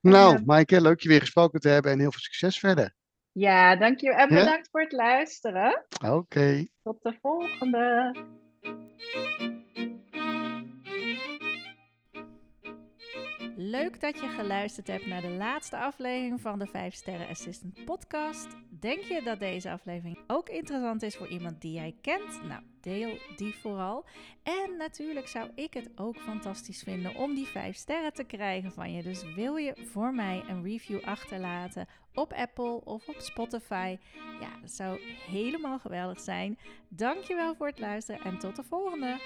Nou, 0.00 0.32
Ja. 0.36 0.42
Maaike, 0.46 0.80
leuk 0.80 1.00
je 1.00 1.08
weer 1.08 1.20
gesproken 1.20 1.60
te 1.60 1.68
hebben 1.68 1.92
en 1.92 1.98
heel 1.98 2.10
veel 2.10 2.20
succes 2.20 2.58
verder. 2.58 2.94
Ja, 3.32 3.76
dankjewel. 3.76 4.18
En 4.18 4.28
bedankt 4.28 4.68
voor 4.70 4.80
het 4.80 4.92
luisteren. 4.92 5.84
Oké. 6.04 6.66
Tot 6.82 7.02
de 7.02 7.18
volgende. 7.20 8.14
Leuk 13.60 14.00
dat 14.00 14.20
je 14.20 14.28
geluisterd 14.28 14.86
hebt 14.86 15.06
naar 15.06 15.20
de 15.20 15.30
laatste 15.30 15.76
aflevering 15.76 16.40
van 16.40 16.58
de 16.58 16.66
5 16.66 16.94
Sterren 16.94 17.28
Assistant 17.28 17.84
podcast. 17.84 18.48
Denk 18.70 19.00
je 19.00 19.22
dat 19.22 19.38
deze 19.38 19.70
aflevering 19.70 20.18
ook 20.26 20.48
interessant 20.48 21.02
is 21.02 21.16
voor 21.16 21.28
iemand 21.28 21.60
die 21.60 21.72
jij 21.72 21.94
kent? 22.00 22.42
Nou, 22.42 22.62
deel 22.80 23.18
die 23.36 23.54
vooral. 23.54 24.04
En 24.42 24.76
natuurlijk 24.76 25.28
zou 25.28 25.50
ik 25.54 25.74
het 25.74 25.90
ook 25.96 26.16
fantastisch 26.16 26.82
vinden 26.82 27.14
om 27.14 27.34
die 27.34 27.46
5 27.46 27.76
sterren 27.76 28.12
te 28.12 28.24
krijgen 28.24 28.72
van 28.72 28.92
je. 28.92 29.02
Dus 29.02 29.34
wil 29.34 29.56
je 29.56 29.86
voor 29.92 30.14
mij 30.14 30.44
een 30.48 30.62
review 30.62 31.04
achterlaten 31.04 31.86
op 32.14 32.32
Apple 32.32 32.84
of 32.84 33.08
op 33.08 33.20
Spotify? 33.20 33.98
Ja, 34.40 34.60
dat 34.60 34.70
zou 34.70 35.00
helemaal 35.30 35.78
geweldig 35.78 36.20
zijn. 36.20 36.58
Dankjewel 36.88 37.54
voor 37.54 37.66
het 37.66 37.78
luisteren 37.78 38.20
en 38.20 38.38
tot 38.38 38.56
de 38.56 38.64
volgende. 38.64 39.16